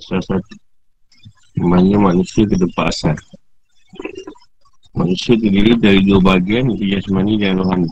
Asal 0.00 0.24
satu. 0.24 0.56
Mana 1.60 2.00
manusia 2.00 2.48
ke 2.48 2.56
tempat 2.56 2.88
asal. 2.88 3.16
Manusia 4.96 5.36
terdiri 5.36 5.76
dari 5.76 6.00
dua 6.08 6.18
bahagian 6.24 6.72
Iaitu 6.72 6.96
jasmani 6.96 7.36
dan 7.36 7.60
rohani. 7.60 7.90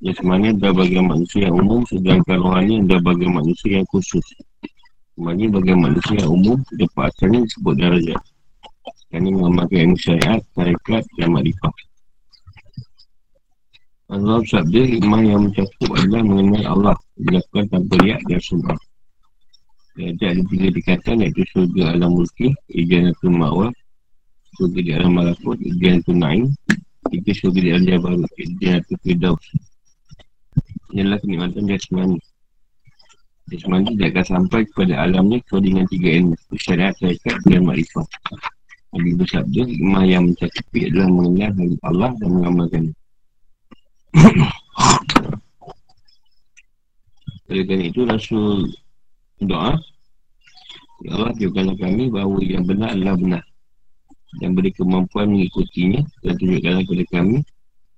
Jasmani 0.00 0.56
adalah 0.56 0.80
bagian 0.80 1.04
manusia 1.12 1.52
yang 1.52 1.60
umum 1.60 1.84
Sedangkan 1.84 2.40
rohani 2.40 2.80
adalah 2.80 3.12
bagian 3.12 3.36
manusia 3.36 3.70
yang 3.78 3.86
khusus. 3.92 4.24
Jasmani 5.12 5.52
bagian 5.52 5.78
manusia 5.84 6.24
yang 6.24 6.32
umum 6.32 6.56
Tempat 6.72 7.12
asalnya 7.12 7.44
disebut 7.44 7.74
darajat 7.76 8.20
Kerana 9.12 9.28
mengamalkan 9.28 9.78
ilmu 9.84 9.98
syariat, 10.00 10.40
tarekat 10.56 11.04
dan 11.20 11.28
makrifah 11.36 11.74
Allah 14.10 14.42
sabda 14.48 14.82
iman 15.04 15.22
yang 15.22 15.40
mencakup 15.46 15.90
adalah 15.94 16.22
mengenal 16.24 16.64
Allah 16.64 16.96
Dilakukan 17.20 17.64
tanpa 17.68 17.94
lihat 18.00 18.24
dan 18.24 18.40
sumber 18.40 18.78
ada 19.98 20.24
ada 20.30 20.42
tiga 20.46 20.68
dikatakan 20.70 21.18
iaitu 21.26 21.42
surga 21.50 21.98
alam 21.98 22.14
mulki, 22.14 22.54
ijanatul 22.70 23.34
ma'wah, 23.34 23.74
surga 24.54 24.78
di 24.78 24.90
alam 24.94 25.18
malakut, 25.18 25.58
ijanatul 25.58 26.14
na'im, 26.14 26.46
tiga 27.10 27.32
surga 27.34 27.58
di 27.58 27.68
alam 27.74 27.84
jabaru, 27.90 28.22
ijanatul 28.38 28.98
firdaus. 29.02 29.46
Inilah 30.94 31.18
kenikmatan 31.22 31.66
jasmani. 31.70 32.18
Jasmani 33.50 33.98
tidak 33.98 34.10
akan 34.14 34.26
sampai 34.26 34.62
kepada 34.70 34.94
alam 35.02 35.26
ni 35.26 35.42
kecuali 35.42 35.74
dengan 35.74 35.86
tiga 35.90 36.08
ilmu, 36.22 36.34
syariat, 36.54 36.94
syarikat 36.98 37.34
dan 37.50 37.66
makrifat. 37.66 38.06
Nabi 38.90 39.14
bersabda, 39.14 39.62
imah 39.70 40.02
yang 40.06 40.26
mencakupi 40.30 40.90
adalah 40.90 41.10
mengenal 41.14 41.54
Allah 41.86 42.10
dan 42.18 42.30
mengamalkan. 42.30 42.90
Oleh 47.50 47.66
kerana 47.66 47.84
itu, 47.86 48.02
Rasul 48.06 48.70
doa. 49.46 49.76
Ya 51.00 51.16
Allah 51.16 51.32
tunjukkanlah 51.32 51.76
kami 51.80 52.12
bahawa 52.12 52.36
yang 52.44 52.64
benar 52.68 52.92
adalah 52.92 53.16
benar. 53.16 53.42
Dan 54.38 54.54
beri 54.54 54.70
kemampuan 54.70 55.34
mengikutinya 55.34 56.06
Dan 56.22 56.38
tunjukkanlah 56.38 56.86
kepada 56.86 57.04
kami 57.10 57.42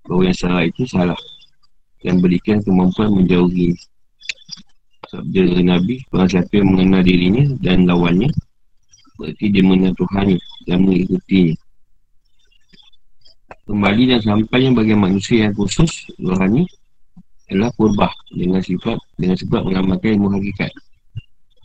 Bahawa 0.09 0.33
yang 0.33 0.39
salah 0.39 0.63
itu 0.65 0.83
salah. 0.89 1.19
Dan 2.01 2.23
berikan 2.25 2.65
kemampuan 2.65 3.13
menjauhi. 3.13 3.75
Sabda 5.11 5.61
Nabi 5.61 6.01
Bahawa 6.09 6.31
siapa 6.31 6.53
yang 6.57 6.73
mengenal 6.73 7.03
dirinya 7.05 7.45
dan 7.61 7.85
lawannya 7.85 8.31
Berarti 9.21 9.45
dia 9.51 9.63
mengenal 9.67 9.93
Tuhan 9.99 10.39
Dan 10.65 10.79
mengikutinya. 10.89 11.55
Kembali 13.63 14.03
dan 14.11 14.21
sampainya 14.23 14.71
bagi 14.75 14.95
manusia 14.99 15.47
yang 15.47 15.55
khusus 15.55 16.11
Rohani 16.19 16.67
adalah 17.47 17.71
kurbah 17.77 18.11
dengan 18.33 18.59
sifat 18.59 18.99
dengan 19.21 19.37
sebab 19.39 19.69
mengamalkan 19.69 20.19
ilmu 20.19 20.35
hakikat 20.35 20.73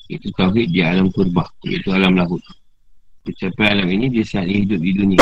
itu 0.07 0.31
tauhid 0.39 0.71
di 0.71 0.79
alam 0.79 1.11
kurbah 1.11 1.47
Iaitu 1.67 1.91
alam 1.91 2.15
lahut 2.15 2.39
Kecapai 3.27 3.75
alam 3.75 3.91
ini 3.91 4.07
dia 4.07 4.23
saat 4.23 4.47
hidup 4.47 4.79
di 4.79 4.95
dunia. 4.95 5.19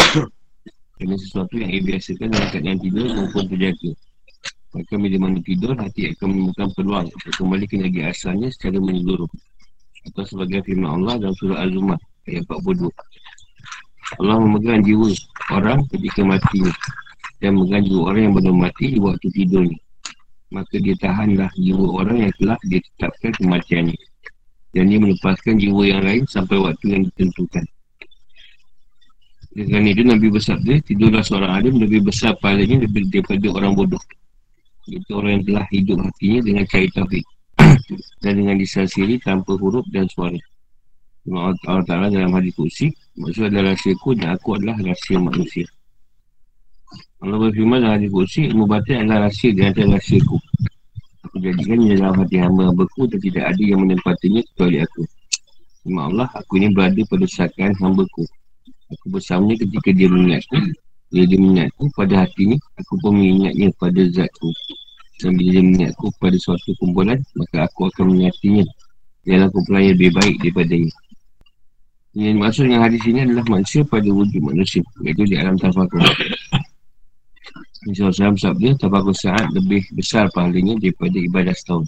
Kerana 0.94 1.18
sesuatu 1.18 1.58
yang 1.58 1.74
ia 1.74 1.82
biasakan 1.82 2.30
dalam 2.30 2.48
keadaan 2.54 2.78
tidur 2.78 3.10
maupun 3.18 3.50
terjaga. 3.50 3.92
Maka 4.78 4.94
bila 5.02 5.18
mana 5.26 5.42
tidur 5.42 5.74
hati 5.74 6.14
akan 6.14 6.28
menemukan 6.30 6.70
peluang 6.78 7.10
Untuk 7.10 7.34
kembali 7.34 7.66
ke 7.66 7.76
negeri 7.82 8.06
asalnya 8.06 8.54
secara 8.54 8.78
menyeluruh. 8.78 9.26
Atau 10.06 10.22
sebagai 10.22 10.62
firman 10.70 11.02
Allah 11.02 11.18
dalam 11.18 11.34
surah 11.34 11.66
Al-Zumar 11.66 11.98
Ayat 12.30 12.46
42 12.46 12.94
Allah 14.22 14.36
memegang 14.38 14.86
jiwa 14.86 15.10
orang 15.50 15.82
ketika 15.90 16.22
matinya 16.22 16.74
Dan 17.42 17.58
memegang 17.58 17.90
jiwa 17.90 18.02
orang 18.14 18.22
yang 18.30 18.36
belum 18.38 18.56
mati 18.70 18.86
di 18.94 19.00
waktu 19.02 19.28
tidurnya. 19.34 19.82
Maka 20.54 20.78
dia 20.78 20.94
tahanlah 21.02 21.50
jiwa 21.58 22.06
orang 22.06 22.30
yang 22.30 22.34
telah 22.38 22.60
ditetapkan 22.70 23.34
kematiannya 23.42 23.98
dan 24.76 24.92
dia 24.92 25.00
melepaskan 25.00 25.56
jiwa 25.56 25.84
yang 25.88 26.04
lain 26.04 26.28
sampai 26.28 26.60
waktu 26.60 26.86
yang 26.92 27.02
ditentukan. 27.08 27.64
Dengan 29.56 29.88
itu 29.88 30.04
Nabi 30.04 30.28
bersabda, 30.36 30.84
tidurlah 30.84 31.24
seorang 31.24 31.64
alim 31.64 31.80
lebih 31.80 32.04
besar 32.04 32.36
pahalanya 32.44 32.84
lebih 32.84 33.08
daripada 33.08 33.48
orang 33.56 33.72
bodoh. 33.72 34.04
Itu 34.92 35.16
orang 35.16 35.40
yang 35.40 35.44
telah 35.48 35.66
hidup 35.72 35.98
hatinya 36.04 36.40
dengan 36.44 36.64
cari 36.68 36.88
tauhid. 36.92 37.26
dan 38.22 38.34
dengan 38.36 38.58
disasiri 38.60 39.22
tanpa 39.22 39.56
huruf 39.56 39.86
dan 39.94 40.10
suara. 40.12 40.38
Allah 41.26 41.86
Ta'ala 41.86 42.08
dalam 42.14 42.38
hadis 42.38 42.54
kursi, 42.54 42.94
maksud 43.18 43.50
adalah 43.50 43.74
rahsia 43.74 43.98
ku 43.98 44.14
dan 44.14 44.38
aku 44.38 44.62
adalah 44.62 44.78
rahsia 44.78 45.18
manusia. 45.18 45.66
Allah 47.24 47.38
berfirman 47.42 47.82
dalam 47.82 47.96
hadis 47.98 48.12
kursi, 48.14 48.40
ilmu 48.54 48.70
batin 48.70 49.10
adalah 49.10 49.32
rahsia 49.32 49.50
dan 49.58 49.74
adalah 49.74 49.98
rahsia 49.98 50.22
ku. 50.22 50.38
Aku 51.36 51.44
jadikan 51.44 51.84
di 51.84 52.00
dalam 52.00 52.16
hati 52.16 52.40
hamba 52.40 52.72
hambaku 52.72 53.12
dan 53.12 53.20
tidak 53.20 53.44
ada 53.52 53.60
yang 53.60 53.84
menempatinya 53.84 54.40
kecuali 54.40 54.80
aku. 54.80 55.04
Terima 55.84 56.08
Allah, 56.08 56.32
aku 56.32 56.52
ini 56.56 56.72
berada 56.72 57.02
pada 57.12 57.28
sakaan 57.28 57.76
hambaku. 57.76 58.24
Aku 58.96 59.06
bersamanya 59.12 59.60
ketika 59.60 59.92
dia 59.92 60.08
mengingatku. 60.08 60.56
Bila 61.12 61.24
dia 61.28 61.36
mengingatku 61.36 61.92
pada 61.92 62.24
hatinya, 62.24 62.56
aku 62.80 62.94
pun 63.04 63.20
mengingatnya 63.20 63.68
pada 63.76 64.02
zatku. 64.16 64.48
Dan 65.20 65.36
bila 65.36 65.50
dia 65.52 65.64
mengingatku 65.68 66.08
pada 66.24 66.38
suatu 66.40 66.72
kumpulan, 66.80 67.20
maka 67.36 67.68
aku 67.68 67.92
akan 67.92 68.16
mengingatinya. 68.16 68.64
Dalam 69.28 69.52
kumpulan 69.52 69.82
yang 69.84 69.94
lebih 70.00 70.12
baik 70.16 70.36
daripadanya. 70.40 70.92
Yang 72.16 72.38
maksud 72.40 72.64
dengan 72.64 72.82
hadis 72.88 73.04
ini 73.12 73.20
adalah 73.28 73.44
manusia 73.52 73.84
pada 73.84 74.08
wujud 74.08 74.40
manusia. 74.40 74.80
Iaitu 75.04 75.28
di 75.28 75.36
alam 75.36 75.60
tafakur. 75.60 76.00
Nabi 77.56 77.96
SAW 77.96 78.36
sabda 78.36 78.70
Tabakur 78.82 79.14
saat 79.14 79.46
lebih 79.54 79.86
besar 79.94 80.28
pahalanya 80.34 80.76
daripada 80.82 81.16
ibadah 81.22 81.54
setahun. 81.54 81.86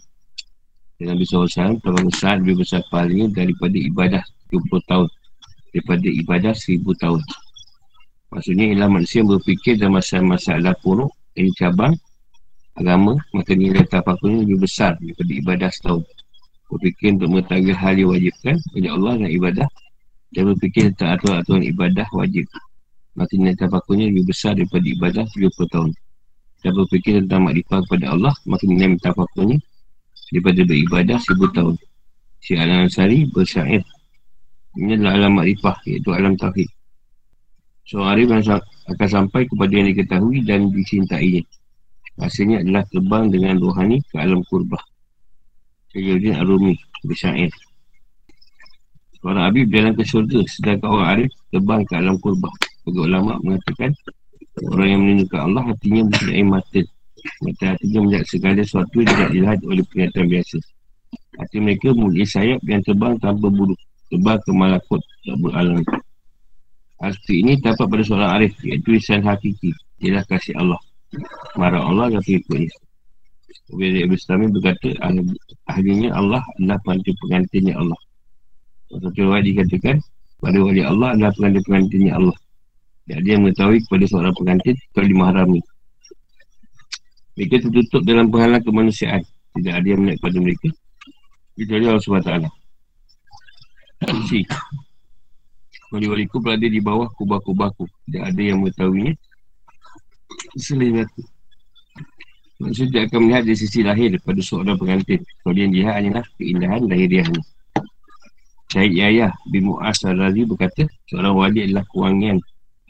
Dan 1.02 1.18
Nabi 1.18 1.26
SAW 1.26 1.82
Tabakur 1.82 2.14
saat 2.14 2.38
lebih 2.46 2.62
besar 2.62 2.86
pahalanya 2.94 3.34
daripada 3.34 3.76
ibadah 3.76 4.24
20 4.54 4.78
tahun. 4.88 5.08
Daripada 5.74 6.08
ibadah 6.08 6.54
1000 6.54 6.86
tahun. 7.02 7.22
Maksudnya 8.30 8.66
ialah 8.76 8.90
manusia 8.94 9.26
berfikir 9.26 9.80
dalam 9.80 9.98
masalah-masalah 9.98 10.76
puruk 10.84 11.12
Ini 11.40 11.48
cabang 11.56 11.96
agama 12.76 13.16
Maka 13.32 13.56
nilai 13.56 13.88
tabakurnya 13.88 14.44
lebih 14.44 14.68
besar 14.68 15.00
daripada 15.00 15.32
ibadah 15.32 15.70
setahun. 15.72 16.04
Berfikir 16.68 17.16
untuk 17.16 17.30
mengetahui 17.32 17.74
hal 17.74 17.96
yang 17.96 18.12
wajibkan 18.12 18.56
oleh 18.76 18.92
Allah 18.92 19.14
dan 19.18 19.30
ibadah 19.32 19.68
Dan 20.30 20.42
berfikir 20.54 20.84
tentang 20.94 21.10
aturan-aturan 21.18 21.64
ibadah 21.66 22.08
wajib 22.14 22.46
Maka 23.18 23.34
nilai 23.34 23.58
tafakurnya 23.58 24.14
lebih 24.14 24.30
besar 24.30 24.54
daripada 24.54 24.86
ibadah 24.86 25.26
30 25.26 25.74
tahun. 25.74 25.92
Dan 26.62 26.72
berfikir 26.74 27.14
tentang 27.26 27.46
makrifah 27.46 27.80
kepada 27.86 28.06
Allah 28.14 28.34
Maka 28.46 28.64
nilai 28.70 28.94
tafakurnya 29.02 29.58
daripada 30.30 30.62
beribadah 30.62 31.18
1000 31.18 31.58
tahun. 31.58 31.76
Si 32.38 32.54
Al-Ansari 32.54 33.26
bersyair. 33.34 33.82
Ini 34.78 35.02
adalah 35.02 35.14
alam 35.18 35.42
makrifah 35.42 35.76
iaitu 35.90 36.14
alam 36.14 36.38
tauhid. 36.38 36.70
Seorang 37.88 38.20
arif 38.20 38.28
akan 38.92 39.10
sampai 39.10 39.48
kepada 39.48 39.72
yang 39.72 39.88
diketahui 39.88 40.44
dan 40.44 40.68
disintainya 40.76 41.40
Rasanya 42.20 42.66
adalah 42.66 42.84
terbang 42.92 43.32
dengan 43.32 43.56
rohani 43.62 44.04
ke 44.12 44.18
alam 44.20 44.44
kurbah. 44.50 44.82
Sayyidin 45.94 46.36
Arumi 46.36 46.76
bersyair. 47.08 47.54
Seorang 49.18 49.50
Habib 49.50 49.70
berjalan 49.70 49.94
ke 49.98 50.04
syurga 50.04 50.42
Sedangkan 50.50 50.90
orang 50.94 51.10
Arif 51.14 51.32
terbang 51.50 51.82
ke 51.86 51.94
alam 51.98 52.18
kurbah 52.22 52.54
bagi 52.88 53.00
ulama 53.04 53.36
mengatakan 53.44 53.92
Orang 54.66 54.88
yang 54.90 55.02
menunjukkan 55.06 55.42
Allah 55.54 55.64
hatinya 55.70 56.02
mempunyai 56.10 56.46
mata. 56.46 56.82
Mata 57.46 57.66
hatinya 57.78 58.00
melihat 58.10 58.26
segala 58.26 58.62
sesuatu 58.66 58.96
yang 59.06 59.10
tidak 59.14 59.30
dilihat 59.30 59.60
oleh 59.70 59.84
penglihatan 59.86 60.26
biasa. 60.26 60.58
Hati 61.38 61.58
mereka 61.62 61.88
mempunyai 61.94 62.26
sayap 62.26 62.60
yang 62.66 62.82
terbang 62.82 63.14
tanpa 63.22 63.48
bulu 63.54 63.78
Terbang 64.10 64.40
ke 64.42 64.52
malakut 64.56 65.02
tak 65.04 65.38
beralam. 65.38 65.84
Hati 66.98 67.34
ini 67.46 67.62
dapat 67.62 67.86
pada 67.86 68.02
seorang 68.02 68.32
arif 68.42 68.58
Iaitu 68.66 68.98
isan 68.98 69.22
hakiki. 69.22 69.70
Ialah 70.02 70.26
kasih 70.26 70.58
Allah. 70.58 70.82
Marah 71.54 71.86
Allah 71.86 72.18
dan 72.18 72.22
pengikutnya. 72.26 72.74
Bila 73.68 73.98
Ibn 74.10 74.16
Islami 74.16 74.46
berkata 74.50 74.90
Ahlinya 75.68 76.10
Allah 76.16 76.42
adalah 76.58 76.80
pantai 76.82 77.14
pengantinnya 77.20 77.78
Allah. 77.78 78.00
Satu 78.88 79.12
riwayat 79.12 79.44
dikatakan 79.44 80.00
pada 80.40 80.58
wali 80.64 80.82
Allah 80.82 81.14
adalah 81.14 81.36
pengantin-pengantinnya 81.36 82.16
Allah 82.16 82.38
tidak 83.08 83.24
ada 83.24 83.30
yang 83.32 83.42
mengetahui 83.48 83.80
kepada 83.88 84.06
seorang 84.12 84.36
pengantin 84.36 84.76
Kalau 84.92 85.08
dimahrami 85.08 85.64
Mereka 87.40 87.56
tertutup 87.64 88.04
dalam 88.04 88.28
penghalang 88.28 88.60
kemanusiaan. 88.68 89.24
Tidak 89.56 89.74
ada 89.80 89.88
yang 89.88 90.04
melihat 90.04 90.20
kepada 90.20 90.38
mereka 90.44 90.68
Kecuali 91.56 91.84
Allah 91.88 92.04
SWT 92.04 92.32
Si. 94.28 94.44
Wali-waliku 95.88 96.44
berada 96.44 96.68
di 96.68 96.84
bawah 96.84 97.08
kubah-kubahku. 97.16 97.88
Tidak 98.12 98.28
ada 98.28 98.42
yang 98.44 98.60
mengetahuinya. 98.60 99.16
Selain 100.60 101.08
aku 101.08 101.24
Maksudnya 102.60 102.90
dia 102.92 103.02
akan 103.08 103.20
melihat 103.24 103.44
dari 103.48 103.58
sisi 103.58 103.80
lahir 103.88 104.12
pada 104.20 104.42
seorang 104.44 104.76
pengantin. 104.76 105.24
Kalau 105.46 105.56
yang 105.56 105.72
dilihat 105.72 105.94
hanyalah 105.96 106.26
keindahan 106.36 106.82
lahiriahnya. 106.92 107.42
Syahid 108.68 108.94
Yahya 109.00 109.28
bin 109.48 109.72
al-Razi 109.80 110.44
berkata 110.44 110.84
Seorang 111.08 111.34
wali 111.40 111.64
adalah 111.64 111.88
kewangian 111.88 112.44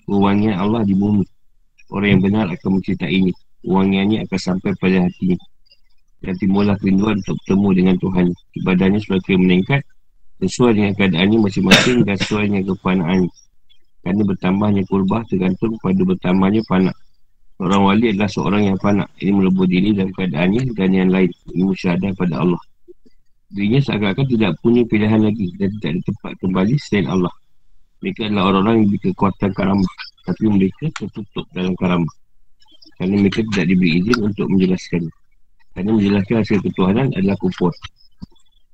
Wangian 0.08 0.56
Allah 0.56 0.88
di 0.88 0.96
bumi. 0.96 1.28
Orang 1.92 2.08
yang 2.08 2.22
benar 2.24 2.48
akan 2.48 2.80
mencintainya. 2.80 3.36
Wangiannya 3.68 4.24
akan 4.24 4.40
sampai 4.40 4.72
pada 4.80 5.04
hatinya 5.04 5.36
Dan 6.24 6.34
timbullah 6.40 6.80
kerinduan 6.80 7.20
untuk 7.20 7.36
bertemu 7.44 7.70
dengan 7.76 7.96
Tuhan. 8.00 8.26
Ibadahnya 8.64 9.00
semakin 9.04 9.38
meningkat 9.44 9.82
Sesuai 10.40 10.80
dengan 10.80 10.94
keadaannya 10.96 11.38
masing-masing 11.44 12.08
dan 12.08 12.16
sesuai 12.22 12.48
dengan 12.48 12.64
kepanaan 12.72 13.20
Kerana 14.06 14.22
bertambahnya 14.24 14.84
kurbah 14.88 15.26
tergantung 15.28 15.76
pada 15.84 16.00
bertambahnya 16.00 16.62
panak 16.70 16.96
Seorang 17.58 17.82
wali 17.84 18.06
adalah 18.14 18.30
seorang 18.32 18.64
yang 18.72 18.78
panak 18.80 19.10
Ini 19.20 19.32
melebur 19.34 19.68
diri 19.68 19.92
dalam 19.92 20.14
keadaannya 20.16 20.72
dan 20.78 20.90
yang 20.96 21.10
lain. 21.12 21.34
Ini 21.52 21.64
musyadah 21.68 22.12
pada 22.16 22.46
Allah. 22.48 22.62
Dirinya 23.52 23.82
seakan-akan 23.84 24.28
tidak 24.32 24.52
punya 24.64 24.88
pilihan 24.88 25.20
lagi 25.20 25.52
Dan 25.60 25.68
tidak 25.82 25.90
ada 25.92 26.02
tempat 26.08 26.32
kembali 26.40 26.74
selain 26.80 27.10
Allah 27.12 27.34
Mereka 28.04 28.30
adalah 28.30 28.44
orang-orang 28.54 28.74
yang 28.78 28.86
diberi 28.90 29.02
kekuatan 29.10 29.50
karamah 29.58 29.94
Tapi 30.28 30.44
mereka 30.50 30.86
tertutup 30.94 31.46
dalam 31.54 31.74
karamah 31.78 32.14
Kerana 32.98 33.16
mereka 33.18 33.40
tidak 33.54 33.66
diberi 33.74 33.90
izin 34.02 34.18
untuk 34.22 34.48
menjelaskan. 34.54 35.04
Kerana 35.74 35.90
menjelaskan 35.94 36.36
hasil 36.42 36.58
ketuhanan 36.62 37.08
adalah 37.18 37.38
kufur. 37.42 37.74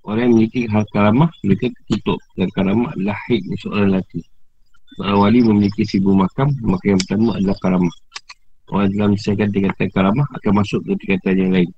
Orang 0.03 0.21
yang 0.27 0.33
memiliki 0.35 0.61
hal 0.67 0.83
karamah 0.91 1.29
Mereka 1.47 1.65
tertutup 1.71 2.19
Dan 2.35 2.47
karamah 2.51 2.89
adalah 2.95 3.17
haid 3.27 3.43
seorang 3.63 3.95
lelaki. 3.95 4.21
Seorang 4.99 5.17
wali 5.19 5.39
memiliki 5.39 5.83
seribu 5.87 6.11
makam 6.11 6.51
Maka 6.63 6.83
yang 6.91 6.99
pertama 7.07 7.39
adalah 7.39 7.57
karamah 7.63 7.95
Orang 8.71 8.89
dalam 8.95 9.09
misalkan 9.15 9.49
tingkatan 9.55 9.87
karamah 9.95 10.27
Akan 10.35 10.51
masuk 10.59 10.83
ke 10.83 10.91
tingkatan 10.99 11.35
yang 11.39 11.51
lain. 11.55 11.71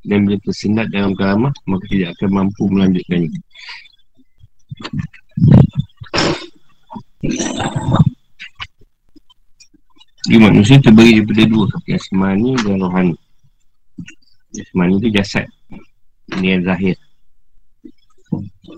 Dan 0.00 0.24
bila 0.24 0.40
tersendat 0.40 0.88
dalam 0.88 1.12
karamah 1.12 1.52
maka 1.68 1.84
tidak 1.92 2.16
akan 2.16 2.30
mampu 2.32 2.64
melanjutkannya 2.72 3.28
Jadi 10.24 10.36
manusia 10.40 10.80
terbagi 10.80 11.20
daripada 11.20 11.44
dua 11.52 11.68
Jasmani 11.84 12.56
dan 12.64 12.80
rohani. 12.80 13.16
Jasmani 14.56 14.96
itu 14.96 15.08
jasad. 15.12 15.44
Ini 16.32 16.56
yang 16.56 16.64
zahir. 16.64 16.96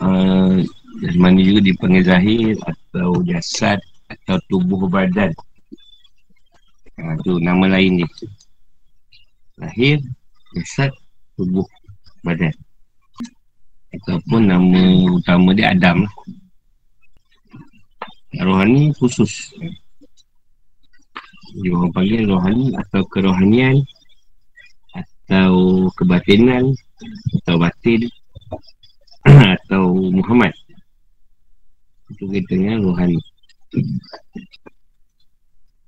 Uh, 0.02 0.66
Jasmani 1.04 1.44
juga 1.44 1.60
dipanggil 1.68 2.08
zahir 2.08 2.56
Atau 2.64 3.20
jasad 3.28 3.78
Atau 4.10 4.40
tubuh 4.50 4.90
badan. 4.90 5.30
Itu 7.22 7.38
uh, 7.38 7.42
nama 7.42 7.78
lain 7.78 8.02
dia. 8.02 8.10
Zahir 9.54 10.02
Jasad 10.58 10.90
tubuh 11.38 11.66
badan. 12.26 12.50
Ataupun 13.94 14.50
nama 14.50 14.82
utama 15.14 15.54
dia 15.54 15.70
Adam 15.70 16.10
lah. 16.10 16.14
Rohani 18.40 18.94
khusus. 18.96 19.52
Dia 21.52 21.76
orang 21.76 21.92
panggil 21.92 22.24
rohani 22.24 22.72
atau 22.80 23.04
kerohanian 23.12 23.84
atau 24.96 25.52
kebatinan 26.00 26.72
atau 27.42 27.56
batin 27.60 28.08
atau 29.60 29.92
Muhammad. 30.08 30.56
Itu 32.08 32.24
kita 32.32 32.56
dengan 32.56 32.88
rohani. 32.88 33.20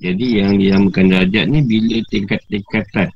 Jadi 0.05 0.27
yang 0.37 0.61
dinamakan 0.61 1.07
darjat 1.17 1.49
ni 1.49 1.65
bila 1.65 1.97
tingkat-tingkatan 2.13 3.09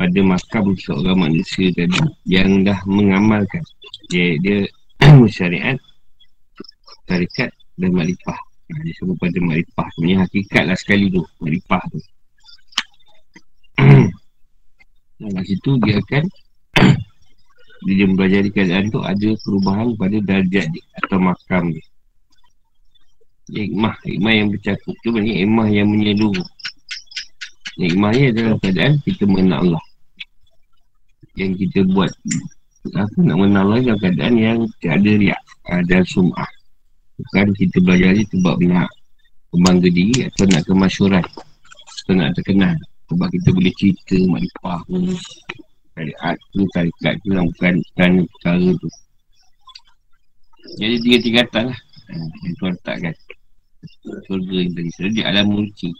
pada 0.00 0.20
makam 0.24 0.72
seorang 0.80 1.28
manusia 1.28 1.68
tadi 1.76 2.00
yang 2.24 2.64
dah 2.64 2.80
mengamalkan 2.88 3.60
dia, 4.08 4.40
dia 4.40 4.64
syariat 5.36 5.76
tarikat 7.04 7.52
dan 7.80 7.96
makrifah 7.96 8.40
dia 8.78 8.94
sebut 9.02 9.16
pada 9.18 9.38
makrifah 9.42 9.86
sebenarnya 9.94 10.18
hakikat 10.26 10.64
lah 10.70 10.78
sekali 10.78 11.10
tu 11.10 11.22
makrifah 11.42 11.82
tu. 11.90 11.98
Dalam 15.20 15.44
situ 15.44 15.70
dia 15.82 15.98
akan 15.98 16.24
bila 17.82 17.92
dia 17.98 18.06
mempelajari 18.06 18.48
keadaan 18.54 18.84
tu 18.94 19.00
ada 19.02 19.28
perubahan 19.42 19.88
pada 19.98 20.16
darjat 20.22 20.66
dia 20.70 20.84
atau 21.02 21.18
makam 21.18 21.74
dia. 21.74 21.84
Hikmah, 23.50 23.98
hikmah 24.06 24.30
yang 24.30 24.48
bercakup 24.54 24.94
tu 25.02 25.10
Maksudnya 25.10 25.42
hikmah 25.42 25.66
yang 25.74 25.90
menyeluruh. 25.90 26.48
Hikmah 27.82 28.10
ni 28.14 28.22
adalah 28.30 28.54
keadaan 28.62 29.02
kita 29.02 29.26
mengenal 29.26 29.58
Allah. 29.66 29.84
Yang 31.34 31.66
kita 31.66 31.82
buat 31.90 32.10
apa 32.94 33.18
nak 33.20 33.36
mengenal 33.36 33.62
Allah 33.66 33.78
dalam 33.82 33.98
keadaan 33.98 34.34
yang 34.38 34.58
tiada 34.78 35.12
riak 35.18 35.40
ada 35.68 36.00
sum'ah 36.06 36.48
bukan 37.28 37.46
kita 37.56 37.76
belajar 37.84 38.10
ni 38.16 38.24
sebab 38.28 38.56
nak 38.64 38.88
kembangga 39.50 39.88
diri 39.92 40.26
atau 40.30 40.44
nak 40.48 40.62
kemasyuran 40.64 41.24
atau 42.04 42.12
nak 42.16 42.30
terkenal. 42.38 42.76
Sebab 43.10 43.28
kita 43.34 43.48
boleh 43.50 43.74
cerita 43.74 44.16
makrifah 44.30 44.80
pun 44.86 45.02
tarikat 45.98 46.36
tu 46.54 46.60
tarikat 46.72 47.14
tu 47.26 47.28
yang 47.34 47.46
bukan 47.50 47.74
bukan 47.82 48.10
perkara 48.24 48.68
tu. 48.78 48.88
Jadi 50.78 50.96
tiga 51.02 51.18
tingkatan 51.18 51.64
lah. 51.74 51.80
Ha, 52.10 52.14
yang 52.16 52.54
tuan 52.58 52.74
letakkan 52.74 53.14
surga 54.26 54.56
yang 54.60 54.72
tadi 54.76 54.90
surga 54.92 55.10
di 55.14 55.22
alam 55.24 55.46
mulki 55.48 55.90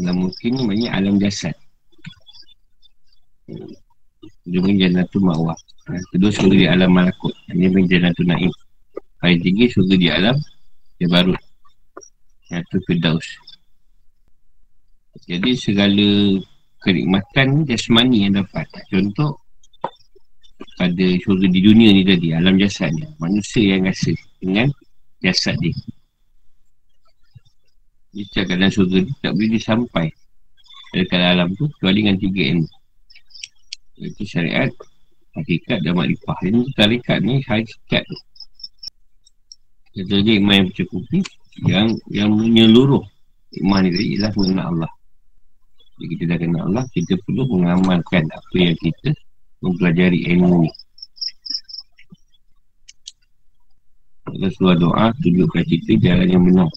alam 0.00 0.16
mulki 0.26 0.46
ni 0.52 0.60
maknanya 0.66 0.88
alam 0.96 1.14
jasad 1.16 1.56
dia 4.20 4.60
pun 4.60 4.76
janatul 4.76 5.22
ma'wah 5.24 5.56
ha, 5.88 5.96
Kedua 6.12 6.28
surga 6.28 6.56
di 6.56 6.66
alam 6.68 6.92
malakut. 6.92 7.32
Dia 7.48 7.68
pun 7.72 7.88
janatul 7.88 8.28
na'im 8.28 8.52
Paling 9.16 9.40
tinggi 9.40 9.64
surga 9.72 9.94
di 9.96 10.08
alam 10.12 10.36
Dia 11.00 11.08
baru 11.08 11.32
Iaitu 12.52 12.76
Firdaus. 12.84 13.28
Jadi 15.24 15.56
segala 15.56 16.36
Kenikmatan 16.80 17.68
jasmani 17.68 18.28
yang 18.28 18.44
dapat. 18.44 18.68
Contoh 18.92 19.40
Pada 20.76 21.06
surga 21.24 21.46
di 21.48 21.60
dunia 21.64 21.88
ni 21.96 22.04
tadi 22.04 22.36
Alam 22.36 22.60
jasad 22.60 22.92
ni 22.92 23.08
Manusia 23.16 23.76
yang 23.76 23.88
rasa 23.88 24.12
Dengan 24.36 24.68
jasad 25.24 25.56
dia. 25.64 25.72
Dia 28.12 28.24
cakap 28.36 28.60
dalam 28.60 28.72
surga 28.72 28.96
ni 29.00 29.12
Tak 29.24 29.32
boleh 29.32 29.50
disampai 29.56 30.08
Dekat 30.92 31.20
alam 31.24 31.56
tu 31.56 31.72
Kecuali 31.72 32.04
dengan 32.04 32.20
tiga 32.20 32.44
ilmu 32.52 32.79
itu 34.00 34.22
syariat. 34.24 34.70
Hakikat 35.36 35.84
dan 35.86 35.94
makrifah. 35.94 36.38
Ini 36.42 36.66
tarikat 36.74 37.22
ni 37.22 37.38
hakikat. 37.46 38.02
Tu 39.90 40.06
dia 40.06 40.38
iman 40.38 40.54
yang 40.54 40.66
bercukupi 40.70 41.18
Yang 41.66 41.86
yang 42.10 42.30
menyeluruh. 42.34 43.02
Iman 43.58 43.86
ni 43.86 44.16
ialah 44.16 44.30
mengenal 44.38 44.66
Allah. 44.74 44.92
Jadi 45.98 46.06
kita 46.16 46.22
dah 46.30 46.38
kenal 46.38 46.62
Allah 46.70 46.84
Kita 46.94 47.12
perlu 47.26 47.42
mengamalkan 47.50 48.24
apa 48.30 48.56
yang 48.56 48.78
kita 48.78 49.10
Mempelajari 49.60 50.24
ilmu 50.32 50.64
ni. 50.64 50.70
Kita 54.30 54.48
suruh 54.54 54.78
doa 54.78 55.12
Tunjukkan 55.20 55.64
kita 55.66 55.92
jalan 56.00 56.26
yang 56.30 56.42
benar. 56.46 56.70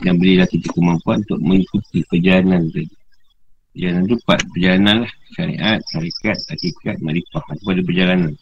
Dan 0.00 0.16
berilah 0.16 0.48
kita 0.48 0.72
kemampuan 0.72 1.22
Untuk 1.22 1.40
mengikuti 1.44 2.02
perjalanan 2.08 2.66
tadi 2.72 2.99
Perjalanan 3.70 4.02
tu 4.10 4.16
empat 4.18 4.40
perjalanan 4.50 4.96
lah. 5.06 5.12
Syariat, 5.30 5.78
syarikat, 5.94 6.38
hakikat, 6.50 6.96
marifah 7.02 7.44
Itu 7.54 7.64
pada 7.64 7.80
perjalanan. 7.86 8.32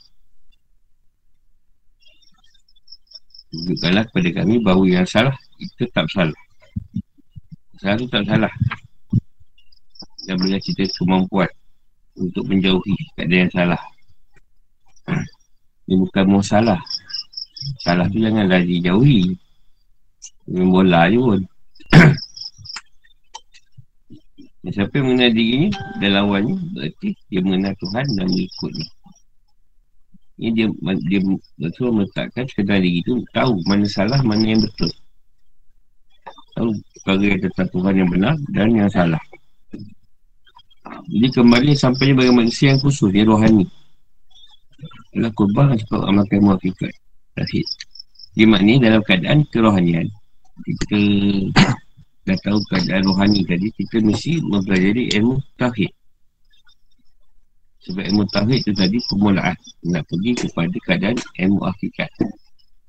Tunjukkanlah 3.49 4.04
kepada 4.12 4.28
kami 4.44 4.54
bahawa 4.61 4.85
yang 4.85 5.08
salah 5.08 5.37
Itu 5.61 5.85
tak 5.92 6.08
salah. 6.12 6.40
Salah 7.80 7.97
tu 7.97 8.08
tak 8.08 8.25
salah. 8.25 8.52
Dan 10.28 10.37
berilah 10.37 10.61
kita 10.61 10.85
kemampuan 10.97 11.49
Untuk 12.16 12.44
menjauhi 12.49 12.97
keadaan 13.16 13.49
yang 13.49 13.52
salah. 13.52 13.82
Ini 15.88 15.97
bukan 15.97 16.25
mau 16.28 16.44
salah. 16.44 16.80
Salah 17.85 18.06
tu 18.08 18.20
janganlah 18.20 18.61
dijauhi 18.62 19.35
Main 20.49 20.73
bola 20.73 21.12
je 21.12 21.20
pun 21.20 21.40
Dan 24.68 24.84
siapa 24.84 25.00
yang 25.00 25.06
mengenal 25.08 25.32
dirinya 25.32 25.70
dan 25.96 26.10
lawannya 26.12 26.56
Berarti 26.76 27.08
dia 27.32 27.40
mengenal 27.40 27.72
Tuhan 27.80 28.04
dan 28.20 28.26
mengikutnya 28.28 28.87
Ini 30.37 30.48
dia 30.52 30.66
dia 31.08 31.20
betul 31.56 31.88
meletakkan 31.96 32.44
sekedar 32.44 32.76
diri 32.84 33.00
itu 33.00 33.25
Tahu 33.32 33.64
mana 33.64 33.88
salah, 33.88 34.20
mana 34.20 34.44
yang 34.44 34.60
betul. 34.60 34.92
Tahu 36.52 36.68
perkara 37.00 37.25
yang 37.32 37.40
tentang 37.48 37.68
Tuhan 37.72 37.94
yang 37.96 38.10
benar 38.12 38.34
dan 38.52 38.68
yang 38.76 38.92
salah. 38.92 39.22
Jadi 41.08 41.28
kembali 41.32 41.72
sampai 41.72 42.12
bagi 42.12 42.32
manusia 42.34 42.76
yang 42.76 42.80
khusus, 42.84 43.08
yang 43.08 43.32
rohani. 43.32 43.64
Ialah 45.16 45.32
kurban 45.32 45.75
sebab 45.80 46.04
amalkan 46.04 46.44
muafikat 46.44 46.92
Tafid 47.32 47.64
Dia 48.37 48.44
maknanya 48.44 48.92
dalam 48.92 49.02
keadaan 49.02 49.40
kerohanian 49.48 50.06
Kita 50.62 51.00
dah 52.28 52.38
tahu 52.44 52.61
keadaan 52.68 53.08
rohani 53.08 53.40
tadi 53.49 53.73
kita 53.73 54.04
mesti 54.04 54.44
mempelajari 54.44 55.16
ilmu 55.16 55.40
tauhid 55.56 55.88
sebab 57.88 58.04
ilmu 58.04 58.25
tauhid 58.28 58.61
tu 58.68 58.73
tadi 58.76 59.00
permulaan 59.08 59.56
nak 59.88 60.04
pergi 60.04 60.32
kepada 60.44 60.76
keadaan 60.85 61.16
ilmu 61.40 61.64
hakikat 61.64 62.11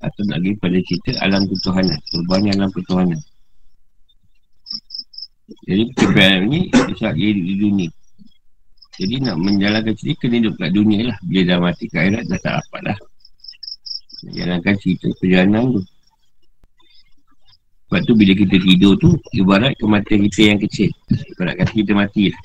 atau 0.04 0.22
nak 0.28 0.38
pergi 0.44 0.52
pada 0.60 0.78
cerita 0.84 1.10
alam 1.24 1.48
ketuhanan 1.48 1.98
perubahan 2.12 2.52
alam 2.52 2.68
ketuhanan 2.68 3.20
jadi 5.66 5.82
kebenaran 5.98 6.46
ni 6.46 6.60
bisa 6.70 7.10
hidup 7.10 7.42
di 7.42 7.54
dunia 7.58 7.90
Jadi 9.00 9.16
nak 9.24 9.36
menjalankan 9.40 9.96
cerita 9.96 10.28
kena 10.28 10.44
hidup 10.44 10.54
kat 10.60 10.70
dunia 10.76 11.08
lah. 11.08 11.16
Bila 11.24 11.42
dah 11.48 11.58
mati 11.58 11.84
kat 11.88 12.00
akhirat 12.04 12.24
dah 12.28 12.40
tak 12.44 12.52
dapat 12.60 12.80
lah. 12.84 12.98
Jalankan 14.28 14.74
cerita 14.76 15.06
perjalanan 15.16 15.64
tu. 15.72 15.82
Sebab 17.90 18.06
tu 18.06 18.14
bila 18.14 18.38
kita 18.38 18.54
tidur 18.54 18.94
tu, 19.02 19.18
ibarat 19.34 19.74
kematian 19.74 20.22
kita 20.30 20.54
yang 20.54 20.62
kecil. 20.62 20.94
Ibarat 21.10 21.58
kata 21.58 21.74
kita 21.74 21.90
mati 21.90 22.30
lah. 22.30 22.42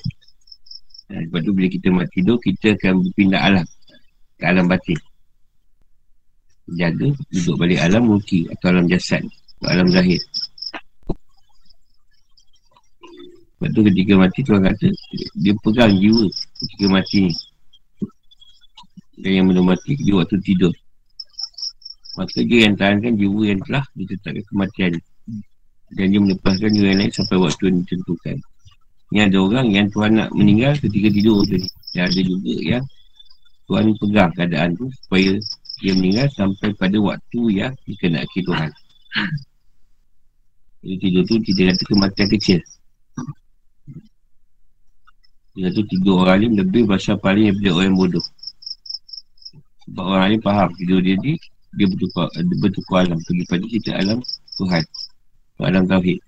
Ha, 1.06 1.22
sebab 1.22 1.40
tu 1.46 1.50
bila 1.54 1.70
kita 1.70 1.88
mati 1.94 2.18
tidur, 2.18 2.42
kita 2.42 2.74
akan 2.74 3.06
berpindah 3.06 3.40
alam. 3.46 3.66
Ke 4.42 4.44
alam 4.50 4.66
batin. 4.66 4.98
Jaga, 6.66 7.14
duduk 7.30 7.54
balik 7.62 7.78
alam 7.78 8.10
mulki 8.10 8.50
atau 8.50 8.74
alam 8.74 8.90
jasad. 8.90 9.22
Ke 9.62 9.66
alam 9.70 9.86
zahir. 9.86 10.18
Sebab 13.54 13.70
tu 13.70 13.80
ketika 13.86 14.12
mati 14.18 14.42
Tuhan 14.44 14.68
kata 14.68 14.88
Dia 15.32 15.56
pegang 15.64 15.96
jiwa 15.96 16.28
ketika 16.60 16.86
mati 16.92 17.16
ni 17.24 17.34
Dan 19.16 19.30
yang 19.32 19.46
belum 19.48 19.72
mati 19.72 19.96
dia 19.96 20.12
waktu 20.12 20.36
tidur 20.44 20.76
Maka 22.20 22.44
dia 22.44 22.68
yang 22.68 22.76
tahankan 22.76 23.16
jiwa 23.16 23.42
yang 23.48 23.64
telah 23.64 23.88
ditetapkan 23.96 24.44
kematian 24.52 25.00
Dan 25.94 26.10
dia 26.10 26.20
melepaskan 26.22 26.70
yang 26.74 26.98
lain 26.98 27.12
sampai 27.14 27.36
waktu 27.38 27.62
yang 27.70 27.76
ditentukan 27.86 28.36
Ni 29.14 29.18
ada 29.22 29.38
orang 29.38 29.70
yang 29.70 29.86
Tuhan 29.94 30.18
nak 30.18 30.34
meninggal 30.34 30.74
ketika 30.82 31.08
tidur 31.14 31.46
tu 31.46 31.54
ni 31.60 31.68
Dan 31.94 32.02
ada 32.10 32.20
juga 32.20 32.54
yang 32.58 32.84
Tuhan 33.66 33.84
pegang 33.98 34.30
keadaan 34.34 34.68
tu 34.74 34.86
supaya 35.06 35.30
dia 35.84 35.92
meninggal 35.94 36.26
sampai 36.34 36.74
pada 36.74 36.98
waktu 36.98 37.40
yang 37.54 37.72
dikenaki 37.86 38.42
Tuhan 38.42 38.70
Jadi 40.82 40.94
tidur 40.98 41.22
tu 41.26 41.34
kita 41.38 41.60
kata 41.70 41.82
kematian 41.86 42.28
kecil 42.34 42.60
dia 45.56 45.72
tu 45.72 45.80
tiga 45.88 46.12
orang 46.12 46.34
alim 46.36 46.52
lebih 46.52 46.84
bahasa 46.84 47.16
paling 47.16 47.48
daripada 47.48 47.80
orang 47.80 47.96
bodoh. 47.96 48.26
Sebab 49.88 50.04
orang 50.04 50.22
alim 50.28 50.40
faham 50.44 50.68
tidur 50.76 51.00
dia 51.00 51.16
ni, 51.16 51.40
dia 51.80 51.88
bertukar, 51.88 52.28
bertukar 52.60 53.08
alam. 53.08 53.16
Pergi 53.24 53.44
pada 53.48 53.64
kita 53.64 53.90
alam 53.96 54.18
Tuhan. 54.60 54.84
Alam 55.60 55.88
Tauhid. 55.88 56.20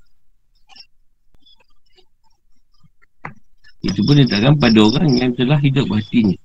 Itu 3.85 4.01
pun 4.03 4.19
ditakkan 4.19 4.57
pada 4.59 4.81
orang 4.83 5.13
yang 5.17 5.33
telah 5.37 5.61
hidup 5.61 5.87
hatinya. 5.93 6.37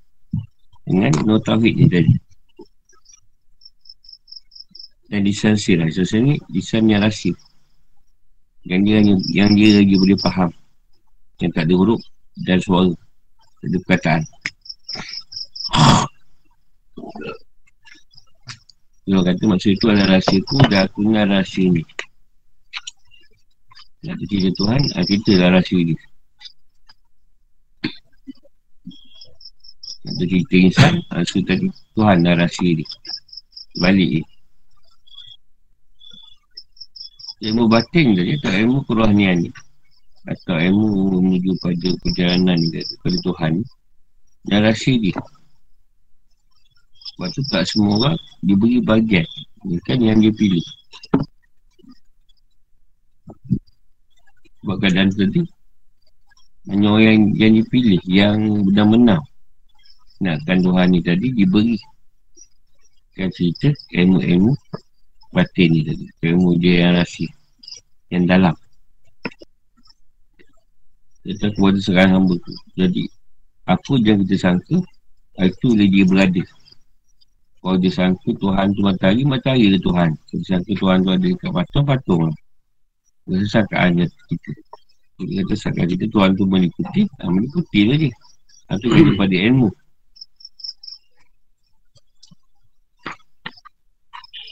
Dengan 0.84 1.12
no 1.24 1.40
Tauhid 1.40 1.74
ni 1.80 1.88
tadi. 1.88 2.14
Dan 5.08 5.24
lisan 5.24 5.56
sirah. 5.56 5.88
Lisan 5.88 6.28
ni 6.28 6.36
lisan 6.52 6.90
yang 6.92 7.02
rasif. 7.04 7.38
Yang 8.64 8.82
dia, 8.84 8.98
yang 9.44 9.52
dia 9.56 9.70
lagi 9.80 9.96
boleh 9.96 10.20
faham. 10.20 10.50
Yang 11.40 11.52
tak 11.56 11.64
ada 11.68 11.76
huruf 11.76 12.02
dan 12.42 12.58
suara 12.58 12.90
ada 13.64 13.78
perkataan 13.86 14.22
dia 19.04 19.20
kata 19.20 19.44
maksud 19.46 19.72
itu 19.76 19.86
adalah 19.92 20.18
rahsia 20.18 20.40
ku 20.48 20.58
dan 20.72 20.88
aku 20.88 21.00
dengan 21.04 21.28
rahsia 21.38 21.68
ni 21.70 21.84
Kata 24.04 24.24
cerita 24.28 24.52
Tuhan, 24.60 24.82
kita 25.08 25.32
lah 25.40 25.50
rahsia 25.56 25.80
ni. 25.80 25.96
Kata 30.04 30.24
cerita 30.28 30.56
insan, 30.60 30.94
rahsia 31.08 31.40
tadi 31.48 31.72
Tuhan 31.96 32.18
dah 32.28 32.36
rahsia 32.36 32.70
ni. 32.76 32.86
Balik 33.80 34.10
ni. 34.20 34.22
Ilmu 37.48 37.64
batin 37.72 38.12
tadi, 38.12 38.36
tak 38.44 38.60
ilmu 38.60 38.84
kerohanian 38.84 39.48
ni. 39.48 39.52
Atau 40.28 40.60
ilmu 40.60 41.20
menuju 41.24 41.52
pada 41.64 41.90
perjalanan 42.04 42.60
kepada 42.72 43.18
Tuhan 43.24 43.54
dan 44.48 44.68
rahsia 44.68 45.00
dia 45.00 45.16
sebab 47.14 47.30
tu 47.30 47.42
tak 47.54 47.64
semua 47.70 47.92
orang 48.02 48.18
diberi 48.42 48.82
bagian. 48.82 49.28
Kan 49.86 50.02
yang 50.02 50.20
dia 50.20 50.34
pilih 50.34 50.64
sebab 54.64 54.76
keadaan 54.80 55.12
tadi 55.12 55.44
hanya 56.72 56.88
orang 56.96 57.04
yang, 57.04 57.24
yang 57.36 57.54
dipilih 57.60 58.02
yang 58.08 58.40
benar-benar 58.64 59.20
nakkan 60.24 60.64
Tuhan 60.64 60.88
ni 60.96 61.04
tadi 61.04 61.36
diberi 61.36 61.76
kan 63.14 63.28
cerita 63.36 63.70
ilmu-ilmu 63.94 64.56
batin 65.34 65.70
ni 65.74 65.82
tadi. 65.84 66.06
Ilmu 66.30 66.62
dia 66.62 66.88
yang 66.88 66.94
rahsia 67.02 67.30
yang 68.14 68.24
dalam. 68.30 68.56
Kita 71.24 71.50
kepada 71.56 71.80
serangan 71.80 72.20
hamba 72.20 72.36
tu 72.36 72.52
Jadi 72.76 73.08
Apa 73.64 73.96
yang 73.96 74.28
kita 74.28 74.36
sangka 74.44 74.76
Itu 75.40 75.72
dia 75.72 76.04
berada. 76.04 76.44
Kalau 77.64 77.80
dia 77.80 77.96
sangka 77.96 78.28
Tuhan 78.28 78.76
tu 78.76 78.84
matahari 78.84 79.24
Matahari 79.24 79.72
dia 79.72 79.80
Tuhan. 79.80 80.20
Kita 80.28 80.44
sangka 80.44 80.72
Tuhan 80.76 80.98
tu 81.08 81.10
ada 81.16 81.24
dekat 81.24 81.52
patung 81.56 81.88
Patung 81.88 82.22
lah 82.28 82.36
Sangkaan 83.24 84.04
kita. 84.04 84.52
Kita 85.24 85.56
kata 85.56 85.88
kita 85.88 86.06
Tuhan 86.12 86.36
tu 86.36 86.44
mengikuti 86.44 87.08
ha, 87.22 87.32
Mengikuti 87.32 87.80
lah 87.88 87.96
dia 87.96 88.12
ha, 88.68 88.76
daripada 88.76 89.36
ilmu. 89.38 89.70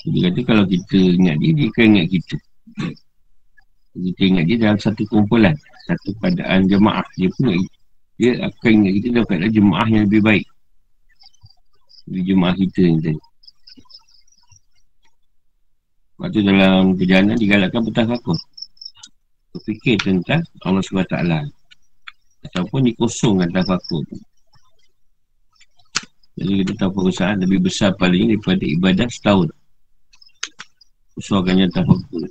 Dia 0.08 0.32
kata 0.32 0.40
kalau 0.48 0.63
kita 0.66 0.98
ingat 0.98 1.36
dia 1.44 1.51
Dia 1.51 1.68
akan 1.68 1.86
ingat 1.92 2.08
kita. 2.08 2.36
Kita 3.92 4.22
ingat 4.24 4.44
dia 4.48 4.58
dalam 4.63 4.80
satu 4.80 5.04
kumpulan 5.12 5.58
Satu 5.92 6.16
keadaan 6.24 6.72
jemaah 6.72 7.04
Dia 7.20 7.28
pun. 7.36 7.60
Dia 8.16 8.40
akan 8.48 8.72
ingat 8.72 8.92
kita 8.96 9.08
dalam 9.12 9.28
keadaan 9.28 9.51
jemaah 9.51 9.88
yang 9.92 10.04
lebih 10.08 10.22
baik. 10.24 10.46
Di 12.08 12.20
jemaah 12.24 12.56
kita 12.56 12.82
ni 12.88 13.00
tadi. 13.04 13.22
Waktu 16.22 16.40
dalam 16.46 16.94
perjalanan 16.96 17.34
digalakkan 17.34 17.82
bertafakur 17.82 18.38
Berfikir 19.51 20.00
tentang 20.00 20.48
Allah 20.63 20.79
SWT 20.79 21.15
Ataupun 22.48 22.88
dikosongkan 22.88 23.51
tafakur 23.51 24.08
Jadi 26.39 26.63
kita 26.63 26.74
tahu 26.79 26.91
perusahaan 27.03 27.36
lebih 27.36 27.60
besar 27.67 27.91
paling 28.00 28.31
daripada 28.31 28.63
ibadah 28.63 29.08
setahun. 29.12 29.51
Usahakannya 31.20 31.67
tafakur 31.67 32.24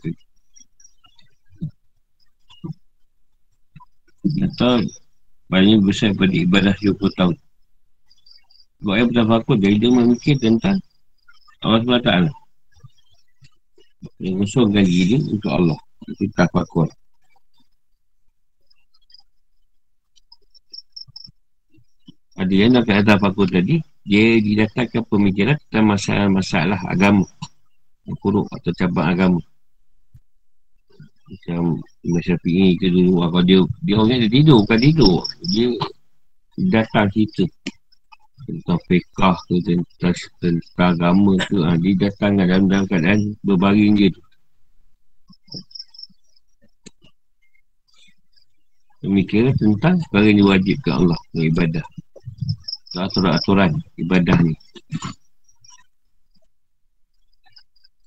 Atau 4.41 4.89
Banyak 5.53 5.85
besar 5.85 6.17
daripada 6.17 6.35
ibadah 6.41 6.75
20 6.81 7.19
tahun. 7.21 7.37
Sebab 8.81 8.95
yang 8.97 9.09
bertafakur 9.13 9.57
Jadi 9.61 9.77
dia 9.77 9.91
memikir 9.93 10.41
tentang 10.41 10.81
Allah 11.61 11.85
SWT 11.85 12.33
Yang 14.25 14.35
kosongkan 14.49 14.89
diri 14.89 15.21
untuk 15.29 15.53
Allah. 15.53 15.77
Itu 16.09 16.25
tafakur 16.33 16.89
Ada 22.41 22.55
yang 22.57 22.73
nak 22.73 22.89
kata 22.89 23.05
tafakur 23.05 23.45
tadi 23.53 23.85
Dia 24.09 24.41
didatangkan 24.41 25.05
pemikiran 25.13 25.61
tentang 25.69 25.93
masalah-masalah 25.93 26.81
agama. 26.89 27.29
Kuruk 28.25 28.49
atau 28.49 28.73
cabang 28.81 29.13
agama. 29.13 29.41
Macam 31.31 31.79
Imam 32.01 32.23
Syafi'i 32.25 32.81
ke 32.81 32.89
dulu 32.89 33.23
Kalau 33.29 33.45
dia 33.45 33.61
Dia 33.85 33.95
orang 34.01 34.25
dia 34.25 34.33
tidur 34.33 34.65
Bukan 34.65 34.81
tidur. 34.81 35.21
Dia 35.53 35.69
Datang 36.73 37.07
cerita 37.13 37.45
Tentang 38.49 38.81
fiqah 38.89 39.37
ke 39.47 39.55
Tentang, 39.63 40.17
tentang 40.43 40.91
agama 40.97 41.39
ke 41.45 41.59
ha, 41.61 41.77
Dia 41.77 41.93
datang 42.09 42.41
dalam, 42.41 42.67
dalam 42.67 42.85
keadaan 42.89 43.21
Berbaring 43.45 43.95
je 44.01 44.09
tu. 44.11 44.23
Pemikiran 49.07 49.55
tentang 49.55 50.03
Sekarang 50.03 50.35
ini 50.35 50.43
wajib 50.43 50.77
ke 50.83 50.91
Allah 50.91 51.21
ibadah 51.37 51.85
Aturan-aturan 52.91 53.71
Ibadah 53.95 54.39
ni. 54.43 54.55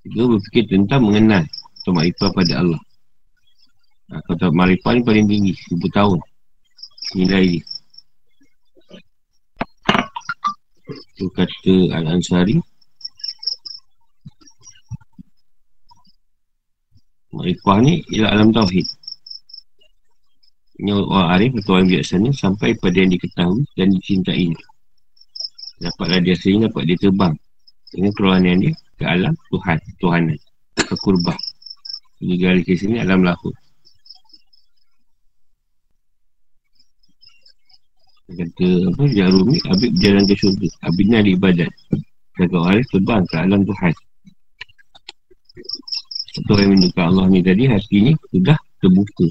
Dia 0.03 0.27
berfikir 0.27 0.67
tentang 0.67 1.07
mengenal 1.07 1.47
Atau 1.79 1.95
makrifah 1.95 2.31
pada 2.35 2.53
Allah. 2.59 2.81
Ha, 4.11 4.19
kata 4.27 4.51
marifah 4.51 4.99
ni 4.99 5.01
paling 5.07 5.25
tinggi 5.27 5.55
1000 5.71 5.87
tahun. 5.95 6.19
Nilai 7.15 7.43
dia. 7.47 7.63
Itu 11.15 11.31
kata 11.31 11.75
Al-Ansari. 11.95 12.59
Marifah 17.31 17.77
ni 17.79 18.03
ialah 18.11 18.31
alam 18.35 18.51
tauhid. 18.51 18.85
Ini 20.83 20.91
orang 20.93 21.29
arif 21.37 21.51
atau 21.63 21.79
orang 21.79 21.87
biasanya 21.89 22.31
Sampai 22.35 22.75
pada 22.75 22.97
yang 22.97 23.13
diketahui 23.15 23.63
dan 23.77 23.87
dicintai 23.93 24.51
Dapat 25.83 26.07
radiasi 26.19 26.55
ini 26.55 26.71
dapat 26.71 26.87
dia 26.87 26.95
terbang 26.95 27.35
Dengan 27.91 28.11
kerohanian 28.15 28.57
dia 28.63 28.73
ke 28.95 29.03
alam 29.03 29.35
Tuhan 29.51 29.77
Tuhan 29.99 30.21
ke 30.79 30.95
kurbah 31.03 31.35
Jadi 32.23 32.35
garis 32.39 32.63
ke 32.63 32.73
sini 32.79 33.03
alam 33.03 33.27
lahut 33.27 33.51
Dia 38.33 38.47
kata, 38.49 38.67
apa, 38.87 39.03
Jarumi, 39.11 39.57
Habib 39.67 39.91
berjalan 39.99 40.23
ke 40.25 40.35
syurga. 40.39 40.67
Habib 40.81 41.05
ni 41.05 41.15
ada 41.19 41.29
ibadat. 41.29 41.71
Kata 42.39 42.55
orang 42.55 42.87
terbang 42.89 43.23
ke 43.27 43.35
alam 43.35 43.61
Tuhan. 43.67 43.93
Atau 46.33 46.55
yang 46.57 46.69
menunjukkan 46.73 47.03
Allah 47.03 47.25
ni 47.29 47.39
tadi, 47.45 47.63
hati 47.69 47.97
ni 47.99 48.11
sudah 48.33 48.57
terbuka. 48.81 49.27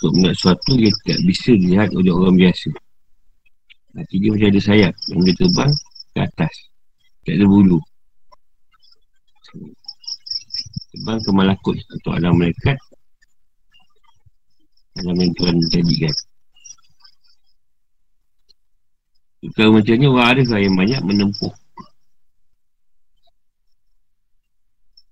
Untuk 0.00 0.12
melihat 0.20 0.36
sesuatu 0.40 0.72
yang 0.78 0.94
tidak 1.04 1.20
bisa 1.26 1.50
dilihat 1.52 1.88
oleh 1.92 2.12
orang 2.14 2.36
biasa. 2.38 2.68
Hati 3.94 4.14
dia 4.18 4.30
macam 4.34 4.48
ada 4.50 4.60
sayap. 4.60 4.92
Yang 5.10 5.20
dia 5.22 5.34
terbang 5.38 5.72
ke 6.14 6.20
atas. 6.22 6.54
Tak 7.22 7.34
ada 7.38 7.46
bulu. 7.46 7.78
Terbang 10.90 11.18
ke 11.22 11.30
malakut 11.30 11.76
atau 11.78 12.10
alam 12.14 12.34
malaikat. 12.34 12.78
Alam 14.98 15.14
yang 15.18 15.32
Tuhan 15.38 15.56
jadikan. 15.70 16.14
Kalau 19.52 19.76
macam 19.76 19.94
ni 20.00 20.08
orang 20.08 20.48
yang 20.56 20.72
banyak 20.72 21.00
menempuh 21.04 21.52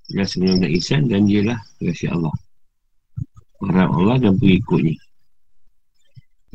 Dia 0.08 0.24
sebenarnya 0.24 0.72
ihsan 0.80 1.04
dan 1.04 1.28
dia 1.28 1.44
lah 1.44 1.60
kasih 1.76 2.16
Allah 2.16 2.32
Harap 3.60 3.92
Allah 3.92 4.16
dan 4.24 4.40
pengikutnya 4.40 4.96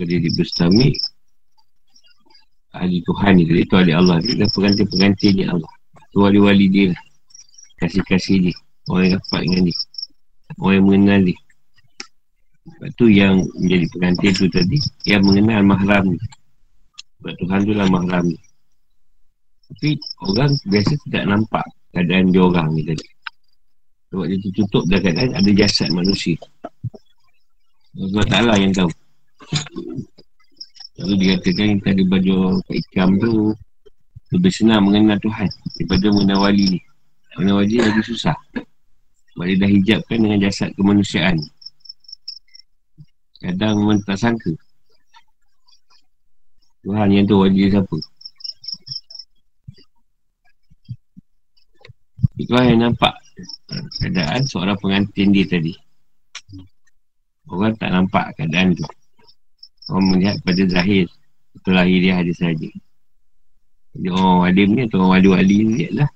Jadi 0.01 0.13
dia 0.25 0.31
bersami 0.33 0.89
Ahli 2.77 3.01
Tuhan 3.03 3.31
ni. 3.37 3.43
Jadi 3.49 3.61
tu 3.65 3.75
ahli 3.77 3.93
Allah. 3.93 4.17
Dia 4.21 4.33
dah 4.45 4.49
pengantin-pengantin 4.53 5.33
dia 5.33 5.47
Allah. 5.49 5.71
Tu 6.13 6.17
wali-wali 6.21 6.65
dia 6.69 6.85
lah. 6.93 7.01
Kasih-kasih 7.81 8.49
dia. 8.49 8.55
Orang 8.87 9.03
yang 9.09 9.13
dapat 9.19 9.41
dengan 9.45 9.61
dia. 9.67 9.77
Orang 10.61 10.73
yang 10.73 10.85
mengenal 10.85 11.19
dia. 11.27 11.39
Sebab 12.67 12.89
tu 12.99 13.05
yang 13.07 13.35
menjadi 13.55 13.85
pengantin 13.95 14.31
tu 14.35 14.45
tadi 14.51 14.77
Yang 15.07 15.21
mengenal 15.23 15.61
mahram 15.63 16.03
ni. 16.13 16.19
Sebab 17.19 17.33
Tuhan 17.41 17.59
tu 17.65 17.73
lah 17.73 17.87
mahram 17.89 18.23
ni. 18.29 18.37
Tapi 19.67 19.89
orang 20.23 20.51
biasa 20.67 20.93
tidak 21.07 21.23
nampak 21.27 21.65
Keadaan 21.97 22.29
dia 22.29 22.45
orang 22.45 22.69
ni 22.77 22.85
tadi. 22.85 23.07
Sebab 24.13 24.25
dia 24.29 24.37
tertutup 24.37 24.83
dah 24.85 24.99
keadaan 25.01 25.33
ada 25.33 25.49
jasad 25.49 25.89
manusia. 25.89 26.37
Allah 27.97 28.25
Ta'ala 28.29 28.53
yang 28.61 28.69
tahu. 28.69 28.91
Lalu 30.97 31.13
dia 31.21 31.29
katakan 31.37 31.65
yang 31.77 31.81
tadi 31.85 32.03
baju 32.09 32.35
ikam 32.73 33.09
tu 33.21 33.53
lebih 34.33 34.49
senang 34.49 34.89
mengenal 34.89 35.21
Tuhan 35.21 35.45
daripada 35.77 36.05
mengenal 36.09 36.39
wali 36.49 36.65
ni. 36.73 36.79
Mengenal 37.37 37.61
wali 37.61 37.77
lagi 37.77 38.01
susah. 38.01 38.37
Sebab 39.33 39.45
dia 39.45 39.61
dah 39.61 39.69
hijabkan 39.69 40.17
dengan 40.25 40.41
jasad 40.41 40.73
kemanusiaan. 40.73 41.37
Kadang 43.37 43.85
orang 43.85 44.01
tak 44.01 44.17
sangka. 44.17 44.49
Tuhan 46.81 47.13
yang 47.13 47.29
tu 47.29 47.37
wali 47.37 47.69
siapa. 47.69 47.97
Tuhan 52.37 52.65
yang 52.73 52.79
nampak 52.89 53.13
keadaan 54.01 54.41
seorang 54.49 54.77
pengantin 54.81 55.29
dia 55.29 55.45
tadi. 55.45 55.77
Orang 57.45 57.77
tak 57.77 57.93
nampak 57.93 58.33
keadaan 58.33 58.73
tu. 58.73 58.85
Orang 59.87 60.05
melihat 60.11 60.35
pada 60.43 60.63
zahir. 60.67 61.07
Itu 61.55 61.69
lahir 61.71 61.99
dia 62.03 62.19
ada 62.19 62.33
saja. 62.35 62.69
Jadi 63.95 64.07
orang 64.11 64.37
wadim 64.43 64.69
ni 64.75 64.81
atau 64.85 64.97
orang 65.01 65.11
wali-wali 65.17 65.57
ni 65.63 65.83
adalah 65.89 66.09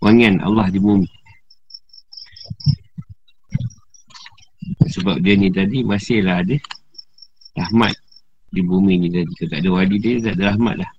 wangian 0.00 0.40
Allah 0.40 0.66
di 0.72 0.80
bumi. 0.80 1.08
Sebab 4.88 5.20
dia 5.20 5.36
ni 5.36 5.52
tadi 5.52 5.84
masihlah 5.84 6.42
ada 6.42 6.56
rahmat 7.54 7.94
di 8.50 8.60
bumi 8.64 9.04
ni 9.04 9.08
tadi. 9.12 9.30
Kalau 9.36 9.50
tak 9.52 9.60
ada 9.60 9.68
wali 9.70 9.96
dia, 10.00 10.18
tak 10.24 10.34
ada 10.40 10.44
rahmat 10.56 10.74
lah. 10.80 10.90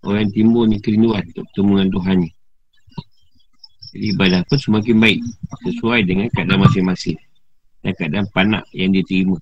Orang 0.00 0.32
timbul 0.34 0.66
ni 0.66 0.80
kerinduan 0.80 1.22
untuk 1.30 1.44
bertemu 1.52 1.72
dengan 1.76 1.90
Tuhan 1.94 2.16
ni. 2.24 2.30
Jadi 3.90 4.06
ibadah 4.14 4.40
pun 4.46 4.54
semakin 4.54 5.02
baik 5.02 5.18
Sesuai 5.66 6.06
dengan 6.06 6.30
keadaan 6.30 6.62
masing-masing 6.62 7.18
Dan 7.80 7.92
keadaan 7.96 8.26
panak 8.32 8.64
yang 8.76 8.92
diterima. 8.92 9.40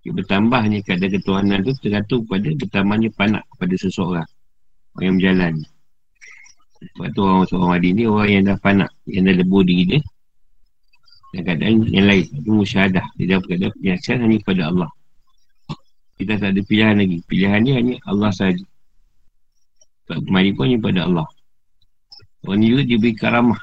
Dia 0.00 0.16
bertambahnya 0.16 0.80
keadaan 0.80 1.12
ketuhanan 1.12 1.60
tu 1.60 1.76
Tergantung 1.76 2.24
pada 2.24 2.48
bertambahnya 2.56 3.08
panak 3.12 3.44
kepada 3.52 3.74
seseorang. 3.76 4.28
Orang 4.96 5.04
yang 5.04 5.16
berjalan. 5.20 5.54
Sebab 6.80 7.08
tu 7.12 7.20
orang 7.20 7.44
seorang 7.44 7.70
wadi 7.76 7.88
ni 7.92 8.04
Orang 8.08 8.28
yang 8.32 8.44
dah 8.48 8.56
panak. 8.56 8.90
Yang 9.04 9.22
dah 9.28 9.34
lebur 9.44 9.62
diri 9.68 9.84
dia. 9.84 10.00
Dan 11.36 11.40
keadaan 11.44 11.74
yang 11.92 12.06
lain. 12.08 12.26
Itu 12.32 12.50
musyahadah. 12.50 13.06
Dia 13.20 13.24
dah 13.36 13.38
berkata 13.44 13.66
penyaksian 13.76 14.18
hanya 14.24 14.36
kepada 14.40 14.62
Allah. 14.72 14.90
Kita 16.16 16.32
tak 16.40 16.50
ada 16.56 16.60
pilihan 16.64 16.96
lagi. 16.96 17.18
Pilihan 17.28 17.60
dia 17.64 17.74
hanya 17.76 17.94
Allah 18.08 18.32
sahaja. 18.32 18.64
Tak 20.08 20.24
kemari 20.24 20.56
pun 20.56 20.68
hanya 20.68 20.78
pada 20.80 21.00
Allah. 21.04 21.28
Orang 22.40 22.64
ni 22.64 22.72
juga 22.72 22.88
diberi 22.88 23.12
karamah 23.12 23.60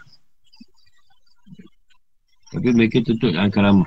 Tapi 2.58 2.74
mereka 2.74 3.06
tutup 3.06 3.30
dalam 3.38 3.54
karamah. 3.54 3.86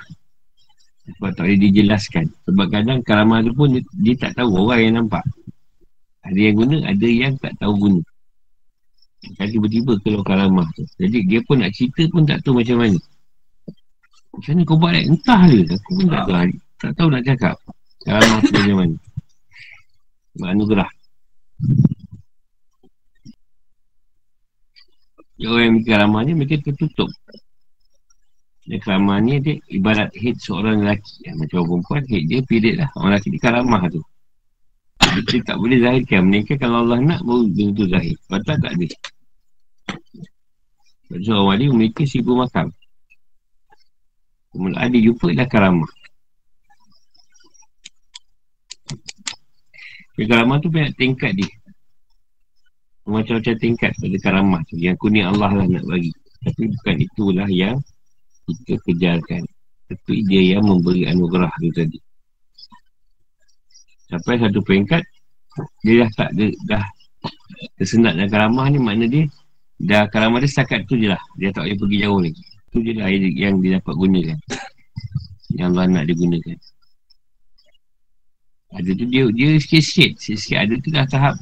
Sebab 1.10 1.34
tak 1.34 1.42
boleh 1.50 1.58
dijelaskan. 1.58 2.30
Sebab 2.46 2.66
kadang 2.70 3.02
karamah 3.02 3.42
tu 3.42 3.50
pun 3.50 3.74
dia, 3.74 3.82
dia 3.98 4.14
tak 4.14 4.38
tahu. 4.38 4.62
Orang 4.62 4.78
yang 4.78 4.94
nampak. 5.02 5.26
Ada 6.22 6.38
yang 6.38 6.54
guna, 6.54 6.76
ada 6.86 7.08
yang 7.10 7.34
tak 7.42 7.58
tahu 7.58 7.74
guna. 7.74 8.00
Kan 9.34 9.50
tiba-tiba 9.50 9.98
keluar 10.06 10.22
karamah 10.22 10.70
tu. 10.78 10.86
Jadi 11.02 11.18
dia 11.26 11.42
pun 11.42 11.58
nak 11.58 11.74
cerita 11.74 12.06
pun 12.14 12.22
tak 12.22 12.46
tahu 12.46 12.62
macam 12.62 12.78
mana. 12.78 12.98
Macam 14.30 14.50
mana 14.54 14.62
kau 14.62 14.78
buat 14.78 14.92
eh? 14.94 15.04
Entah 15.10 15.42
dia 15.50 15.74
Aku 15.74 15.90
pun 15.98 16.06
tak 16.06 16.24
tahu. 16.30 16.50
Tak 16.78 16.92
tahu 16.94 17.08
nak 17.10 17.22
cakap. 17.26 17.54
Karamah 18.06 18.38
tu 18.38 18.52
macam 18.54 18.76
mana. 18.78 18.96
Anugerah. 20.46 20.90
Ya, 25.42 25.46
orang 25.50 25.64
yang 25.66 25.74
mikir 25.82 25.96
ramah 25.98 26.22
ni 26.22 26.32
mereka 26.38 26.62
tertutup 26.62 27.10
dan 28.70 29.02
ni 29.26 29.42
dia 29.42 29.58
ibarat 29.74 30.14
head 30.14 30.38
seorang 30.38 30.86
lelaki. 30.86 31.26
Ya, 31.26 31.34
macam 31.34 31.66
orang 31.66 31.82
perempuan 31.82 32.02
head 32.06 32.22
dia 32.30 32.38
period 32.46 32.74
lah. 32.78 32.88
Orang 32.94 33.10
lelaki 33.18 33.28
dia 33.34 33.42
karamah 33.42 33.82
tu. 33.90 34.02
Kita 35.00 35.36
tak 35.42 35.56
boleh 35.58 35.78
zahirkan. 35.82 36.22
Mereka 36.30 36.54
kalau 36.54 36.86
Allah 36.86 37.02
nak 37.02 37.20
baru 37.26 37.50
dia 37.50 37.66
tu 37.74 37.84
zahir. 37.90 38.14
Kalau 38.30 38.42
tak 38.46 38.62
ada. 38.62 38.86
Sebab 41.10 41.18
seorang 41.26 41.46
wali 41.50 41.66
mereka 41.66 42.06
sibuk 42.06 42.38
makam 42.38 42.70
Mula 44.54 44.78
ada 44.82 44.98
jumpa 44.98 45.34
dah 45.34 45.46
karamah. 45.50 45.90
Karamah 50.14 50.58
tu 50.62 50.70
banyak 50.70 50.94
tingkat 50.94 51.34
dia. 51.34 51.50
Macam-macam 53.06 53.54
tingkat 53.58 53.90
pada 53.98 54.16
karamah 54.22 54.60
tu. 54.70 54.78
Yang 54.78 54.98
kuning 55.02 55.26
Allah 55.26 55.50
lah 55.54 55.66
nak 55.66 55.82
bagi. 55.86 56.14
Tapi 56.46 56.70
bukan 56.70 56.96
itulah 57.02 57.48
yang 57.50 57.82
kita 58.62 58.74
kejarkan. 58.86 59.42
Tapi 59.90 60.22
dia 60.30 60.54
yang 60.54 60.62
memberi 60.62 61.10
anugerah 61.10 61.50
tu 61.58 61.70
tadi. 61.74 61.98
Sampai 64.10 64.42
satu 64.42 64.58
peringkat 64.66 65.02
Dia 65.86 66.02
dah 66.02 66.10
tak 66.18 66.28
ada 66.34 66.46
Dah 66.66 66.84
tersenat 67.78 68.18
dalam 68.18 68.30
karamah 68.30 68.66
ni 68.66 68.78
Makna 68.82 69.06
dia 69.06 69.24
Dah 69.78 70.10
karamah 70.10 70.42
dia 70.42 70.50
setakat 70.50 70.84
tu 70.90 70.98
je 70.98 71.08
lah. 71.08 71.22
Dia 71.38 71.54
tak 71.54 71.64
boleh 71.64 71.78
pergi 71.78 71.98
jauh 72.04 72.20
lagi. 72.20 72.44
Tu 72.74 72.78
je 72.84 72.92
lah 72.98 73.08
yang 73.14 73.62
dia 73.62 73.78
dapat 73.78 73.94
gunakan. 73.96 74.38
Yang 75.50 75.68
Allah 75.74 75.84
nak 75.90 76.04
digunakan 76.06 76.58
Ada 78.74 78.90
tu 78.94 79.04
dia 79.10 79.24
Dia 79.30 79.48
sikit-sikit 79.58 80.18
Sikit-sikit. 80.18 80.58
Ada 80.58 80.74
tu 80.78 80.88
dah 80.90 81.06
tahap 81.06 81.34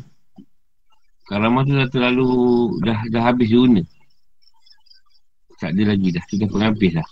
Karamah 1.29 1.65
tu 1.69 1.77
dah 1.77 1.89
terlalu 1.93 2.33
Dah 2.85 3.01
dah 3.13 3.23
habis 3.33 3.53
guna 3.53 3.85
Tak 5.59 5.75
ada 5.75 5.83
lagi 5.95 6.09
dah 6.15 6.25
Kita 6.25 6.45
pun 6.47 6.63
habis 6.63 6.95
dah 6.95 7.09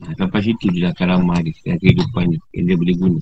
nah, 0.00 0.12
Sampai 0.16 0.40
situ 0.40 0.72
je 0.72 0.80
lah 0.84 0.92
karamah 0.96 1.40
dia 1.44 1.54
Dalam 1.64 1.78
kehidupan 1.80 2.24
ni 2.32 2.38
Yang 2.56 2.64
dia 2.64 2.76
boleh 2.76 2.96
guna 2.96 3.20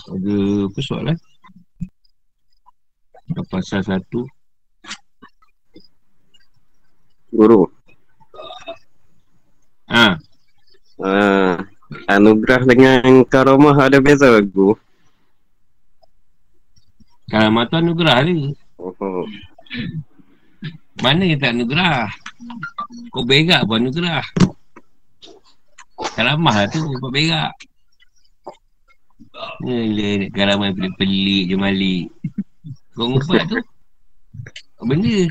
Ada 0.00 0.36
apa 0.66 0.80
soalan? 0.82 1.16
Pasal 3.46 3.80
satu 3.86 4.26
Guru 7.30 7.62
Ah, 9.90 10.14
ha. 11.02 11.02
uh, 11.02 11.54
Anugerah 12.06 12.62
dengan 12.62 13.26
karamah 13.26 13.74
ada 13.74 13.98
beza 13.98 14.38
aku. 14.38 14.78
Karamah 17.30 17.64
tu 17.70 17.78
anugerah 17.78 18.26
ni. 18.26 18.50
Oh. 18.82 19.22
Mana 20.98 21.30
tak 21.38 21.54
anugerah? 21.54 22.10
Kau 23.14 23.22
berak 23.22 23.62
pun 23.64 23.78
anugerah. 23.78 24.26
Karamah 26.18 26.54
lah 26.58 26.68
tu, 26.68 26.82
kau 26.98 27.08
berak. 27.14 27.54
Ni 29.62 30.26
karamah 30.34 30.74
pelik-pelik 30.74 31.48
je 31.48 31.56
malik. 31.56 32.06
Kau 32.98 33.06
ngumpat 33.08 33.46
tu. 33.46 33.58
Benda? 34.82 35.30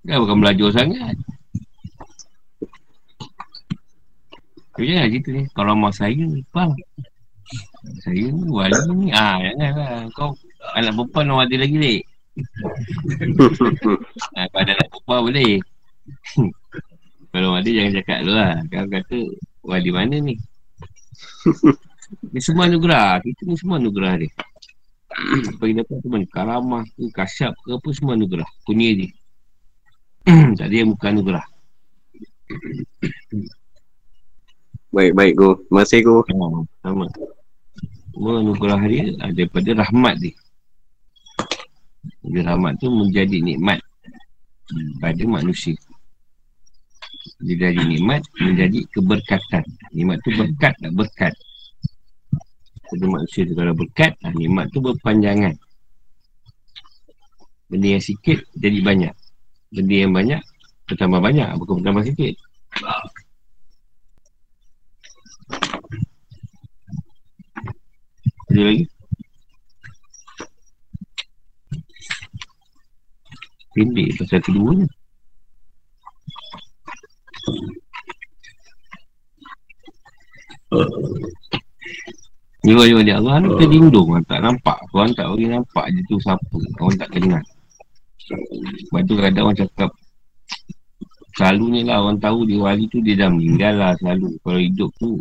Dah 0.00 0.16
bukan 0.16 0.40
belajar 0.40 0.68
sangat. 0.72 1.14
Tu 4.78 4.88
je 4.88 4.94
lah 4.96 5.06
cerita 5.12 5.28
ni. 5.28 5.44
Kalau 5.52 5.76
mak 5.76 5.92
saya, 5.92 6.24
faham? 6.56 6.72
Saya 8.04 8.24
ni, 8.28 8.44
wali 8.48 8.76
ni. 8.92 9.08
Ah, 9.16 9.40
janganlah. 9.40 10.08
Kau 10.12 10.36
anak 10.76 10.92
perempuan 10.92 11.32
orang 11.32 11.48
ada 11.48 11.56
lagi, 11.56 11.76
dek. 11.80 12.00
ha, 14.36 14.40
kalau 14.52 14.60
ada 14.64 14.72
anak 14.76 14.88
perempuan 14.92 15.20
boleh. 15.24 15.52
kalau 17.32 17.50
ada, 17.56 17.68
jangan 17.68 17.92
cakap 17.96 18.18
dulu 18.24 18.34
lah. 18.36 18.54
Kau 18.68 18.86
kata, 18.88 19.18
wali 19.64 19.90
mana 19.90 20.16
ni? 20.20 20.34
Ni 22.34 22.40
semua 22.42 22.66
anugerah. 22.66 23.22
Kita 23.22 23.46
ni 23.46 23.54
semua 23.54 23.78
anugerah 23.78 24.18
dia. 24.20 24.30
Apa 25.54 25.62
yang 25.66 25.82
dapat 25.82 25.96
tu 26.02 26.08
mana? 26.10 26.26
Karamah 26.26 26.82
ke, 26.86 27.06
kasyap 27.14 27.54
ke 27.62 27.70
apa 27.74 27.88
semua 27.94 28.18
anugerah. 28.18 28.46
Kunia 28.66 28.90
dia. 28.98 29.10
tak 30.58 30.66
ada 30.68 30.74
yang 30.74 30.90
bukan 30.94 31.10
anugerah. 31.18 31.44
Baik, 34.90 35.12
baik, 35.14 35.34
Go. 35.38 35.54
Terima 35.70 35.80
kasih, 35.86 36.00
Go. 36.02 36.16
Sama. 36.26 36.66
Sama. 36.82 37.06
Semua 38.10 38.42
anugerah 38.42 38.82
dia 38.90 39.04
ah, 39.22 39.30
daripada 39.30 39.70
rahmat 39.86 40.14
dia. 40.18 40.34
Jadi 42.26 42.38
rahmat 42.42 42.72
tu 42.82 42.88
menjadi 42.90 43.38
nikmat 43.38 43.78
pada 44.98 45.22
manusia. 45.26 45.78
Dia 47.40 47.56
dari 47.56 47.80
nikmat 47.86 48.20
menjadi 48.40 48.80
keberkatan. 48.92 49.64
Nikmat 49.94 50.18
tu 50.26 50.30
berkat 50.34 50.74
tak 50.78 50.92
berkat. 50.92 51.32
Pada 52.90 53.06
manusia 53.06 53.46
tu 53.46 53.54
kalau 53.54 53.74
berkat, 53.78 54.12
ah, 54.26 54.34
nikmat 54.34 54.66
tu 54.74 54.82
berpanjangan. 54.82 55.54
Benda 57.70 57.86
yang 57.94 58.02
sikit 58.02 58.42
jadi 58.58 58.82
banyak. 58.82 59.14
Benda 59.70 59.94
yang 59.94 60.10
banyak 60.10 60.42
bertambah 60.90 61.22
banyak. 61.22 61.48
Bukan 61.62 61.74
bertambah 61.78 62.04
sikit. 62.10 62.34
Ada 68.50 68.62
lagi? 68.66 68.84
Pendek 73.70 74.08
pasal 74.18 74.40
kedua 74.42 74.70
ni. 74.74 74.86
Jiwa 82.60 82.84
jiwa 82.84 83.00
dia 83.06 83.16
Allah 83.22 83.40
ni 83.40 83.48
terlindung 83.54 84.18
tak 84.26 84.42
nampak. 84.42 84.78
Orang 84.90 85.14
tak 85.14 85.30
boleh 85.30 85.48
nampak 85.54 85.86
je 85.94 86.00
tu 86.10 86.18
siapa. 86.18 86.58
Orang 86.82 86.98
tak 86.98 87.08
kenal. 87.14 87.42
Sebab 88.90 89.02
tu 89.06 89.14
kadang 89.14 89.50
orang 89.50 89.58
cakap 89.58 89.90
Selalu 91.38 91.64
ni 91.72 91.80
lah 91.86 92.02
orang 92.02 92.18
tahu 92.18 92.42
dia 92.44 92.58
wali 92.58 92.84
tu 92.90 92.98
dia 93.00 93.14
dah 93.16 93.30
meninggal 93.30 93.74
lah 93.78 93.92
selalu. 94.02 94.34
Kalau 94.42 94.60
hidup 94.60 94.90
tu 94.98 95.16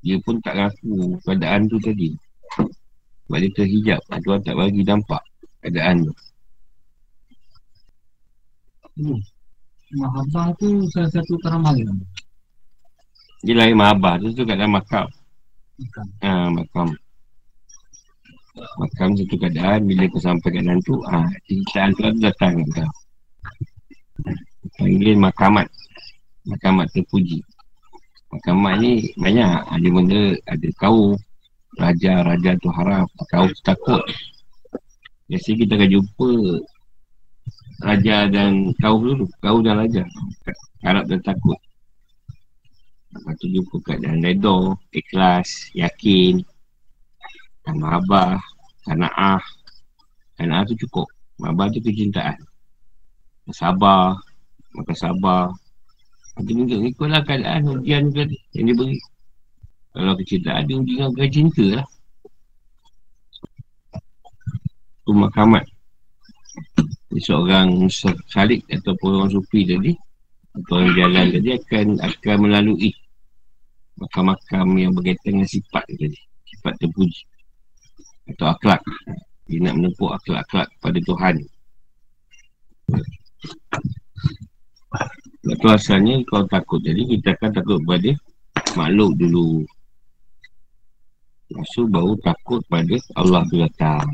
dia 0.00 0.16
pun 0.22 0.38
tak 0.40 0.54
ngaku 0.56 1.18
keadaan 1.26 1.66
tu 1.66 1.76
tadi. 1.82 2.14
Sebab 2.56 3.38
dia 3.38 3.50
terhijab. 3.54 4.00
Tuan 4.26 4.42
tak 4.42 4.58
bagi 4.58 4.82
nampak 4.82 5.22
keadaan 5.62 6.08
tu. 6.08 6.14
Hmm. 9.00 9.20
Mahabah 9.90 10.54
tu 10.58 10.86
salah 10.94 11.10
satu 11.10 11.34
keramal? 11.42 11.74
Dia 13.42 13.54
lahir 13.56 13.74
mahabah 13.74 14.22
tu 14.22 14.30
tu 14.34 14.42
kat 14.46 14.54
dalam 14.54 14.78
makam. 14.78 15.06
Bukan. 15.80 16.06
Ha, 16.22 16.46
makam. 16.50 16.88
Makam 18.78 19.08
satu 19.16 19.34
keadaan 19.34 19.88
bila 19.88 20.04
kau 20.10 20.20
sampai 20.20 20.50
kat 20.52 20.62
tu, 20.84 20.94
ha, 21.08 21.26
cintaan 21.48 21.90
tu 21.96 22.02
datang 22.22 22.62
kat 22.70 22.84
kau. 22.84 22.92
Panggil 24.76 25.16
makamat. 25.16 25.66
Makamat 26.46 26.86
terpuji. 26.92 27.40
Makamat 28.30 28.74
ni 28.84 29.10
banyak. 29.16 29.58
Ada 29.70 29.88
benda, 29.90 30.22
ada 30.46 30.68
kau. 30.76 31.16
Raja, 31.78 32.26
raja 32.26 32.50
tu 32.58 32.68
harap. 32.74 33.06
Kau 33.30 33.46
takut. 33.62 34.02
Biasanya 35.30 35.56
kita 35.62 35.72
akan 35.78 35.90
jumpa 35.94 36.30
Raja 37.80 38.16
dan 38.28 38.76
kau 38.82 39.00
dulu. 39.00 39.24
Kau 39.40 39.62
dan 39.64 39.80
raja. 39.80 40.04
Harap 40.84 41.08
dan 41.08 41.20
takut. 41.24 41.56
Lepas 43.10 43.34
tu 43.42 43.46
jumpa 43.50 43.76
keadaan 43.82 44.22
redor, 44.22 44.78
ikhlas, 44.94 45.74
yakin, 45.74 46.46
dan 47.66 47.74
mahabah, 47.82 48.38
kana'ah. 48.86 49.42
Kana'ah 50.38 50.62
tu 50.62 50.78
cukup. 50.86 51.10
Mahabah 51.42 51.74
tu 51.74 51.82
kecintaan. 51.82 52.38
Sabar, 53.50 54.14
maka 54.78 54.94
sabar. 54.94 55.50
Nanti 56.38 56.54
ikutlah 56.94 57.26
keadaan 57.26 57.66
ujian 57.66 58.14
tu 58.14 58.22
yang 58.54 58.64
dia 58.70 58.76
beri. 58.78 58.98
Kalau 60.00 60.16
kecintaan 60.16 60.64
dia 60.64 60.80
ujian 60.80 61.12
dengan 61.12 61.28
cinta 61.28 61.66
lah. 61.76 61.86
Tu 65.04 65.12
makamat. 65.12 65.64
Dia 67.12 67.20
seorang 67.20 67.84
salik 68.32 68.64
ataupun 68.72 69.20
orang 69.20 69.28
sufi 69.28 69.68
tadi 69.68 69.92
atau 70.56 70.80
orang 70.80 70.96
jalan 70.96 71.26
tadi 71.36 71.48
akan 71.52 71.86
akan 72.00 72.36
melalui 72.40 72.90
makam-makam 74.00 74.66
yang 74.80 74.96
berkaitan 74.96 75.36
dengan 75.36 75.52
sifat 75.52 75.84
tadi. 75.84 76.16
Sifat 76.48 76.72
terpuji. 76.80 77.20
Atau 78.32 78.56
akhlak. 78.56 78.80
Dia 79.52 79.68
nak 79.68 79.84
menempuh 79.84 80.16
akhlak-akhlak 80.16 80.68
pada 80.80 80.98
Tuhan. 81.04 81.36
Sebab 85.44 85.56
tu 85.60 85.68
asalnya 85.68 86.24
kalau 86.24 86.48
takut 86.48 86.80
jadi 86.80 87.04
kita 87.04 87.36
akan 87.36 87.50
takut 87.52 87.84
pada 87.84 88.16
makhluk 88.80 89.12
dulu 89.20 89.68
Tu 91.50 91.82
baru 91.90 92.14
takut 92.22 92.62
pada 92.70 92.94
Allah 93.18 93.42
tu 93.50 93.58
datang. 93.58 94.06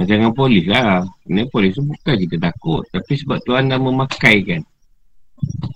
Macam 0.00 0.14
dengan 0.16 0.32
polis 0.32 0.64
lah. 0.64 1.04
Ini 1.28 1.44
polis 1.52 1.76
tu 1.76 1.84
bukan 1.84 2.16
kita 2.16 2.36
takut. 2.40 2.80
Tapi 2.88 3.12
sebab 3.12 3.38
Tuhan 3.44 3.68
dah 3.68 3.76
memakaikan. 3.76 4.64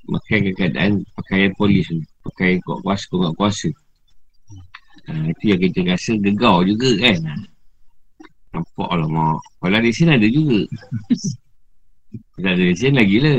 Memakaikan 0.09 0.53
keadaan 0.57 0.91
pakaian 1.13 1.53
polis 1.53 1.85
tu. 1.85 2.01
Pakaian 2.25 2.57
kuat 2.65 2.81
kuasa, 2.81 3.05
kuat 3.13 3.33
kuasa. 3.37 3.71
Ha, 5.09 5.13
Itu 5.37 5.45
yang 5.53 5.61
kita 5.69 5.81
rasa 5.85 6.13
gegau 6.17 6.65
juga 6.65 6.91
kan. 7.05 7.45
Nampak 8.57 8.91
lah 8.97 9.09
mak. 9.09 9.39
Kalau 9.61 9.79
di 9.85 9.93
sini 9.93 10.17
ada 10.17 10.29
juga 10.33 10.65
Tak 12.41 12.53
ada 12.57 12.65
sini 12.73 12.97
lagi 12.97 13.17
lah 13.21 13.37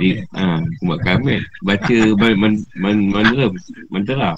di, 0.00 0.16
ha, 0.36 0.60
buat 0.84 1.00
kami. 1.04 1.40
Baca 1.64 1.96
man, 2.16 2.34
man, 2.36 2.54
man, 2.76 2.96
mantra 3.12 3.46
mantra 3.92 4.30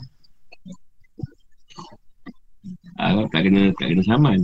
ah, 2.98 3.22
tak 3.30 3.40
kena 3.46 3.70
tak 3.78 3.86
kena 3.90 4.02
saman. 4.06 4.40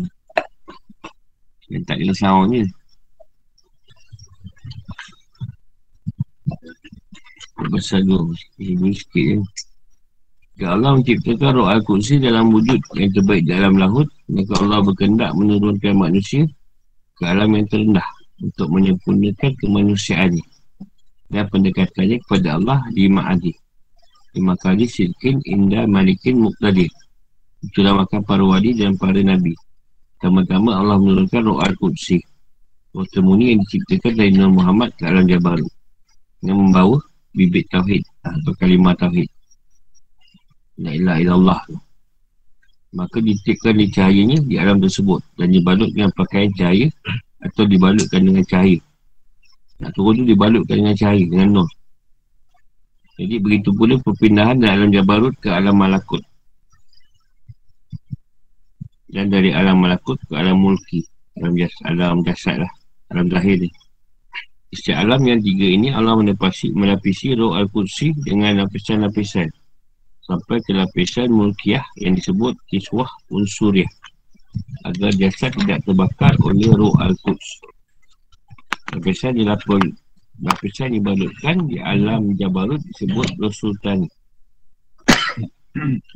Yang 1.71 1.83
tak 1.87 1.97
kena 2.03 2.15
sound 2.19 2.51
je 2.51 2.63
Besar 7.71 8.03
tu 8.03 8.35
Ini 8.59 8.91
sikit 8.91 9.23
je 9.23 9.37
Jika 10.59 10.75
Allah 10.75 10.99
menciptakan 10.99 11.55
roh 11.55 11.71
Al-Qudsi 11.71 12.19
dalam 12.19 12.51
wujud 12.51 12.83
yang 12.99 13.15
terbaik 13.15 13.47
dalam 13.47 13.79
lahut 13.79 14.11
Maka 14.27 14.53
Allah 14.59 14.83
berkendak 14.83 15.31
menurunkan 15.39 15.95
manusia 15.95 16.43
Ke 17.15 17.31
alam 17.31 17.55
yang 17.55 17.71
terendah 17.71 18.09
Untuk 18.41 18.73
menyempurnakan 18.73 19.53
kemanusiaannya 19.61 20.47
dan 21.31 21.47
pendekatannya 21.47 22.19
kepada 22.27 22.59
Allah 22.59 22.83
lima 22.91 23.23
adi 23.31 23.55
lima 24.35 24.55
kali 24.59 24.87
sirkin 24.87 25.43
indah 25.43 25.87
malikin 25.91 26.39
muqtadir. 26.39 26.91
Itulah 27.61 27.93
makan 28.03 28.25
para 28.25 28.43
wali 28.47 28.73
dan 28.73 28.97
para 28.97 29.21
nabi. 29.21 29.53
Pertama-tama 30.17 30.77
Allah 30.77 30.97
menurunkan 30.97 31.43
roh 31.45 31.61
al-Qudsi. 31.61 32.23
Roh 32.97 33.07
temuni 33.11 33.55
yang 33.55 33.61
diciptakan 33.65 34.13
dari 34.19 34.33
Nabi 34.35 34.53
Muhammad 34.57 34.91
ke 34.99 35.07
alam 35.07 35.25
Jabaru 35.29 35.69
yang 36.43 36.59
membawa 36.59 36.99
bibit 37.37 37.69
tauhid 37.71 38.03
atau 38.25 38.53
kalimah 38.59 38.97
tauhid. 38.99 39.29
La 40.81 40.97
ilah 40.97 41.17
ilallah 41.21 41.61
maka 42.91 43.23
ditikkan 43.23 43.79
di 43.79 43.87
cahayanya 43.87 44.43
di 44.43 44.59
alam 44.59 44.83
tersebut. 44.83 45.23
Dan 45.39 45.55
dibalut 45.55 45.95
dengan 45.95 46.11
pakaian 46.11 46.51
cahaya 46.59 46.91
atau 47.41 47.65
dibalutkan 47.65 48.21
dengan 48.25 48.45
cahaya 48.45 48.81
nak 49.81 49.97
turun 49.97 50.23
tu 50.23 50.25
dibalutkan 50.29 50.85
dengan 50.85 50.95
cahaya, 50.95 51.25
dengan 51.25 51.49
nur. 51.61 51.69
Jadi 53.17 53.37
begitu 53.41 53.73
pula 53.73 53.97
perpindahan 54.01 54.61
dari 54.61 54.73
alam 54.77 54.89
Jabarut 54.93 55.35
ke 55.41 55.49
alam 55.49 55.77
Malakut. 55.77 56.21
Dan 59.09 59.33
dari 59.33 59.53
alam 59.57 59.81
Malakut 59.81 60.21
ke 60.29 60.37
alam 60.37 60.61
Mulki. 60.61 61.05
Alam, 61.41 61.57
jas, 61.57 61.73
alam 61.89 62.21
jasad 62.25 62.61
lah. 62.61 62.73
Alam 63.13 63.33
terakhir 63.33 63.65
ni. 63.65 63.71
Setiap 64.71 65.03
alam 65.03 65.21
yang 65.27 65.41
tiga 65.43 65.67
ini 65.67 65.91
Allah 65.91 66.15
menepasi, 66.15 66.71
melapisi 66.77 67.35
roh 67.35 67.57
Al-Qudsi 67.57 68.15
dengan 68.23 68.63
lapisan-lapisan. 68.65 69.49
Sampai 70.23 70.63
ke 70.63 70.77
lapisan 70.77 71.33
Mulkiyah 71.33 71.83
yang 71.99 72.15
disebut 72.15 72.55
Kiswah 72.71 73.09
Unsuriah. 73.33 73.89
Agar 74.85 75.13
jasad 75.15 75.53
tidak 75.55 75.85
terbakar 75.85 76.33
oleh 76.41 76.73
roh 76.73 76.95
Al-Quds. 76.99 77.49
Lapisan 78.91 79.39
dilapor 79.39 79.79
Lapisan 80.41 80.97
dibalutkan 80.97 81.69
di 81.69 81.79
alam 81.79 82.35
Jabarut 82.35 82.81
disebut 82.81 83.29
roh 83.39 83.53
sultan 83.55 84.09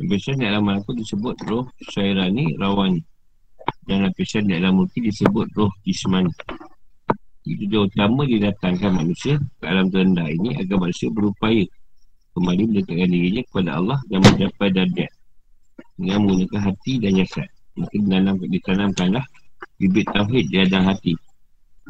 Lapisan 0.00 0.42
di 0.42 0.44
alam 0.48 0.66
malakut 0.66 0.98
disebut 0.98 1.38
roh 1.46 1.70
syairani 1.92 2.58
rawani 2.58 2.98
Dan 3.86 4.08
lapisan 4.08 4.50
di 4.50 4.58
alam 4.58 4.82
mulki 4.82 5.06
disebut 5.06 5.46
roh 5.54 5.70
jismani 5.86 6.32
Itu 7.46 7.68
dia 7.70 7.80
utama 7.84 8.26
didatangkan 8.26 8.90
manusia 8.90 9.38
ke 9.38 9.64
alam 9.68 9.86
terendah 9.92 10.26
ini 10.26 10.58
agar 10.58 10.82
manusia 10.82 11.12
berupaya 11.12 11.62
kembali 12.34 12.62
mendekatkan 12.66 13.08
dirinya 13.14 13.42
kepada 13.46 13.70
Allah 13.78 13.98
dan 14.10 14.18
mencapai 14.18 14.68
darjat 14.74 15.10
dengan 15.94 16.26
menggunakan 16.26 16.60
hati 16.74 16.92
dan 16.98 17.12
jasad. 17.22 17.48
Maka 17.74 17.94
ditanam, 17.98 18.34
ditanamkanlah 18.38 19.24
bibit 19.78 20.06
tauhid 20.14 20.46
di 20.46 20.56
dalam 20.70 20.86
hati 20.86 21.12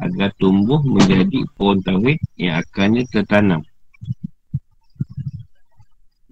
agar 0.01 0.33
tumbuh 0.41 0.81
menjadi 0.81 1.45
pohon 1.55 1.79
tauhid 1.85 2.17
yang 2.35 2.59
akannya 2.59 3.05
tertanam 3.07 3.61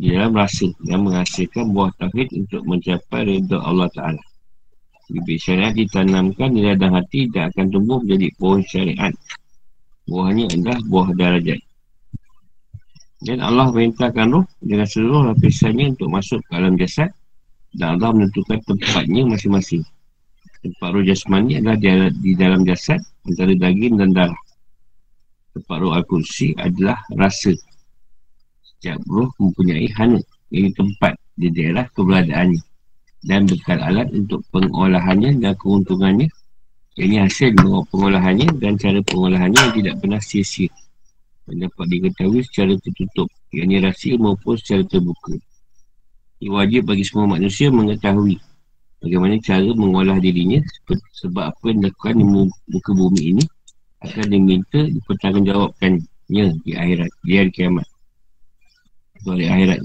di 0.03 0.11
dalam 0.11 0.35
rasa 0.35 0.67
menghasilkan 0.83 1.71
buah 1.71 1.93
tauhid 1.95 2.27
untuk 2.35 2.65
mencapai 2.67 3.23
redha 3.23 3.61
Allah 3.61 3.87
Ta'ala. 3.93 4.23
Bibit 5.07 5.39
syariat 5.39 5.71
ditanamkan 5.71 6.51
di 6.51 6.65
dalam 6.65 6.97
hati 6.97 7.29
dan 7.31 7.53
akan 7.53 7.65
tumbuh 7.71 8.03
menjadi 8.03 8.27
pohon 8.35 8.61
syariat. 8.67 9.13
Buahnya 10.03 10.51
adalah 10.51 10.79
buah 10.89 11.09
darajat. 11.15 11.59
Dan 13.23 13.39
Allah 13.39 13.71
perintahkan 13.71 14.27
roh 14.27 14.43
dengan 14.59 14.83
seluruh 14.83 15.31
lapisannya 15.31 15.95
untuk 15.95 16.11
masuk 16.11 16.43
ke 16.43 16.51
alam 16.51 16.75
jasad 16.75 17.15
dan 17.77 17.97
Allah 17.97 18.13
menentukan 18.13 18.62
tempatnya 18.65 19.25
masing-masing. 19.27 19.83
Tempat 20.63 20.89
roh 20.95 21.03
jasmani 21.03 21.59
adalah 21.59 21.77
di, 21.79 21.89
di 22.23 22.31
dalam 22.39 22.63
jasad 22.63 23.01
antara 23.27 23.51
daging 23.51 23.99
dan 23.99 24.15
darah. 24.15 24.41
Tempat 25.57 25.77
roh 25.83 25.91
Al-Qursi 25.91 26.55
adalah 26.55 27.03
rasa. 27.13 27.51
Setiap 28.63 29.03
roh 29.12 29.27
mempunyai 29.38 29.91
hana, 29.91 30.23
ini 30.53 30.71
tempat 30.71 31.19
di 31.36 31.49
daerah 31.49 31.89
keberadaannya 31.91 32.62
dan 33.23 33.47
bekal 33.47 33.79
alat 33.79 34.12
untuk 34.12 34.43
pengolahannya 34.51 35.39
dan 35.39 35.55
keuntungannya 35.55 36.27
ini 36.99 37.15
hasil 37.17 37.55
pengolahannya 37.89 38.53
dan 38.62 38.77
cara 38.77 38.99
pengolahannya 39.01 39.57
yang 39.57 39.73
tidak 39.73 39.95
pernah 40.03 40.21
sia-sia 40.21 40.69
yang 41.49 41.67
dapat 41.67 41.86
diketahui 41.89 42.43
secara 42.45 42.75
tertutup 42.83 43.27
ini 43.55 43.79
rahsia 43.79 44.19
maupun 44.19 44.59
secara 44.59 44.83
terbuka 44.86 45.39
ini 46.43 46.51
wajib 46.51 46.91
bagi 46.91 47.08
semua 47.08 47.39
manusia 47.39 47.71
mengetahui 47.71 48.36
bagaimana 48.99 49.39
cara 49.39 49.63
mengolah 49.63 50.19
dirinya 50.19 50.60
sebab 51.15 51.56
apa 51.56 51.63
yang 51.71 51.88
dilakukan 51.88 52.19
di 52.19 52.25
muka 52.67 52.91
bumi 52.91 53.21
ini 53.32 53.43
akan 54.03 54.27
diminta 54.27 54.84
dipertanggungjawabkannya 54.91 56.45
di 56.67 56.71
akhirat 56.75 57.12
di 57.23 57.34
hari 57.39 57.51
kiamat. 57.56 57.88
Di 59.23 59.32
hari 59.32 59.47
akhirat. 59.47 59.79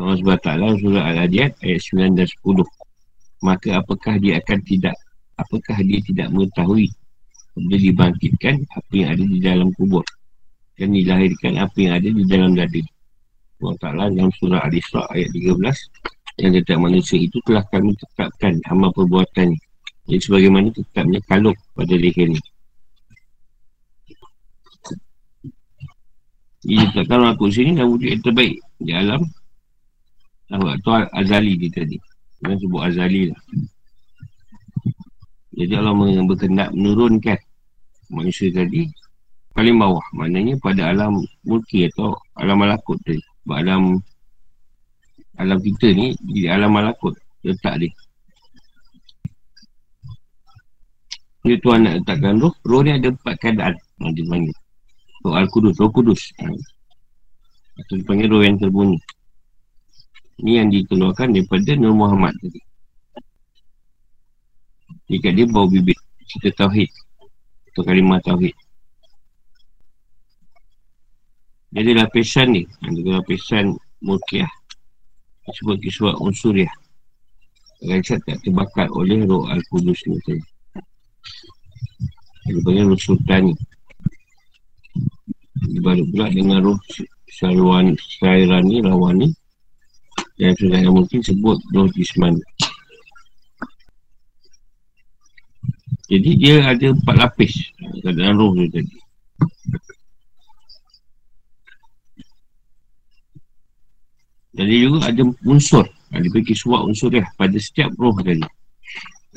Allah 0.00 0.16
SWT 0.24 0.48
surah 0.80 1.04
Al-Adiyat 1.12 1.52
ayat 1.60 1.80
9 1.84 2.16
dan 2.16 2.24
10 2.24 3.44
maka 3.44 3.68
apakah 3.76 4.16
dia 4.16 4.40
akan 4.40 4.58
tidak 4.64 4.96
apakah 5.36 5.76
dia 5.84 6.00
tidak 6.00 6.32
mengetahui 6.32 6.88
bila 7.52 7.76
dibangkitkan 7.76 8.64
apa 8.72 8.92
yang 8.96 9.08
ada 9.12 9.24
di 9.28 9.36
dalam 9.36 9.68
kubur? 9.76 10.00
Dan 10.80 10.96
dilahirkan 10.96 11.60
apa 11.60 11.76
yang 11.76 11.92
ada 12.00 12.08
di 12.08 12.24
dalam 12.24 12.56
dada 12.56 12.80
Ta'ala 13.78 14.10
dalam 14.10 14.34
surah 14.34 14.66
Al-Isra 14.66 15.06
ayat 15.14 15.30
13 15.30 16.42
yang 16.42 16.52
tetap 16.58 16.78
manusia 16.82 17.18
itu 17.20 17.38
telah 17.46 17.62
kami 17.70 17.94
tetapkan 17.94 18.58
amal 18.66 18.90
perbuatan 18.90 19.54
jadi 20.10 20.18
sebagaimana 20.18 20.74
tetapnya 20.74 21.22
kaluk 21.30 21.54
pada 21.78 21.94
leher 21.94 22.34
ni. 22.34 22.40
Ia 26.62 26.86
ditetapkan 26.90 27.18
orang 27.22 27.38
kursi 27.38 27.66
ni 27.66 27.74
dan 27.78 27.90
wujud 27.90 28.08
yang 28.10 28.22
terbaik 28.22 28.56
di 28.82 28.92
alam. 28.94 29.22
Tahu 30.50 30.68
tu 30.82 30.90
Azali 30.94 31.58
dia 31.58 31.70
tadi. 31.70 31.98
Dia 32.42 32.54
sebut 32.58 32.82
Azali 32.82 33.30
lah. 33.30 33.40
Jadi 35.52 35.72
Allah 35.78 35.94
berkendak 36.26 36.70
menurunkan 36.74 37.38
Manusia 38.12 38.52
tadi 38.52 38.92
paling 39.56 39.80
bawah. 39.80 40.04
Maknanya 40.12 40.60
pada 40.60 40.92
alam 40.92 41.24
mulki 41.48 41.88
atau 41.88 42.12
alam 42.36 42.60
malakut 42.60 43.00
tu 43.08 43.16
sebab 43.42 43.56
alam 43.58 43.82
alam 45.42 45.58
kita 45.58 45.90
ni 45.90 46.14
di 46.22 46.46
alam 46.46 46.70
malakut. 46.70 47.18
Letak 47.42 47.82
dia. 47.82 47.90
Dia 51.42 51.58
tuan 51.58 51.82
nak 51.82 51.98
letakkan 51.98 52.38
roh 52.38 52.54
roh 52.62 52.86
ni 52.86 52.94
ada 52.94 53.10
empat 53.10 53.34
keadaan. 53.42 53.74
Yang 53.98 54.12
dia 54.14 54.24
panggil. 54.30 54.56
Roh 55.26 55.34
Al-Qudus. 55.34 55.74
Roh 55.82 55.90
Kudus. 55.90 56.22
Atau 57.82 57.98
dia 57.98 58.06
panggil 58.06 58.30
roh 58.30 58.46
yang 58.46 58.54
terbunyi. 58.62 58.98
Ni 60.38 60.62
yang 60.62 60.70
dikeluarkan 60.70 61.34
daripada 61.34 61.74
Nur 61.74 61.98
Muhammad 61.98 62.38
tadi. 62.38 62.62
Jika 65.10 65.34
dia 65.34 65.50
bawa 65.50 65.66
bibit. 65.66 65.98
Kita 66.30 66.54
tauhid. 66.54 66.90
Atau 67.74 67.82
kalimah 67.82 68.22
tauhid 68.22 68.54
jadi 71.72 72.04
lapisan 72.04 72.52
ni 72.52 72.62
Ada 72.84 73.20
lapisan 73.20 73.72
Mulkiah 74.04 74.48
Sebut 75.42 75.74
kiswat 75.82 76.14
unsuriah. 76.22 76.70
Rakyat 77.82 78.22
tak 78.22 78.38
terbakar 78.46 78.86
oleh 78.94 79.26
roh 79.26 79.50
Al-Qudus 79.50 80.06
ni 80.06 80.14
Dia 82.46 82.58
panggil 82.62 82.86
roh 82.86 83.00
sultan 83.00 83.50
ni. 83.50 83.54
Dibalut 85.66 86.06
pula 86.14 86.30
dengan 86.30 86.62
roh 86.62 86.78
Syarwan 87.26 87.98
Syairani 87.98 88.86
Rawani 88.86 89.34
Yang 90.38 90.62
sudah 90.62 90.78
yang 90.78 90.94
mungkin 90.94 91.20
sebut 91.26 91.58
roh 91.74 91.90
Jisman. 91.90 92.38
Jadi 96.06 96.30
dia 96.38 96.62
ada 96.62 96.92
empat 96.94 97.16
lapis. 97.18 97.72
Dalam 98.06 98.38
roh 98.38 98.54
tu 98.54 98.68
tadi 98.70 99.01
Jadi 104.52 104.74
juga 104.84 105.08
ada 105.08 105.22
unsur. 105.48 105.88
Ada 106.12 106.28
bagi 106.28 106.52
suap 106.52 106.84
unsur 106.84 107.08
ya 107.08 107.24
Pada 107.40 107.56
setiap 107.56 107.88
roh 107.96 108.12
tadi 108.20 108.44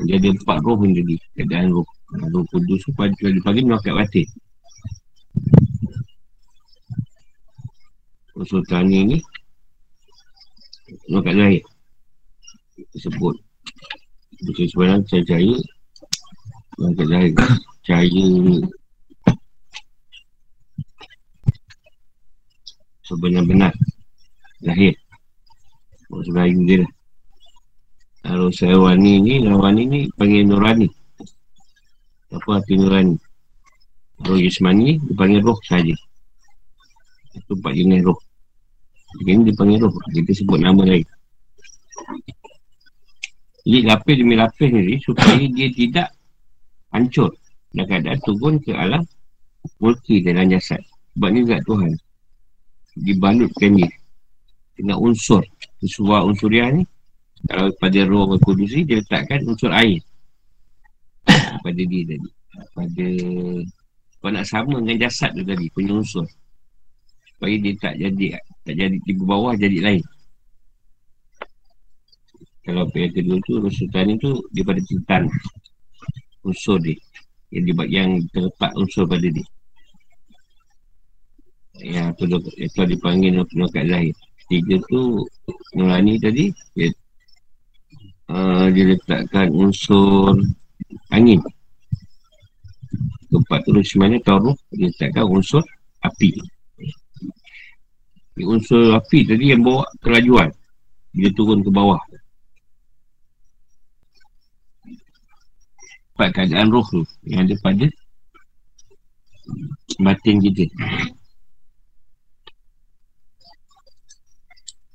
Dia 0.04 0.20
ada 0.20 0.28
empat 0.28 0.60
roh 0.68 0.76
pun 0.76 0.92
tadi 0.92 1.16
Keadaan 1.40 1.72
roh 1.72 1.88
Roh 2.12 2.44
kudus 2.52 2.84
tu 2.84 2.92
pada 2.94 3.16
Dia 3.16 3.40
panggil 3.42 3.64
melakat 3.64 3.96
batin. 3.96 4.28
Roh 8.36 8.44
sultani 8.44 9.16
ni 9.16 9.18
Melakat 11.08 11.36
lahir 11.40 11.64
Disebut 12.92 13.40
Bukan 14.44 14.66
sebenarnya 14.68 15.24
cahaya 15.24 15.58
Melakat 16.76 17.08
lahir 17.08 17.32
Cahaya 17.88 18.28
Sebenar-benar 23.08 23.72
Lahir 24.60 25.05
Maksud 26.10 26.32
Melayu 26.34 26.60
dia 26.70 26.78
lah 26.86 26.92
Kalau 28.26 28.50
saya 28.54 28.78
wani 28.78 29.22
ni 29.22 29.34
Wani 29.46 29.84
ni 29.86 30.00
panggil 30.18 30.46
Nurani. 30.46 30.90
Apa 32.34 32.62
arti 32.62 32.78
Nurani? 32.78 33.18
Roh 34.26 34.38
Yusmani 34.38 35.02
Dia 35.02 35.14
panggil 35.18 35.42
roh 35.42 35.58
saja. 35.66 35.96
Itu 37.34 37.54
empat 37.58 37.74
jenis 37.74 38.02
roh. 38.06 38.20
Ini 39.22 39.50
dia 39.50 39.58
panggil 39.58 39.80
roh. 39.82 39.94
Kita 40.14 40.32
sebut 40.34 40.62
nama 40.62 40.82
lain. 40.86 41.06
Jadi 43.66 43.80
lapis 43.90 44.16
demi 44.22 44.36
lapis 44.38 44.70
ni 44.70 44.98
Supaya 45.02 45.42
dia 45.42 45.70
tidak 45.74 46.10
Hancur. 46.94 47.34
Dan 47.74 47.86
keadaan 47.90 48.20
turun 48.22 48.62
ke 48.62 48.74
alam 48.78 49.02
Mulki 49.82 50.22
dalam 50.22 50.54
jasad. 50.54 50.82
Sebab 51.18 51.30
ni 51.34 51.42
zat 51.50 51.62
Tuhan 51.66 51.92
Dibalutkan 52.96 53.72
dia 53.74 53.90
Dengan 54.78 55.02
unsur 55.02 55.42
Sebuah 55.84 56.24
unsuriah 56.28 56.72
ni 56.72 56.84
Kalau 57.50 57.72
pada 57.80 58.00
roh 58.08 58.36
berkudusi 58.36 58.88
Dia 58.88 59.02
letakkan 59.04 59.44
unsur 59.44 59.72
air. 59.76 60.00
Pada 61.66 61.82
dia 61.82 62.02
tadi. 62.08 62.30
Pada 62.72 63.08
Kau 64.22 64.32
nak 64.34 64.46
sama 64.48 64.80
dengan 64.82 65.10
jasad 65.10 65.36
tu 65.36 65.44
tadi 65.44 65.68
Punya 65.74 66.00
unsur. 66.00 66.26
Supaya 67.36 67.56
dia 67.60 67.74
tak 67.76 68.00
jadi 68.00 68.40
Tak 68.64 68.76
jadi 68.78 68.98
di 68.98 69.14
bawah 69.20 69.54
jadi 69.54 69.80
lain. 69.84 70.04
Kalau 72.66 72.90
yang 72.98 73.14
kedua 73.14 73.38
tu 73.46 73.54
Sultan 73.70 74.18
tu 74.18 74.32
Dia 74.56 74.64
pada 74.66 74.82
titan 74.82 75.30
Unsur 76.46 76.78
dia. 76.78 76.94
Yang, 77.50 77.64
dia, 77.74 77.86
yang 77.90 78.10
terletak 78.30 78.72
unsur 78.78 79.10
pada 79.10 79.26
dia. 79.26 79.48
Yang 81.82 82.08
tu, 82.22 82.26
itu 82.62 82.82
dipanggil 82.86 83.42
Nukat 83.58 83.86
Zahir. 83.90 84.16
Tiga 84.46 84.78
tu 84.86 85.26
Nurani 85.76 86.18
tadi 86.18 86.50
dia, 86.74 86.90
uh, 88.32 88.68
dia 88.72 88.96
letakkan 88.96 89.52
unsur 89.52 90.34
angin 91.12 91.42
Tempat 93.36 93.68
tu 93.68 93.76
mana 94.00 94.16
taruh 94.24 94.56
dia 94.72 94.88
letakkan 94.88 95.28
unsur 95.28 95.60
api. 96.00 96.32
Unsur 98.40 98.96
api 98.96 99.28
tadi 99.28 99.52
yang 99.52 99.60
bawa 99.60 99.84
kelajuan. 100.00 100.48
Dia 101.12 101.32
turun 101.36 101.60
ke 101.60 101.68
bawah. 101.68 102.00
Tempat 106.16 106.30
keadaan 106.32 106.72
roh 106.72 106.86
tu 106.88 107.04
yang 107.28 107.44
ada 107.44 107.56
pada 107.60 107.88
batin 110.00 110.40
kita. 110.40 110.64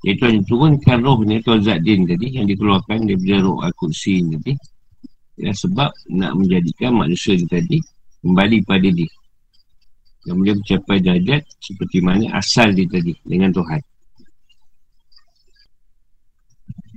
Iaitu 0.00 0.24
yang 0.24 0.44
turunkan 0.48 1.04
roh 1.04 1.20
ni 1.20 1.44
Tuan 1.44 1.60
Zaddin 1.60 2.08
tadi 2.08 2.32
Yang 2.40 2.56
dikeluarkan 2.56 3.04
daripada 3.04 3.36
roh 3.44 3.60
Al-Qudsi 3.60 4.24
tadi. 4.32 4.56
Ya, 5.40 5.52
sebab 5.52 5.92
nak 6.12 6.32
menjadikan 6.40 6.96
manusia 6.96 7.36
ni 7.36 7.44
tadi 7.44 7.78
Kembali 8.24 8.64
pada 8.64 8.88
dia. 8.88 9.08
Dan 10.24 10.40
boleh 10.40 10.56
mencapai 10.56 11.04
darjat 11.04 11.44
Seperti 11.60 12.00
mana 12.00 12.32
asal 12.32 12.72
dia 12.72 12.88
tadi 12.88 13.12
Dengan 13.28 13.52
Tuhan. 13.52 13.80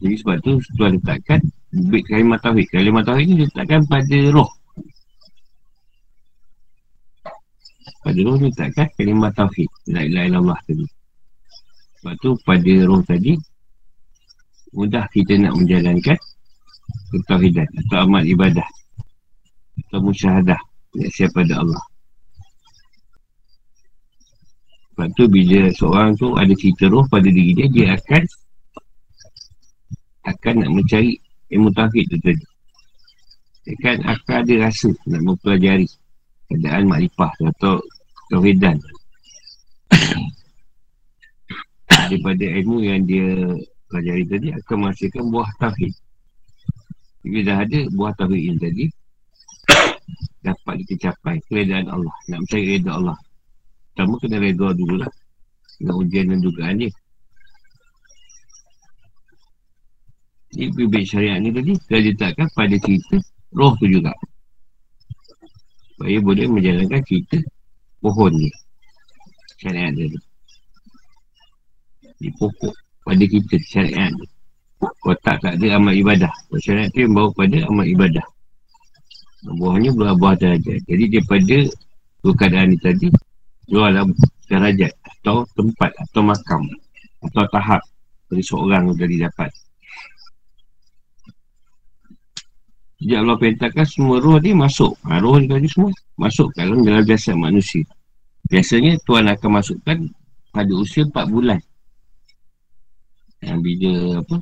Jadi 0.04 0.16
sebab 0.20 0.36
tu 0.44 0.60
Tuhan 0.80 1.00
letakkan 1.00 1.40
Bukit 1.74 2.06
kalimat 2.06 2.38
Tauhid. 2.38 2.70
Kalimat 2.70 3.02
Tauhid 3.02 3.26
ni 3.34 3.36
letakkan 3.50 3.82
pada 3.90 4.18
roh. 4.30 4.46
Pada 8.06 8.20
roh 8.22 8.38
ni 8.38 8.54
letakkan 8.54 8.86
kalimat 8.94 9.34
Tauhid. 9.34 9.66
La 9.90 10.06
ilaha 10.06 10.26
illallah 10.30 10.60
tadi 10.70 10.86
sebab 12.04 12.20
tu 12.20 12.36
pada 12.44 12.74
roh 12.84 13.00
tadi 13.08 13.40
Mudah 14.76 15.08
kita 15.08 15.40
nak 15.40 15.56
menjalankan 15.56 16.20
Ketauhidan 17.16 17.64
Atau 17.80 17.98
amal 18.04 18.28
ibadah 18.28 18.68
Atau 19.88 20.04
musyahadah 20.04 20.60
Nak 21.00 21.32
pada 21.32 21.64
Allah. 21.64 21.84
Sebab 24.92 25.08
tu 25.16 25.24
bila 25.32 25.72
seorang 25.72 26.12
tu 26.20 26.36
ada 26.36 26.52
cerita 26.60 26.92
roh 26.92 27.08
pada 27.08 27.24
diri 27.24 27.56
dia 27.56 27.72
Dia 27.72 27.88
akan 27.96 28.24
Akan 30.28 30.54
nak 30.60 30.70
mencari 30.76 31.16
ilmu 31.56 31.72
tauhid 31.72 32.04
tu 32.12 32.20
tadi. 32.20 32.46
Dia 33.64 33.74
kan 33.80 33.98
akan 34.04 34.36
ada 34.44 34.54
rasa 34.68 34.92
nak 35.08 35.24
mempelajari 35.24 35.88
Keadaan 36.52 36.84
makrifah 36.84 37.32
atau 37.48 37.80
tauhidan 38.28 38.76
daripada 42.10 42.46
ilmu 42.46 42.78
yang 42.84 43.02
dia 43.08 43.28
pelajari 43.88 44.24
tadi 44.26 44.48
akan 44.50 44.76
menghasilkan 44.82 45.24
buah 45.30 45.50
tauhid. 45.62 45.94
Bila 47.24 47.40
dah 47.46 47.58
ada 47.64 47.80
buah 47.94 48.14
tauhid 48.18 48.42
ini 48.42 48.58
tadi 48.60 48.86
dapat 50.48 50.74
kita 50.84 50.94
capai 51.10 51.38
keredaan 51.46 51.88
Allah. 51.88 52.16
Nak 52.34 52.40
mencari 52.44 52.66
reda 52.76 52.92
Allah. 52.98 53.18
Pertama 53.94 54.18
kena 54.18 54.38
reda 54.42 54.68
dulu 54.74 54.96
lah. 54.98 55.12
Dengan 55.78 55.96
ujian 56.02 56.26
dan 56.34 56.40
dugaan 56.42 56.76
dia. 56.82 56.92
Ini 60.54 60.70
bibit 60.70 61.10
syariat 61.10 61.42
ni 61.42 61.50
tadi 61.50 61.74
telah 61.90 62.02
diletakkan 62.06 62.48
pada 62.54 62.76
cerita 62.78 63.18
roh 63.54 63.74
tu 63.78 63.90
juga. 63.90 64.14
Supaya 65.94 66.18
boleh 66.22 66.46
menjalankan 66.50 67.02
cerita 67.06 67.42
pohon 68.02 68.34
ni. 68.38 68.50
Syariat 69.62 69.94
dia 69.94 70.14
di 72.24 72.32
pokok 72.40 72.72
pada 73.04 73.24
kita 73.28 73.56
syariat. 73.68 74.16
Kalau 74.80 75.16
tak 75.24 75.44
ada 75.44 75.68
amal 75.76 75.92
ibadah. 75.92 76.32
Syariat 76.64 76.88
tu 76.96 77.04
yang 77.04 77.12
bawa 77.12 77.36
pada 77.36 77.68
amal 77.68 77.84
ibadah. 77.84 78.24
Buahnya 79.44 79.92
buah-buah 79.92 80.40
darajat 80.40 80.88
Jadi 80.88 81.04
daripada 81.12 81.68
dua 82.24 82.32
keadaan 82.32 82.72
ni 82.72 82.80
tadi 82.80 83.12
Dua 83.68 83.92
dalam 83.92 84.16
darajat 84.48 84.96
Atau 85.04 85.44
tempat 85.52 85.92
atau 86.00 86.24
makam 86.24 86.64
Atau 87.20 87.44
tahap 87.52 87.84
dari 88.34 88.42
seorang 88.42 88.90
yang 88.90 88.98
tadi 88.98 89.16
dapat. 89.22 89.52
Sejak 92.98 93.20
Allah 93.22 93.38
perintahkan 93.38 93.86
semua 93.86 94.18
roh 94.18 94.42
ni 94.42 94.58
masuk. 94.58 94.98
Ha, 95.06 95.22
Roh 95.22 95.38
ni 95.38 95.46
tadi 95.46 95.70
semua 95.70 95.94
masuk 96.18 96.50
dalam 96.58 96.82
dalam 96.82 97.06
jasad 97.06 97.38
manusia. 97.38 97.86
Biasanya 98.50 98.98
Tuhan 99.06 99.30
akan 99.30 99.50
masukkan 99.62 99.98
pada 100.50 100.72
usia 100.74 101.06
4 101.06 101.14
bulan 101.30 101.62
yang 103.44 103.60
bila 103.60 104.24
apa 104.24 104.40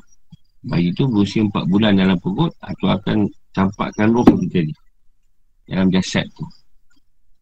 Bayi 0.61 0.93
tu 0.93 1.09
berusia 1.09 1.41
4 1.41 1.65
bulan 1.65 1.97
dalam 1.97 2.21
perut 2.21 2.53
Atau 2.61 2.93
akan 2.93 3.25
campakkan 3.49 4.13
roh 4.13 4.21
tu 4.21 4.37
tadi 4.45 4.69
Dalam 5.65 5.89
jasad 5.89 6.29
tu. 6.37 6.45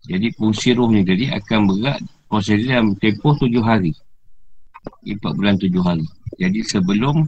Jadi 0.08 0.32
fungsi 0.39 0.72
roh 0.72 0.88
ni 0.88 1.04
tadi 1.04 1.28
akan 1.28 1.67
berat 1.67 2.00
Proses 2.32 2.63
dalam 2.63 2.95
tempoh 2.95 3.36
7 3.36 3.52
hari. 3.60 3.91
4 5.04 5.19
bulan 5.19 5.60
7 5.60 5.67
hari. 5.84 6.08
Jadi 6.39 6.63
sebelum 6.63 7.28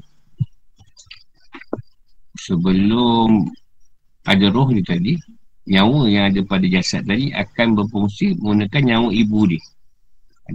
Sebelum 2.39 3.51
Ada 4.23 4.47
roh 4.47 4.71
ni 4.71 4.79
tadi 4.87 5.19
Nyawa 5.67 6.07
yang 6.07 6.31
ada 6.31 6.39
pada 6.47 6.63
jasad 6.71 7.03
tadi 7.03 7.35
Akan 7.35 7.75
berfungsi 7.75 8.39
menggunakan 8.39 8.81
nyawa 8.95 9.09
ibu 9.11 9.43
dia. 9.51 9.61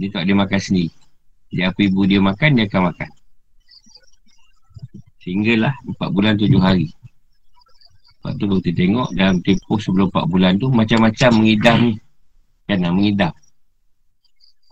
Dia 0.01 0.09
tak 0.09 0.25
ada 0.25 0.33
makan 0.33 0.59
sendiri 0.61 0.89
Jadi 1.53 1.61
apa 1.61 1.79
ibu 1.85 2.01
dia 2.09 2.19
makan, 2.21 2.49
dia 2.57 2.65
akan 2.65 2.81
makan 2.89 3.09
Sehinggalah 5.21 5.73
4 5.83 6.13
bulan 6.13 6.33
7 6.37 6.53
hari. 6.61 6.87
Sebab 8.17 8.31
tu 8.37 8.45
kalau 8.49 8.61
kita 8.61 8.77
tengok 8.81 9.09
Dalam 9.13 9.37
tempoh 9.45 9.77
sebelum 9.77 10.09
4 10.09 10.31
bulan 10.31 10.51
tu 10.57 10.67
Macam-macam 10.73 11.31
mengidam 11.37 11.77
ni. 11.85 11.93
Kan 12.67 12.77
nak 12.83 12.93
mengidam. 12.97 13.33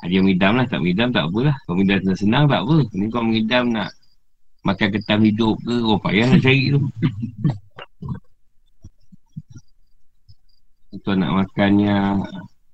Yang 0.06 0.24
mengidam 0.28 0.52
lah 0.58 0.66
Tak 0.70 0.80
mengidam 0.82 1.10
tak 1.14 1.24
apalah. 1.30 1.56
Kalau 1.66 1.76
mengidam 1.78 1.98
senang-senang 2.04 2.44
tak 2.50 2.62
apa. 2.62 2.78
Ni 2.94 3.06
kau 3.10 3.24
mengidam 3.24 3.64
nak 3.74 3.90
Makan 4.66 4.88
ketam 4.98 5.20
hidup 5.22 5.56
ke 5.62 5.76
Oh 5.86 5.98
payah 6.02 6.26
nak 6.26 6.42
cari 6.42 6.74
tu. 6.74 6.82
Kau 11.06 11.14
nak 11.14 11.32
makannya 11.44 12.18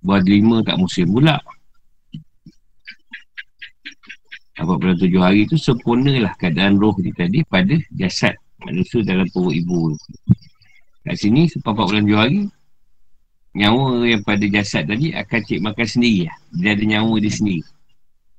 Buah 0.02 0.22
delima 0.24 0.64
tak 0.66 0.80
musim 0.82 1.12
pula 1.12 1.38
47 4.66 5.18
hari 5.18 5.42
tu 5.50 5.58
sempurnalah 5.58 6.38
keadaan 6.38 6.78
roh 6.78 6.94
dia 7.02 7.14
tadi 7.16 7.42
pada 7.48 7.74
jasad 7.98 8.38
manusia 8.62 9.02
dalam 9.02 9.26
perut 9.34 9.58
ibu. 9.58 9.98
Kat 11.02 11.18
sini 11.18 11.50
47 11.50 12.06
hari 12.14 12.46
nyawa 13.58 14.06
yang 14.06 14.22
pada 14.22 14.46
jasad 14.48 14.86
tadi 14.86 15.12
akan 15.12 15.40
cek 15.44 15.60
makan 15.60 15.88
sendiri 15.88 16.30
lah. 16.30 16.38
dia 16.56 16.70
ada 16.78 16.84
nyawa 16.86 17.14
dia 17.18 17.32
sendiri. 17.34 17.64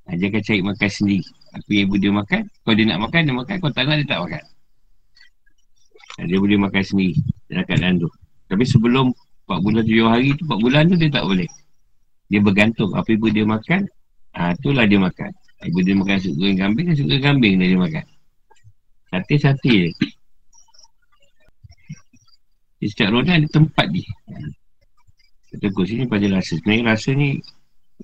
Ha, 0.06 0.14
dia 0.14 0.26
akan 0.30 0.42
cari 0.46 0.60
makan 0.62 0.90
sendiri. 0.90 1.26
Apa 1.52 1.68
yang 1.68 1.84
ibu 1.90 1.96
dia 1.98 2.12
makan 2.14 2.40
kalau 2.62 2.74
dia 2.78 2.86
nak 2.86 2.98
makan 3.02 3.20
dia 3.26 3.34
makan. 3.34 3.54
Kalau 3.60 3.72
tak 3.74 3.84
nak 3.84 3.96
dia 3.98 4.08
tak 4.08 4.20
makan. 4.22 4.42
Ha, 6.12 6.18
dia 6.28 6.36
boleh 6.38 6.58
makan 6.60 6.82
sendiri 6.86 7.14
dalam 7.50 7.64
keadaan 7.66 7.94
tu. 7.98 8.08
Tapi 8.46 8.64
sebelum 8.68 9.06
4 9.50 9.58
bulan 9.58 9.82
7 9.84 10.12
hari 10.12 10.28
tu 10.38 10.42
4 10.46 10.62
bulan 10.62 10.82
tu 10.86 10.96
dia 10.96 11.10
tak 11.10 11.24
boleh. 11.26 11.50
Dia 12.30 12.40
bergantung 12.40 12.94
apa 12.94 13.08
ibu 13.10 13.26
dia 13.28 13.44
makan 13.44 13.84
ha, 14.38 14.54
itulah 14.56 14.86
dia 14.86 15.02
makan 15.02 15.32
Ibu 15.62 15.78
dia 15.86 15.94
makan 15.94 16.18
nasi 16.18 16.34
goreng 16.34 16.58
kambing, 16.58 16.86
nasi 16.90 17.02
goreng 17.06 17.22
kambing 17.22 17.54
dia 17.62 17.78
makan. 17.78 18.04
Sate-sate 19.14 19.70
je. 19.70 19.90
Di 22.82 22.86
setiap 22.90 23.14
roda 23.14 23.38
ada 23.38 23.46
tempat 23.46 23.86
dia. 23.94 24.08
Kata 25.54 25.68
kursi 25.70 26.02
ni 26.02 26.08
pada 26.10 26.26
rasa. 26.32 26.58
Sebenarnya 26.58 26.96
rasa 26.96 27.14
ni, 27.14 27.38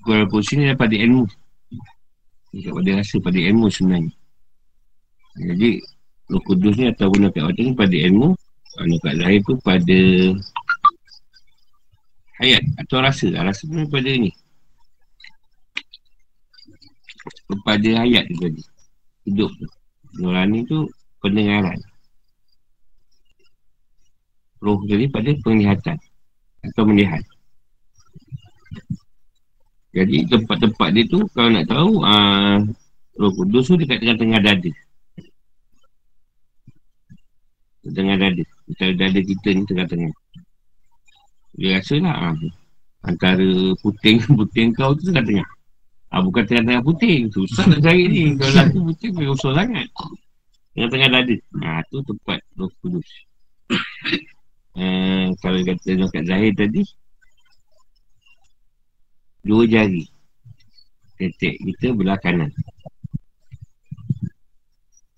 kurang 0.07 0.31
kursi 0.31 0.55
ni 0.55 0.71
daripada 0.71 0.95
ilmu. 0.95 1.27
Dia 2.55 2.71
pada 2.71 2.91
rasa 3.03 3.15
pada 3.19 3.39
ilmu 3.43 3.67
sebenarnya. 3.73 4.13
Jadi, 5.39 5.71
Roh 6.29 6.43
Kudus 6.45 6.77
ni 6.77 6.87
ataupun 6.93 7.27
Nakat 7.27 7.43
Wata 7.43 7.61
ni 7.65 7.73
pada 7.75 7.97
ilmu. 7.97 8.37
Nakat 8.79 9.15
lahir 9.19 9.41
tu 9.43 9.59
pada 9.65 9.99
hayat 12.39 12.63
atau 12.79 13.03
rasa. 13.03 13.35
Rasa 13.35 13.67
tu 13.67 13.83
pada 13.91 14.13
ni 14.15 14.31
kepada 17.47 17.91
ayat 18.05 18.25
tu 18.31 18.35
tadi. 18.39 18.63
Hidup 19.29 19.51
tu. 19.57 19.67
Nurani 20.21 20.65
tu 20.65 20.89
pendengaran. 21.21 21.79
Roh 24.59 24.81
tadi 24.87 25.07
pada 25.07 25.31
penglihatan 25.45 25.97
atau 26.67 26.83
melihat. 26.89 27.23
Jadi 29.95 30.29
tempat-tempat 30.29 30.89
dia 30.95 31.05
tu 31.09 31.25
kalau 31.33 31.51
nak 31.51 31.67
tahu 31.67 31.91
ah, 32.05 32.61
roh 33.17 33.33
kudus 33.35 33.71
tu 33.71 33.75
dekat 33.79 34.03
tengah-tengah 34.03 34.41
dada. 34.43 34.73
Tengah 37.89 38.17
dada. 38.21 38.45
Antara 38.69 38.93
dada 38.95 39.21
kita 39.23 39.49
ni 39.55 39.63
tengah-tengah 39.65 40.13
dia 41.59 41.75
rasa 41.75 41.99
lah 41.99 42.17
ah, 42.31 42.37
antara 43.03 43.75
puting-puting 43.83 44.71
kau 44.79 44.95
tu 44.95 45.11
tengah-tengah 45.11 45.49
Ah, 46.09 46.25
bukan 46.25 46.43
tengah-tengah 46.49 46.81
putih. 46.81 47.29
Susah 47.29 47.69
nak 47.69 47.85
cari 47.85 48.09
ni. 48.09 48.23
Kalau 48.41 48.53
laku 48.57 48.79
putih, 48.93 49.09
memang 49.13 49.37
susah 49.37 49.65
sangat. 49.65 49.87
Tengah-tengah 50.73 51.09
dada. 51.13 51.37
Ha, 51.61 51.85
tu 51.93 52.01
tempat 52.01 52.39
roh 52.57 52.71
kudus. 52.81 53.09
Uh, 54.73 55.29
kalau 55.45 55.61
kata 55.61 55.91
kat 56.09 56.25
Zahir 56.25 56.53
tadi, 56.57 56.83
dua 59.45 59.69
jari. 59.69 60.09
Tetek 61.19 61.59
kita 61.61 61.93
belah 61.93 62.17
kanan. 62.23 62.49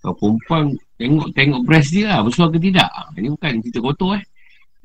Kalau 0.01 0.17
perempuan 0.17 0.75
tengok-tengok 0.97 1.61
breast 1.69 1.93
dia 1.93 2.09
lah, 2.09 2.21
besar 2.25 2.49
ke 2.49 2.59
tidak. 2.59 2.89
Ini 3.21 3.29
bukan 3.37 3.61
cerita 3.61 3.79
kotor 3.85 4.17
eh. 4.17 4.25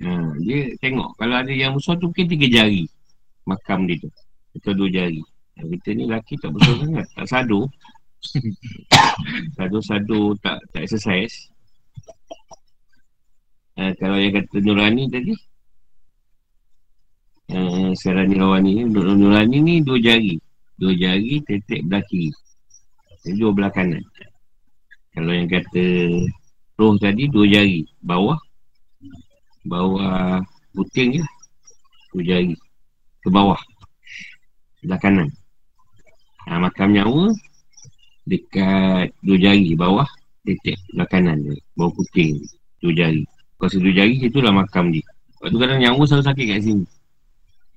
Ha, 0.03 0.35
dia 0.43 0.75
tengok, 0.83 1.15
kalau 1.15 1.39
ada 1.39 1.53
yang 1.55 1.71
besar 1.71 1.95
tu 1.95 2.11
mungkin 2.11 2.27
tiga 2.27 2.47
jari. 2.51 2.83
Makam 3.47 3.87
dia 3.87 4.03
tu. 4.03 4.11
Atau 4.59 4.75
dua 4.75 4.91
jari. 4.91 5.23
Ha, 5.55 5.63
kita 5.63 5.89
ni 5.95 6.03
lelaki 6.07 6.35
tak 6.39 6.51
besar 6.51 6.75
sangat. 6.79 7.05
Tak 7.15 7.27
sadu. 7.27 7.61
Sadu-sadu 9.55 10.35
tak 10.43 10.59
tak 10.75 10.81
exercise. 10.83 11.35
Ha, 13.79 13.95
kalau 13.99 14.19
yang 14.19 14.35
kata 14.35 14.57
Nurani 14.59 15.03
tadi. 15.07 15.33
Ha, 17.55 17.91
sekarang 17.95 18.31
ni 18.31 18.35
lawan 18.35 18.61
ni. 18.67 18.83
Nurani 18.91 19.57
ni 19.63 19.73
dua 19.79 19.99
jari. 19.99 20.35
Dua 20.75 20.91
jari 20.91 21.39
tetek 21.47 21.87
belah 21.87 22.03
kiri. 22.07 22.31
Dua 23.39 23.55
belah 23.55 23.71
kanan. 23.71 24.03
Kalau 25.15 25.31
yang 25.31 25.47
kata 25.47 25.83
roh 26.75 26.99
tadi 26.99 27.31
dua 27.31 27.47
jari 27.47 27.87
bawah 28.03 28.35
bawah 29.63 30.43
puting 30.75 31.19
je 31.19 31.23
dua 32.11 32.23
jari 32.35 32.55
ke 33.23 33.29
bawah 33.31 33.57
sebelah 34.83 34.99
kanan 34.99 35.27
ha, 36.45 36.57
makam 36.61 36.89
nyawa 36.93 37.33
dekat 38.25 39.13
dua 39.21 39.37
jari 39.37 39.77
bawah 39.77 40.09
tetek 40.45 40.77
sebelah 40.89 41.07
kanan 41.09 41.37
je 41.45 41.53
bawah 41.77 41.93
puting 41.93 42.41
dua 42.81 42.93
jari 42.93 43.23
kalau 43.57 43.79
dua 43.81 43.93
jari 43.93 44.15
itulah 44.21 44.53
makam 44.53 44.89
dia 44.89 45.05
sebab 45.37 45.47
tu 45.53 45.57
kadang 45.61 45.79
nyawa 45.81 46.01
selalu 46.05 46.25
sakit 46.25 46.45
kat 46.49 46.59
sini 46.61 46.85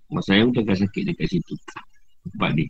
masa 0.09 0.33
saya 0.33 0.41
pun 0.49 0.53
tak 0.57 0.79
sakit 0.81 1.03
dekat 1.05 1.27
situ 1.29 1.55
tempat 2.25 2.53
dia 2.57 2.69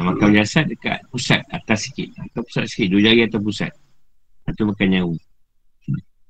Nah, 0.00 0.16
makam 0.16 0.32
jasad 0.32 0.64
dekat 0.64 1.02
pusat 1.12 1.44
atas 1.52 1.90
sikit. 1.90 2.08
Atau 2.16 2.40
pusat 2.40 2.64
sikit. 2.72 2.88
Dua 2.94 3.04
jari 3.04 3.26
atau 3.28 3.36
pusat. 3.36 3.68
Itu 4.48 4.64
makan 4.64 4.88
nyawa. 4.88 5.16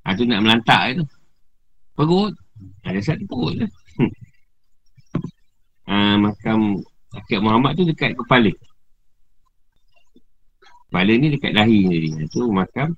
Ha, 0.03 0.17
tu 0.19 0.27
nak 0.27 0.43
melantak 0.43 0.99
tu. 0.99 1.05
Perut. 1.95 2.35
Ha, 2.83 2.91
jasad 2.97 3.23
perut 3.31 3.63
lah. 3.63 3.71
Ha, 5.91 6.15
makam 6.23 6.87
Akib 7.11 7.43
Muhammad 7.43 7.75
tu 7.75 7.83
dekat 7.83 8.15
kepala. 8.15 8.55
Kepala 10.87 11.13
ni 11.19 11.27
dekat 11.35 11.53
dahi 11.59 11.79
ni. 11.91 11.99
Itu 12.23 12.47
makam 12.51 12.95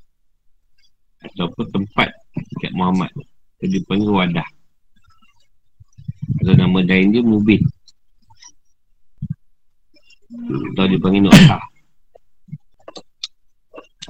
ataupun 1.23 1.67
tempat 1.73 2.13
dekat 2.37 2.73
Muhammad. 2.77 3.09
Dia 3.63 3.81
panggil 3.89 4.11
wadah. 4.11 4.49
Atau 6.43 6.55
nama 6.59 6.79
dahin 6.85 7.15
dia 7.15 7.23
Mubin. 7.25 7.63
Atau 10.73 10.85
dia 10.89 10.99
panggil 11.01 11.29
Nu'ah 11.29 11.61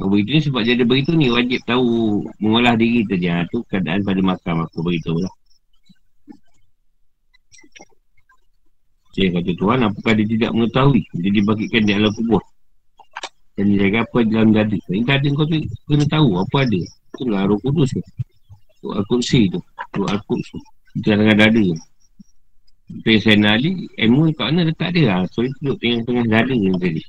Aku 0.01 0.09
beritahu 0.09 0.35
ni 0.35 0.41
sebab 0.41 0.61
ada 0.65 0.85
beritahu 0.89 1.17
ni 1.21 1.29
Wajib 1.29 1.61
tahu 1.69 2.25
mengolah 2.41 2.79
diri 2.81 3.05
tu 3.05 3.19
dia 3.21 3.45
tu 3.53 3.61
keadaan 3.69 4.01
pada 4.01 4.21
makam 4.25 4.65
aku 4.65 4.81
beritahu 4.81 5.21
lah 5.21 5.35
Saya 9.13 9.29
kata 9.29 9.53
Tuhan 9.61 9.79
apakah 9.85 10.13
dia 10.17 10.27
tidak 10.27 10.51
mengetahui? 10.57 11.03
Dia 11.21 11.31
dibagikan 11.37 11.83
di 11.85 11.93
alam 11.93 12.13
kubur. 12.17 12.41
Dan 13.53 13.69
dia 13.69 13.85
jaga 13.85 14.09
apa 14.09 14.19
dalam 14.25 14.51
dada. 14.57 14.79
Ini 14.89 15.05
dada 15.05 15.29
kau 15.37 15.45
tu 15.45 15.61
kena 15.85 16.05
tahu 16.09 16.29
apa 16.41 16.57
ada. 16.65 16.81
Itulah 17.13 17.43
roh 17.45 17.61
kudus 17.61 17.93
tu. 17.93 18.01
Tuh 18.81 18.93
Al-Qudsi 18.97 19.53
tu. 19.53 19.61
Tuh 19.93 20.09
Al-Qudsi 20.09 20.57
Itu 20.97 21.07
dalam 21.13 21.29
dada 21.37 21.65
Tapi 22.93 23.17
saya 23.21 23.37
Ali 23.53 23.87
Ilmu 24.01 24.33
kat 24.33 24.49
mana 24.49 24.65
letak 24.65 24.97
dia 24.97 25.05
lah. 25.13 25.29
So 25.29 25.45
dia 25.45 25.53
duduk 25.61 25.77
tengah-tengah 25.85 26.27
dada 26.33 26.53
ni 26.57 26.73
tadi. 26.81 27.03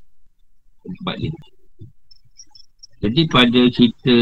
Tempat 0.84 1.16
dia. 1.24 1.32
Jadi 3.04 3.22
pada 3.28 3.62
cerita 3.72 4.16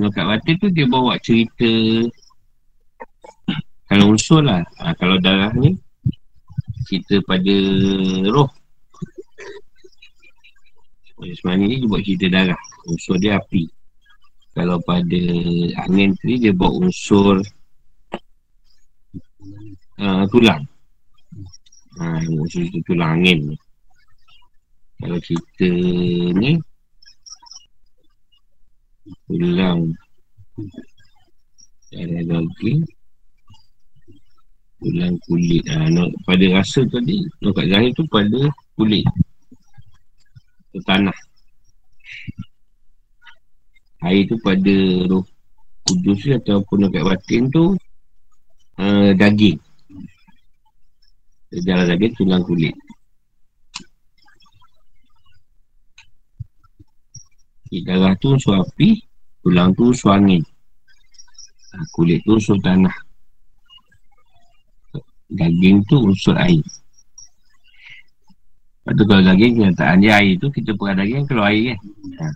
Nakat 0.00 0.24
Batin 0.28 0.54
tu 0.60 0.68
dia 0.72 0.86
bawa 0.88 1.16
cerita 1.24 1.72
Kalau 3.88 4.12
unsur 4.12 4.44
lah. 4.44 4.60
Ha, 4.84 4.92
Kalau 5.00 5.16
darah 5.24 5.52
ni 5.56 5.72
Cerita 6.84 7.16
pada 7.24 7.56
roh. 8.28 8.50
Sebenarnya 11.24 11.64
ni 11.64 11.76
dia 11.80 11.88
buat 11.88 12.02
cerita 12.04 12.26
darah. 12.28 12.62
Unsur 12.90 13.16
dia 13.16 13.40
api. 13.40 13.64
Kalau 14.54 14.78
pada 14.86 15.22
angin 15.88 16.14
tadi 16.20 16.46
dia 16.46 16.52
bawa 16.54 16.86
unsur 16.86 17.42
uh, 19.98 20.24
Tulang. 20.30 20.62
Ha, 21.94 22.26
unsur 22.26 22.66
itu 22.66 22.82
tulang 22.90 23.22
angin 23.22 23.54
Kalau 24.98 25.18
cerita 25.22 25.70
ni 26.38 26.58
Tulang. 29.26 29.90
Ada 31.94 32.20
lagi 32.26 32.82
Tulang 34.82 35.16
kulit. 35.26 35.64
Ha, 35.70 35.88
no, 35.90 36.10
Pada 36.26 36.44
rasa 36.54 36.82
tadi 36.88 37.24
Nokat 37.42 37.66
zahir 37.70 37.90
tu 37.94 38.04
pada 38.10 38.40
kulit. 38.74 39.06
Ke 40.74 40.78
tanah. 40.82 41.18
Air 44.04 44.28
tu 44.28 44.36
pada 44.44 44.76
roh 45.08 45.24
kudus 45.84 46.28
ataupun 46.28 46.88
nokat 46.88 47.02
batin 47.04 47.48
tu 47.48 47.72
uh, 48.76 49.10
Daging. 49.16 49.56
Darah 51.54 51.86
daging 51.86 52.12
tulang 52.18 52.42
kulit. 52.42 52.74
Darah 57.82 58.14
tu 58.22 58.38
unsur 58.38 58.62
api 58.62 59.02
Tulang 59.42 59.74
tu 59.74 59.90
unsur 59.90 60.14
angin 60.14 60.46
ha, 61.74 61.76
Kulit 61.90 62.22
tu 62.22 62.38
unsur 62.38 62.54
tanah 62.62 62.94
Daging 65.32 65.80
tu 65.88 65.96
unsur 66.04 66.36
air. 66.36 66.60
Lepas 68.84 69.00
tu 69.00 69.04
kalau 69.08 69.24
daging 69.24 69.52
kenyataan 69.56 69.96
dia 70.04 70.20
air 70.20 70.36
tu 70.36 70.52
Kita 70.52 70.76
pegang 70.76 71.00
daging 71.00 71.24
keluar 71.24 71.48
air 71.48 71.72
kan? 71.72 71.78
Ha. 72.20 72.26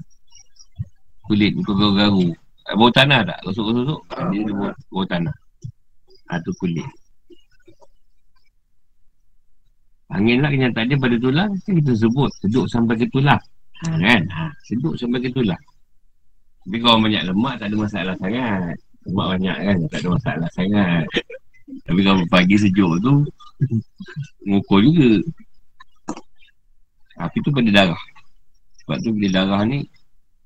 Kulit 1.28 1.52
tu 1.60 1.72
garu-garu 1.76 2.32
Bau 2.72 2.88
tanah 2.88 3.20
tak? 3.20 3.38
Gosok-gosok 3.44 4.00
Dia 4.32 4.40
bau, 4.56 4.72
bau 4.88 5.04
tanah. 5.04 5.36
Ha 6.32 6.40
tu 6.40 6.52
kulit. 6.56 6.88
Angin 10.08 10.40
lah 10.40 10.48
kenyataan 10.48 10.88
dia 10.88 10.96
pada 10.96 11.16
tulang 11.20 11.52
Kita 11.68 11.92
sebut. 11.92 12.32
Seduk 12.40 12.64
sampai 12.64 12.96
ke 12.96 13.04
tulang. 13.12 13.40
Ha, 13.84 13.92
Kan? 13.92 14.24
Ha, 14.32 14.48
seduk 14.64 14.96
sampai 14.96 15.20
ke 15.20 15.28
tulang. 15.28 15.60
Tapi 16.64 16.76
kalau 16.80 17.04
banyak 17.04 17.28
lemak 17.28 17.60
tak 17.60 17.68
ada 17.68 17.76
masalah 17.76 18.14
sangat. 18.16 18.72
Lemak 19.04 19.26
banyak 19.36 19.56
kan? 19.68 19.76
Tak 19.92 19.98
ada 20.00 20.08
masalah 20.16 20.48
sangat 20.56 21.04
Tapi 21.84 22.00
kalau 22.04 22.24
pagi 22.28 22.56
sejuk 22.56 23.00
tu 23.00 23.24
Mengukur 24.46 24.80
juga. 24.86 25.18
Tapi 27.18 27.36
tu 27.42 27.50
pada 27.50 27.70
darah. 27.74 28.02
Sebab 28.82 28.96
tu 29.02 29.10
bila 29.12 29.28
darah 29.42 29.62
ni 29.66 29.84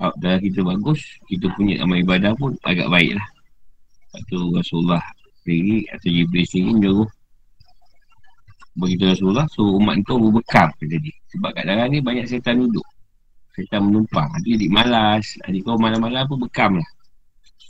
Darah 0.00 0.40
kita 0.42 0.66
bagus 0.66 0.98
Kita 1.30 1.46
punya 1.54 1.78
amal 1.84 2.02
ibadah 2.02 2.34
pun 2.34 2.58
agak 2.66 2.90
baik 2.90 3.14
lah 3.14 3.28
Sebab 4.10 4.20
tu 4.26 4.38
Rasulullah 4.50 5.04
sendiri 5.44 5.86
Atau 5.94 6.10
Jibril 6.10 6.42
sendiri 6.48 6.74
menyuruh 6.74 7.10
Begitu 8.72 9.04
Rasulullah 9.14 9.46
So 9.52 9.78
umat 9.78 10.00
kau 10.08 10.18
berbekam 10.18 10.72
dia. 10.80 11.12
Sebab 11.36 11.50
kat 11.56 11.64
dalam 11.64 11.88
ni 11.92 12.00
banyak 12.00 12.28
setan 12.28 12.60
duduk. 12.60 12.84
Setan 13.52 13.88
menumpang. 13.88 14.28
Nanti 14.32 14.56
jadi 14.56 14.68
malas. 14.72 15.24
Adik 15.44 15.64
kau 15.64 15.76
malam-malam 15.76 16.24
pun 16.28 16.40
bekam 16.40 16.80
lah 16.80 16.88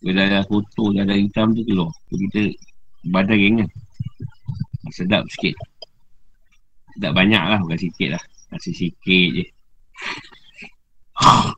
Bila 0.02 0.26
ada 0.26 0.40
Dah 0.46 1.02
ada 1.02 1.14
hitam 1.14 1.54
tu 1.54 1.62
keluar. 1.66 1.90
So 2.10 2.14
kita 2.16 2.54
Badan 3.02 3.34
geng 3.34 3.56
kan 3.58 3.68
Sedap 4.92 5.24
sikit. 5.32 5.56
Sedap 6.94 7.12
banyak 7.18 7.42
lah 7.42 7.58
Bukan 7.58 7.78
sikit 7.80 8.14
lah. 8.14 8.22
Kasih 8.52 8.74
sikit 8.76 9.28
je. 9.40 9.44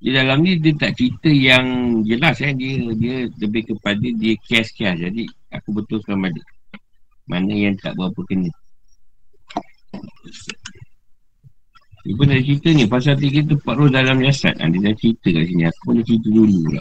Di 0.00 0.16
dalam 0.16 0.40
ni 0.40 0.56
dia 0.56 0.72
tak 0.80 0.96
cerita 0.96 1.28
yang 1.28 2.00
jelas 2.08 2.40
eh. 2.40 2.56
dia 2.56 2.88
dia 2.96 3.28
lebih 3.36 3.68
kepada 3.68 4.00
dia 4.00 4.32
kias-kias 4.48 4.96
jadi 4.96 5.28
aku 5.52 5.76
betulkan 5.76 6.16
balik. 6.24 6.40
Mana 7.28 7.52
yang 7.52 7.76
tak 7.76 8.00
berapa 8.00 8.16
kena. 8.24 8.48
Dia 12.00 12.16
pun 12.16 12.32
dah 12.32 12.40
cerita 12.40 12.68
ni 12.72 12.88
Pasal 12.88 13.20
tiga 13.20 13.44
Pak 13.44 13.76
Roh 13.76 13.92
dalam 13.92 14.24
jasad. 14.24 14.56
Ha, 14.56 14.72
Dia 14.72 14.88
dah 14.88 14.94
cerita 14.96 15.28
kat 15.36 15.44
sini. 15.52 15.68
Aku 15.68 15.80
pun 15.84 16.00
cerita 16.00 16.28
dulu 16.32 16.58
pula 16.64 16.80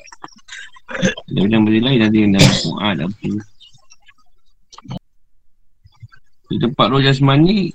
dia 1.29 1.45
bilang 1.45 1.63
benda 1.69 1.79
lain 1.85 1.99
nanti 2.01 2.17
yang 2.25 2.33
dalam 2.33 2.53
Quran 2.65 2.95
apa 3.05 3.27
Di 6.49 6.55
tempat 6.57 6.85
roh 6.89 7.01
jasmani 7.01 7.69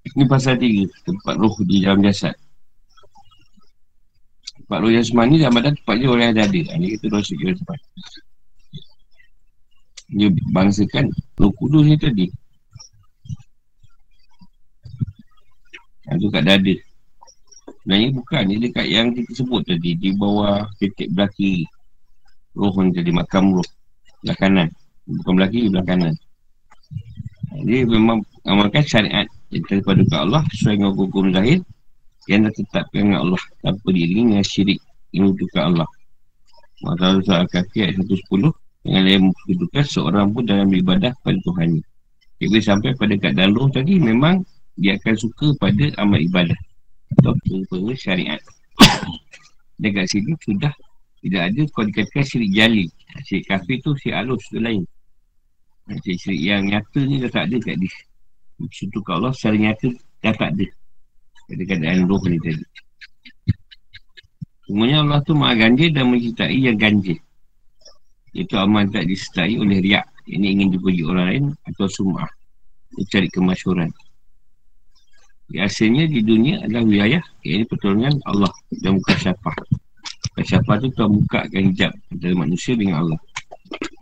Ini 0.00 0.24
pasal 0.28 0.60
tiga. 0.60 0.88
Tempat 1.04 1.34
roh 1.40 1.56
di 1.64 1.84
dalam 1.84 2.04
jasad. 2.04 2.36
Tempat 4.60 4.78
roh 4.80 4.92
jasmani 4.92 5.40
dalam 5.40 5.56
badan 5.56 5.76
tempat 5.80 5.94
dia 5.96 6.08
orang 6.08 6.24
yang 6.28 6.32
ada 6.36 6.42
ada 6.48 6.60
Ini 6.76 6.86
kita 6.96 7.04
roh 7.08 7.24
segera 7.24 7.52
tempat. 7.56 7.78
Dia 10.10 10.28
bangsakan 10.52 11.04
roh 11.40 11.52
kudus 11.56 11.84
ni 11.88 11.96
tadi. 11.96 12.26
Itu 16.10 16.26
kat 16.28 16.44
dada. 16.44 16.74
Sebenarnya 17.80 18.08
bukan. 18.12 18.42
Dia 18.50 18.58
dekat 18.60 18.86
yang 18.90 19.06
kita 19.16 19.30
sebut 19.32 19.62
tadi. 19.64 19.96
Di 19.96 20.10
bawah 20.12 20.68
ketik 20.76 21.08
belah 21.16 21.30
kiri. 21.32 21.64
Roh 22.56 22.74
ni 22.82 22.90
tadi. 22.94 23.10
Makam 23.14 23.54
roh. 23.54 23.68
Belah 24.24 24.36
kanan. 24.38 24.68
Bukan 25.06 25.32
belah 25.38 25.50
kiri, 25.50 25.68
belah 25.70 25.86
kanan. 25.86 26.14
Dia 27.66 27.82
memang 27.82 28.22
amalkan 28.46 28.86
syariat 28.86 29.26
daripada 29.50 30.06
ke 30.06 30.16
Allah 30.16 30.42
sesuai 30.54 30.78
dengan 30.78 30.92
hukum 30.94 31.34
zahir 31.34 31.60
yang 32.30 32.46
dah 32.46 32.52
tetapkan 32.54 33.10
dengan 33.10 33.18
Allah 33.26 33.42
tanpa 33.58 33.88
diri 33.90 34.22
dengan 34.22 34.44
syirik 34.46 34.78
ini 35.10 35.34
ke 35.34 35.58
Allah. 35.58 35.88
Maka 36.80 37.20
Surah 37.20 37.44
Al-Kahfi 37.44 37.84
ayat 37.84 38.00
110 38.00 38.54
dengan 38.86 39.02
yang 39.04 39.22
memperdudukan 39.28 39.84
seorang 39.84 40.26
pun 40.32 40.46
dalam 40.46 40.70
ibadah 40.72 41.12
pada 41.20 41.38
Tuhan. 41.44 41.82
Jadi 42.40 42.58
sampai 42.64 42.96
pada 42.96 43.14
keadaan 43.20 43.52
roh 43.52 43.68
tadi 43.68 44.00
memang 44.00 44.40
dia 44.80 44.96
akan 44.96 45.14
suka 45.18 45.52
pada 45.60 45.92
amal 46.00 46.16
ibadah 46.16 46.56
atau 47.20 47.36
pada 47.36 47.92
syariat. 47.98 48.40
Dan 49.76 49.90
kat 49.92 50.06
sini 50.08 50.32
sudah 50.40 50.72
tidak 51.20 51.42
ada 51.52 51.62
kalau 51.76 51.86
dikatakan 51.92 52.24
syirik 52.24 52.50
jali. 52.56 52.86
Syirik 53.28 53.44
kafir 53.52 53.76
tu 53.84 53.92
syirik 54.00 54.16
halus 54.24 54.40
tu 54.48 54.56
lain. 54.56 54.82
Syirik 56.00 56.40
yang 56.40 56.64
nyata 56.64 57.00
ni 57.04 57.20
dah 57.20 57.28
tak 57.28 57.44
ada 57.52 57.56
kat 57.60 57.76
dia. 57.76 57.94
Situ 58.72 58.98
kat 59.04 59.14
Allah 59.20 59.32
secara 59.36 59.56
nyata 59.60 59.88
dah 60.24 60.34
tak 60.36 60.50
ada. 60.56 60.66
Pada 61.44 61.62
keadaan 61.68 62.08
roh 62.08 62.22
ni 62.24 62.40
tadi. 62.40 62.64
Semuanya 64.64 65.04
Allah 65.04 65.20
tu 65.26 65.36
maha 65.36 65.54
ganjil 65.60 65.90
dan 65.92 66.08
mencintai 66.08 66.56
yang 66.56 66.78
ganjil. 66.80 67.18
Itu 68.32 68.54
amal 68.56 68.88
tak 68.88 69.04
disertai 69.04 69.58
oleh 69.60 69.82
riak. 69.82 70.06
Ini 70.30 70.46
ingin 70.56 70.78
dipuji 70.78 71.02
orang 71.02 71.26
lain 71.26 71.44
atau 71.66 71.90
sum'ah. 71.90 72.30
Mencari 72.94 73.28
kemasyuran. 73.28 73.90
Biasanya 75.50 76.06
di 76.06 76.22
dunia 76.22 76.62
adalah 76.62 76.86
wilayah 76.86 77.22
Ini 77.42 77.66
pertolongan 77.66 78.22
Allah 78.22 78.54
dan 78.70 79.02
muka 79.02 79.18
syafah 79.18 79.58
Syafah 80.40 80.76
tu 80.80 80.88
Tuhan 80.96 81.10
bukakan 81.20 81.62
hijab 81.72 81.92
Antara 82.12 82.34
manusia 82.36 82.72
dengan 82.76 83.04
Allah. 83.04 83.20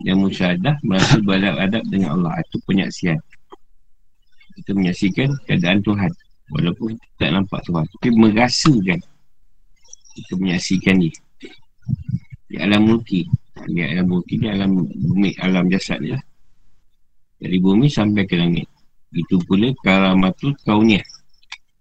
Dan 0.03 0.23
musyadah 0.23 0.75
merasa 0.81 1.19
beradab-adab 1.19 1.83
dengan 1.91 2.09
Allah. 2.19 2.39
Itu 2.43 2.57
penyaksian. 2.63 3.19
Kita 4.59 4.71
menyaksikan 4.75 5.29
keadaan 5.47 5.79
Tuhan. 5.83 6.11
Walaupun 6.49 6.97
tak 7.21 7.29
nampak 7.35 7.61
Tuhan. 7.67 7.85
Tapi 7.85 8.09
merasakan 8.15 8.99
Kita 10.17 10.33
menyaksikan 10.35 10.95
dia. 10.99 11.13
Di 12.49 12.55
alam 12.57 12.87
mulki. 12.87 13.27
Di 13.67 13.83
alam 13.83 14.07
bumi, 14.07 14.33
di 14.39 14.47
alam 14.47 14.69
bumi, 14.87 15.29
alam 15.43 15.67
jasad 15.67 15.99
ni 15.99 16.15
lah. 16.15 16.23
Dari 17.39 17.59
bumi 17.59 17.91
sampai 17.91 18.23
ke 18.23 18.39
langit. 18.39 18.67
Itu 19.11 19.39
pula 19.43 19.71
karamatul 19.83 20.55
kauniyah. 20.63 21.03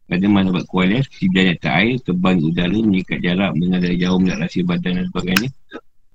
Pada 0.08 0.24
mana 0.24 0.48
buat 0.48 0.64
kualitas, 0.64 1.04
si 1.12 1.28
belajar 1.28 1.56
tak 1.60 1.74
air, 1.84 2.00
terbang 2.00 2.40
udara, 2.40 2.78
menyikat 2.80 3.20
jarak, 3.20 3.52
mengadak 3.60 3.92
jauh, 4.00 4.16
melihat 4.16 4.40
rasa 4.40 4.64
badan 4.64 4.92
dan 4.96 5.04
sebagainya. 5.12 5.48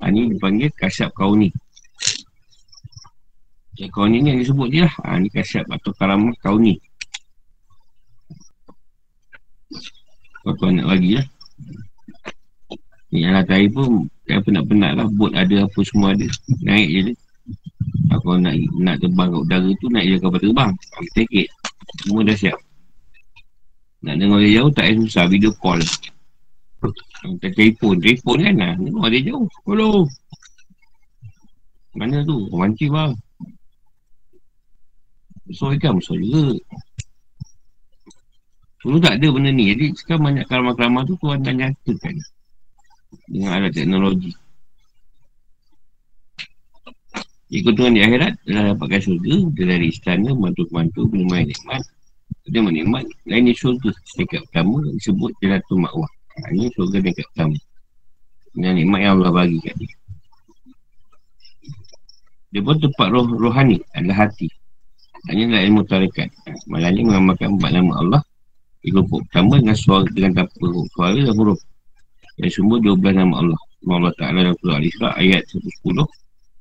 Ha, 0.02 0.10
ini 0.10 0.34
dipanggil 0.34 0.74
kasyap 0.74 1.14
kauni. 1.14 1.54
Ya, 3.78 3.86
kauni 3.94 4.26
ni 4.26 4.34
yang 4.34 4.42
disebut 4.42 4.68
je 4.74 4.82
lah. 4.82 4.94
Ha, 5.06 5.22
ni 5.22 5.30
kasyap 5.30 5.70
atau 5.70 5.94
karamah 5.94 6.34
kauni. 6.42 6.82
Kau 10.42 10.58
tu 10.58 10.74
nak 10.74 10.90
lagi 10.90 11.22
lah. 11.22 11.28
Ni 13.14 13.30
alat 13.30 13.46
air 13.54 13.70
pun 13.70 14.10
Kan 14.26 14.42
penat-penat 14.42 14.98
lah 14.98 15.06
Bot 15.06 15.30
ada 15.38 15.70
apa 15.70 15.80
semua 15.86 16.18
ada 16.18 16.26
Naik 16.66 16.90
je 16.90 17.00
dia 17.06 17.16
Kalau 18.10 18.42
nak 18.42 18.58
nak 18.82 18.98
terbang 18.98 19.30
kat 19.30 19.42
udara 19.46 19.70
tu 19.78 19.86
Naik 19.94 20.06
je 20.10 20.16
kapal 20.18 20.40
terbang 20.42 20.72
Take 21.14 21.46
it 21.46 21.48
Semua 22.02 22.26
dah 22.26 22.34
siap 22.34 22.58
Nak 24.04 24.20
dengar 24.20 24.44
dia 24.44 24.60
jauh 24.60 24.72
tak 24.76 24.92
susah. 25.00 25.26
Video 25.32 25.56
call. 25.56 25.80
Kita 27.24 27.48
telefon. 27.56 28.04
Telefon 28.04 28.38
kan 28.44 28.56
lah 28.60 28.74
Dengar 28.76 29.08
dia 29.08 29.32
jauh. 29.32 29.48
Hello. 29.64 30.04
Mana 31.96 32.20
tu? 32.28 32.52
Mancing 32.52 32.92
bang 32.92 33.12
Besar 35.48 35.76
ikan 35.80 36.00
besar 36.00 36.20
juga. 36.20 36.60
Dulu 38.84 38.98
tak 39.00 39.16
ada 39.24 39.28
benda 39.32 39.52
ni. 39.56 39.72
Jadi 39.72 39.86
sekarang 39.96 40.24
banyak 40.28 40.46
keramah-keramah 40.52 41.04
tu 41.08 41.16
Tuan 41.24 41.40
dah 41.40 41.56
nyatakan. 41.56 42.16
Dengan 43.32 43.52
alat 43.56 43.72
teknologi. 43.72 44.36
Keuntungan 47.54 47.94
di 47.96 48.02
akhirat 48.02 48.34
adalah 48.44 48.74
dapatkan 48.74 49.00
syurga. 49.00 49.36
Dia 49.54 49.66
dari 49.78 49.88
istana, 49.94 50.34
mantu-mantu, 50.34 51.06
minuman 51.08 51.46
nikmat 51.48 51.86
Dia 52.44 52.60
menikmat. 52.60 53.08
Lain 53.24 53.48
ni 53.48 53.56
syurga 53.56 53.96
Dekat 54.20 54.44
pertama 54.52 54.84
disebut 55.00 55.32
Jelatul 55.40 55.80
Ma'wah 55.80 56.12
ha, 56.12 56.52
Ini 56.52 56.68
syurga 56.76 57.00
dekat 57.00 57.24
pertama 57.32 57.56
Dengan 58.52 58.74
nikmat 58.84 59.00
yang 59.00 59.14
Allah 59.20 59.32
bagi 59.32 59.58
kat 59.64 59.76
dia. 59.80 59.96
Dia 62.54 62.62
pun 62.62 62.78
tempat 62.78 63.08
roh 63.10 63.26
rohani 63.26 63.82
adalah 63.98 64.30
hati. 64.30 64.46
Hanya 65.26 65.50
adalah 65.50 65.64
ilmu 65.66 65.82
tarikat. 65.90 66.30
Ha, 66.46 66.54
Malahnya 66.70 67.02
mengamalkan 67.02 67.58
empat 67.58 67.72
nama 67.74 67.94
Allah. 67.98 68.22
Di 68.86 68.94
kelompok 68.94 69.26
pertama 69.26 69.58
dengan 69.58 69.78
suara 69.80 70.06
dengan 70.12 70.32
tanpa 70.44 70.68
suara 70.94 71.18
dan 71.18 71.34
huruf. 71.34 71.58
Yang 72.38 72.62
semua 72.62 72.78
12 72.78 73.02
nama 73.26 73.34
Allah. 73.42 73.60
Allah 73.90 74.14
Ta'ala 74.20 74.40
dalam 74.46 74.58
surah 74.62 74.78
Al-Isra 74.80 75.10
ayat 75.18 75.44
110 75.50 76.06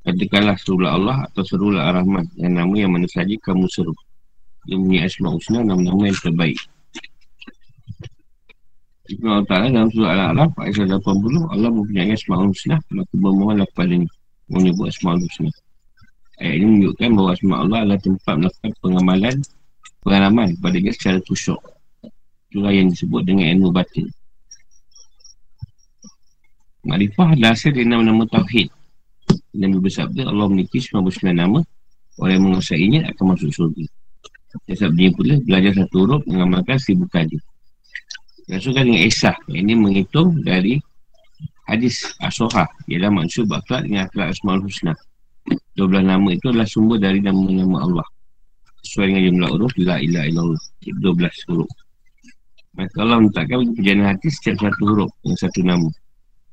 Katakanlah 0.03 0.57
serulah 0.59 0.91
Allah 0.97 1.17
atau 1.29 1.43
serulah 1.45 1.83
Ar-Rahman. 1.93 2.25
Yang 2.41 2.53
nama 2.57 2.73
yang 2.73 2.91
mana 2.97 3.07
saja 3.11 3.37
kamu 3.37 3.69
seru 3.69 3.93
Dia 4.63 4.77
punya 4.79 5.01
asma 5.03 5.29
usna 5.35 5.59
nama-nama 5.67 6.07
yang 6.07 6.19
terbaik. 6.23 6.59
Ibn 9.11 9.25
Allah 9.27 9.47
Ta'ala 9.51 9.67
dalam 9.67 9.91
surah 9.91 10.11
Al-A'raf 10.15 10.51
ayat 10.63 10.75
180 10.79 11.53
Allah 11.53 11.71
mempunyai 11.75 12.15
asma 12.15 12.39
usna 12.39 12.79
Maka 12.95 13.13
bermohonlah 13.19 13.67
kepada 13.75 13.99
ni 13.99 14.07
Menyebut 14.47 14.89
asma 14.89 15.19
usna 15.19 15.51
Ayat 16.39 16.55
ini 16.63 16.67
menunjukkan 16.71 17.11
bahawa 17.19 17.31
asma 17.35 17.55
Allah 17.61 17.79
adalah 17.83 18.01
tempat 18.01 18.35
melakukan 18.39 18.73
pengamalan 18.79 19.37
Pengalaman 20.07 20.47
kepadanya 20.55 20.93
secara 20.95 21.19
tusyuk 21.27 21.61
Itulah 22.53 22.69
yang 22.69 22.93
disebut 22.93 23.25
dengan 23.25 23.49
ilmu 23.57 23.73
batin. 23.73 24.13
Makrifah 26.85 27.33
adalah 27.33 27.57
hasil 27.57 27.73
dari 27.73 27.89
nama-nama 27.89 28.29
Tauhid. 28.29 28.69
Nabi 29.57 29.81
bersabda 29.81 30.29
Allah 30.29 30.53
memiliki 30.53 30.77
99 30.77 31.33
nama. 31.33 31.65
Orang 32.21 32.33
yang 32.37 32.45
menguasainya 32.45 33.09
akan 33.09 33.25
masuk 33.33 33.57
surga 33.57 33.89
Dan 34.69 34.77
sabdanya 34.77 35.11
pula 35.17 35.35
Belajar 35.45 35.73
satu 35.77 35.97
huruf 36.05 36.23
Mengamalkan 36.29 36.77
seribu 36.77 37.09
kali. 37.09 37.37
Rasulkan 38.51 38.85
dengan 38.89 39.03
Esah 39.07 39.37
Ini 39.49 39.73
menghitung 39.79 40.43
dari 40.45 40.79
Hadis 41.67 42.05
Asoha 42.21 42.69
Ialah 42.91 43.11
maksud 43.11 43.49
baklat 43.49 43.87
dengan 43.87 44.11
akhlak 44.11 44.35
Asma'ul 44.35 44.67
Husna. 44.67 44.93
12 45.79 46.05
nama 46.07 46.29
itu 46.31 46.47
adalah 46.53 46.69
sumber 46.69 47.03
dari 47.03 47.19
nama-nama 47.19 47.83
Allah. 47.83 48.07
Sesuai 48.87 49.11
dengan 49.11 49.23
jumlah 49.31 49.49
huruf 49.57 49.73
La 49.81 49.97
ilah 49.99 50.27
illallah. 50.27 50.63
12 50.85 51.49
huruf. 51.51 51.71
Maka 52.73 52.97
Allah 53.05 53.19
menetapkan 53.25 53.73
perjalanan 53.75 54.07
hati 54.15 54.29
setiap 54.31 54.57
satu 54.59 54.83
huruf 54.85 55.11
Dengan 55.23 55.39
satu 55.39 55.61
nama. 55.63 55.89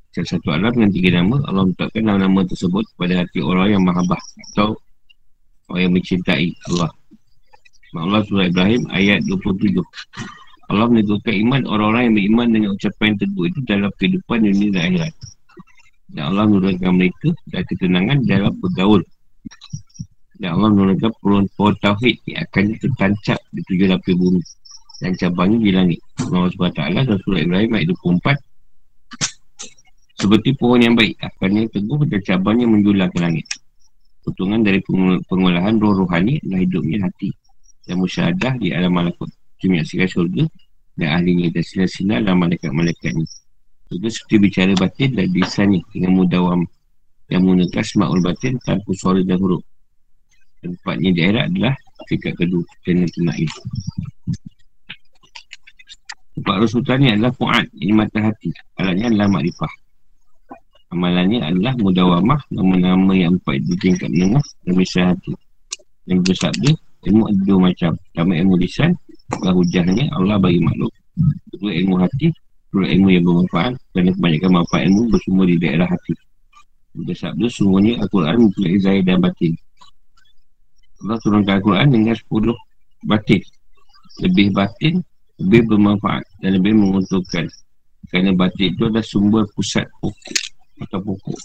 Salah 0.09 0.29
satu 0.29 0.47
alam 0.49 0.71
dengan 0.73 0.91
tiga 0.93 1.09
nama 1.21 1.35
Allah 1.45 1.63
menetapkan 1.69 2.01
nama-nama 2.01 2.41
tersebut 2.45 2.83
kepada 2.95 3.13
hati 3.25 3.39
orang 3.45 3.67
yang 3.77 3.83
mahabah 3.85 4.21
Atau 4.53 4.77
orang 5.69 5.81
yang 5.85 5.93
mencintai 5.93 6.49
Allah 6.69 6.89
Allah 7.97 8.21
surah 8.21 8.45
Ibrahim 8.45 8.85
ayat 8.93 9.25
27 9.25 9.81
Allah 10.69 10.85
menegurkan 10.85 11.33
iman 11.33 11.61
orang-orang 11.65 12.01
yang 12.05 12.15
beriman 12.21 12.47
dengan 12.53 12.69
ucapan 12.77 13.05
yang 13.09 13.17
teguh 13.25 13.45
itu 13.49 13.59
dalam 13.65 13.89
kehidupan 13.97 14.37
dunia 14.45 14.69
dan 14.69 14.81
akhirat. 14.93 15.13
Dan 16.13 16.23
Allah 16.29 16.45
menurunkan 16.45 16.91
mereka 16.93 17.29
dan 17.49 17.61
ketenangan 17.65 18.17
dalam 18.29 18.53
bergaul. 18.61 19.01
Dan 20.37 20.49
Allah 20.53 20.69
menurunkan 20.69 21.11
pohon 21.25 21.75
tauhid 21.81 22.21
yang 22.29 22.45
akan 22.45 22.77
tertancap 22.77 23.41
di 23.49 23.59
tujuh 23.65 23.91
lapis 23.91 24.15
bumi 24.15 24.39
Dan 25.01 25.11
cabangnya 25.17 25.57
di 25.57 25.71
langit. 25.73 25.99
Allah 26.21 26.53
SWT 26.53 26.81
dan 26.85 27.17
surah 27.25 27.41
Ibrahim 27.41 27.69
ayat 27.73 27.87
24 27.89 28.37
seperti 30.19 30.51
pohon 30.59 30.83
yang 30.83 30.99
baik 30.99 31.15
Akarnya 31.23 31.71
teguh 31.71 32.03
dan 32.03 32.19
cabangnya 32.21 32.67
menjulang 32.67 33.09
ke 33.09 33.19
langit. 33.23 33.47
Potongan 34.21 34.61
dari 34.61 34.83
pengolahan 35.25 35.79
roh 35.79 35.95
rohani 35.95 36.37
adalah 36.43 36.59
hidupnya 36.61 37.07
hati 37.07 37.31
Dan 37.87 38.01
musyahadah 38.03 38.59
di 38.59 38.75
alam 38.75 38.91
malakut 38.95 39.29
Itu 39.59 39.71
menyaksikan 39.71 40.07
syurga 40.09 40.43
dan 40.99 41.15
ahlinya 41.15 41.47
dan 41.55 41.63
sinar-sinar 41.63 42.19
dalam 42.27 42.43
malaikat-malaikatnya 42.43 43.25
Itu 43.87 44.07
seperti 44.11 44.35
bicara 44.43 44.73
batin 44.75 45.15
dan 45.15 45.31
lisannya 45.31 45.79
dengan 45.95 46.11
mudawam 46.19 46.61
Yang 47.31 47.41
menggunakan 47.45 47.83
semakul 47.85 48.19
batin 48.19 48.53
tanpa 48.67 48.91
suara 48.97 49.21
dan 49.23 49.37
huruf. 49.39 49.63
Tempatnya 50.59 51.09
di 51.15 51.19
akhirat 51.23 51.45
adalah 51.55 51.75
tingkat 52.11 52.33
kedua 52.35 52.67
dan 52.83 52.95
yang 53.07 53.11
tenaknya 53.15 53.47
Tempat 56.35 56.55
Rasulullah 56.55 56.97
ni 56.99 57.07
adalah 57.11 57.31
pu'ad 57.35 57.67
Ini 57.75 57.93
mata 57.95 58.19
hati. 58.19 58.51
Alatnya 58.79 59.11
adalah 59.11 59.27
makrifah. 59.27 59.73
Amalannya 60.91 61.39
adalah 61.43 61.73
mudawamah 61.79 62.39
Nama-nama 62.51 63.11
yang 63.15 63.39
empat 63.39 63.59
di 63.63 63.75
tingkat 63.79 64.11
menengah 64.11 64.43
Dan 64.63 64.73
bisa 64.75 64.99
hati. 65.15 65.31
Yang 66.07 66.19
bersabda 66.31 66.71
Ilmu 67.07 67.31
ada 67.31 67.41
dua 67.47 67.59
macam 67.71 67.91
Pertama 67.95 68.31
ilmu 68.35 68.55
lisan 68.59 68.91
Dan 69.39 69.53
hujahnya 69.55 70.11
Allah 70.11 70.35
bagi 70.35 70.59
makhluk. 70.59 70.91
Kedua 71.55 71.71
ilmu 71.71 71.95
hati 71.95 72.27
Kedua 72.67 72.85
ilmu 72.91 73.07
yang 73.07 73.23
bermanfaat 73.23 73.73
Kerana 73.95 74.11
kebanyakan 74.19 74.51
manfaat 74.51 74.81
ilmu 74.91 75.01
bersumber 75.07 75.45
di 75.47 75.55
daerah 75.55 75.87
hati. 75.87 76.13
Dia 76.99 77.15
sabda 77.15 77.47
semuanya 77.47 78.03
Al-Quran 78.03 78.49
mempunyai 78.49 78.77
zahir 78.81 79.03
dan 79.05 79.21
batin. 79.23 79.53
Allah 81.05 81.17
turunkan 81.23 81.53
Al-Quran 81.61 81.87
dengan 81.95 82.15
10 82.17 83.07
batin. 83.07 83.41
Lebih 84.19 84.47
batin 84.51 84.93
Lebih 85.39 85.71
bermanfaat 85.71 86.27
Dan 86.43 86.59
lebih 86.59 86.75
menguntungkan. 86.75 87.47
Kerana 88.11 88.35
batin 88.35 88.75
itu 88.75 88.83
adalah 88.89 89.05
sumber 89.05 89.47
pusat 89.55 89.87
pokok 90.03 90.37
Atau 90.83 90.99
pokok. 90.99 91.39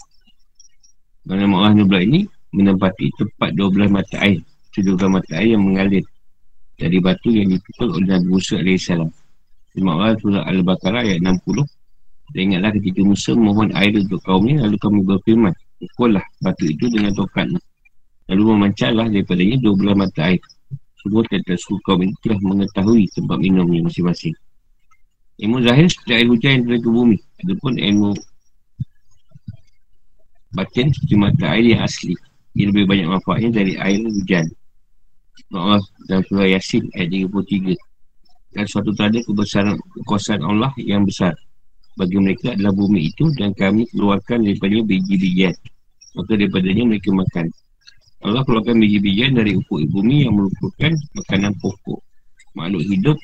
Kerana 1.23 1.47
Allah 1.47 1.71
Nubla 1.79 2.03
ini 2.03 2.27
Menempati 2.51 3.07
tempat 3.15 3.55
12 3.55 3.87
mata 3.87 4.19
air 4.19 4.43
12 4.83 5.07
mata 5.07 5.31
air 5.37 5.55
yang 5.55 5.63
mengalir. 5.63 6.03
Dari 6.75 6.99
batu 6.99 7.31
yang 7.31 7.55
dipukul 7.55 7.87
oleh 7.95 8.19
Nabi 8.19 8.27
Musa 8.35 8.59
AS 8.59 8.91
Allah 8.91 10.11
surah 10.19 10.43
Al-Baqarah 10.43 11.07
ayat 11.07 11.23
60 11.23 11.63
Dan 12.35 12.41
ingatlah 12.51 12.71
ketika 12.75 13.01
Musa 13.03 13.31
mohon 13.31 13.71
air 13.75 13.95
untuk 13.95 14.19
kaumnya 14.23 14.67
Lalu 14.67 14.75
kami 14.79 14.99
berfirman 15.07 15.55
Pukullah 15.79 16.23
batu 16.43 16.67
itu 16.67 16.91
dengan 16.91 17.15
tokat 17.15 17.47
Lalu 18.27 18.43
memancarlah 18.43 19.07
daripadanya 19.07 19.61
12 19.61 19.93
mata 19.93 20.33
air. 20.33 20.41
Semua 20.97 21.21
tentang 21.29 21.61
suku 21.61 21.77
kaum 21.85 22.01
ini 22.01 22.17
telah 22.25 22.41
mengetahui 22.41 23.05
tempat 23.13 23.37
minumnya 23.37 23.85
masing-masing. 23.85 24.33
Ilmu 25.45 25.61
zahir 25.61 25.85
seperti 25.85 26.11
air 26.17 26.25
hujan 26.25 26.51
yang 26.57 26.63
turun 26.65 26.81
ke 26.81 26.89
bumi. 26.89 27.17
Adapun 27.45 27.73
ilmu 27.77 28.11
batin 30.57 30.89
seperti 30.89 31.15
mata 31.21 31.45
air 31.53 31.77
yang 31.77 31.85
asli. 31.85 32.17
Ia 32.57 32.73
lebih 32.73 32.89
banyak 32.89 33.07
manfaatnya 33.13 33.61
dari 33.61 33.77
air 33.77 34.01
hujan 34.01 34.49
Allah 35.53 35.83
dalam 36.07 36.23
surah 36.27 36.47
Yasin 36.51 36.89
ayat 36.95 37.11
33 37.11 37.75
dan 38.55 38.65
suatu 38.71 38.91
tanda 38.95 39.19
kebesaran 39.19 39.75
kekuasaan 39.99 40.41
Allah 40.41 40.71
yang 40.79 41.03
besar 41.03 41.35
bagi 41.99 42.19
mereka 42.19 42.55
adalah 42.55 42.75
bumi 42.75 43.11
itu 43.11 43.31
dan 43.35 43.55
kami 43.55 43.87
keluarkan 43.91 44.43
daripada 44.43 44.83
biji-bijian. 44.83 45.55
Maka 46.15 46.31
daripadanya 46.35 46.83
mereka 46.87 47.11
makan. 47.11 47.51
Allah 48.23 48.43
keluarkan 48.47 48.79
biji-bijian 48.79 49.35
dari 49.35 49.55
ufuk 49.59 49.83
bumi 49.91 50.27
yang 50.27 50.35
merupakan 50.39 50.91
makanan 51.15 51.51
pokok 51.59 51.99
makhluk 52.55 52.83
hidup 52.87 53.17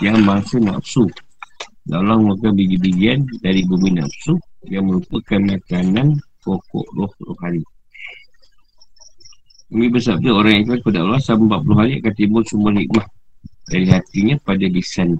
yang 0.00 0.20
masa 0.24 0.56
nafsu. 0.60 1.08
Dan 1.88 2.04
Allah 2.04 2.20
mengeluarkan 2.20 2.52
biji-bijian 2.56 3.18
dari 3.44 3.64
bumi 3.64 3.96
nafsu 3.96 4.36
yang 4.68 4.88
merupakan 4.88 5.40
makanan 5.40 6.16
pokok 6.44 6.86
roh 6.96 7.12
rohani 7.22 7.64
Kami 9.66 9.86
bersabda 9.90 10.30
orang 10.30 10.52
yang 10.54 10.62
ikhlas 10.62 10.80
kepada 10.86 10.98
Allah 11.02 11.18
Sama 11.18 11.58
40 11.58 11.74
hari 11.74 11.92
akan 11.98 12.14
timbul 12.14 12.42
semua 12.46 12.70
hikmah 12.70 13.06
dari 13.66 13.86
hatinya 13.90 14.34
pada 14.46 14.66
lisan. 14.70 15.18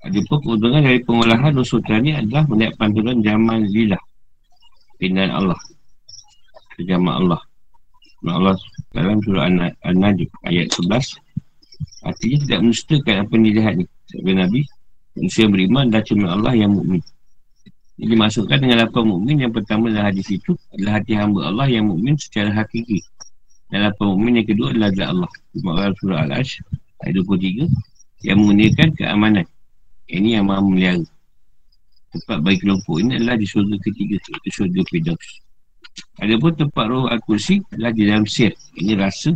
Ada 0.00 0.18
pun 0.26 0.38
keuntungan 0.42 0.82
dari 0.82 1.00
pengolahan 1.04 1.52
nusutan 1.52 2.00
ni 2.02 2.16
adalah 2.16 2.48
melihat 2.48 2.74
pantulan 2.80 3.20
zaman 3.20 3.68
lilah 3.68 4.02
pindahan 4.96 5.32
Allah 5.32 5.60
kejaman 6.80 7.14
Allah. 7.24 7.40
Allah 8.20 8.56
dalam 8.92 9.16
surah 9.24 9.48
An-Najib 9.84 10.28
ayat 10.44 10.68
11 10.76 11.16
artinya 12.04 12.36
tidak 12.44 12.58
menustakan 12.60 13.14
apa 13.24 13.32
yang 13.32 13.44
dilihat 13.48 13.74
ni. 13.80 13.84
Sebab 14.12 14.32
Nabi 14.36 14.60
manusia 15.16 15.46
beriman 15.48 15.86
dan 15.88 16.02
cuma 16.04 16.36
Allah 16.36 16.52
yang 16.52 16.72
mukmin. 16.76 17.00
Ini 18.00 18.16
dimasukkan 18.16 18.64
dengan 18.64 18.88
lapan 18.88 19.04
mukmin 19.12 19.36
yang 19.44 19.52
pertama 19.52 19.92
dalam 19.92 20.08
hadis 20.08 20.32
itu 20.32 20.56
adalah 20.72 21.04
hati 21.04 21.12
hamba 21.20 21.52
Allah 21.52 21.68
yang 21.68 21.84
mukmin 21.92 22.16
secara 22.16 22.48
hakiki. 22.48 23.04
Dan 23.70 23.86
apa 23.86 24.02
mu'min 24.02 24.42
yang 24.42 24.48
kedua 24.50 24.74
adalah 24.74 24.90
zat 24.90 25.08
Allah. 25.14 25.30
Maksudnya 25.54 25.94
surah 26.02 26.20
Al-Ash 26.26 26.52
Ayat 27.06 27.22
23 27.22 27.70
Yang 28.26 28.36
menggunakan 28.42 28.88
keamanan. 28.98 29.46
Ini 30.10 30.28
yang 30.38 30.50
maha 30.50 30.60
melihara 30.62 31.06
Tempat 32.10 32.38
bagi 32.42 32.58
kelompok 32.66 32.98
ini 32.98 33.22
adalah 33.22 33.38
di 33.38 33.46
surga 33.46 33.76
ketiga 33.78 34.18
Itu 34.18 34.48
surga 34.50 34.80
Fidaus 34.90 35.28
Ada 36.18 36.34
pun 36.42 36.52
tempat 36.58 36.84
roh 36.90 37.06
Al-Kursi 37.06 37.62
adalah 37.70 37.94
di 37.94 38.02
dalam 38.10 38.26
sir. 38.26 38.50
Ini 38.74 38.98
rasa 38.98 39.30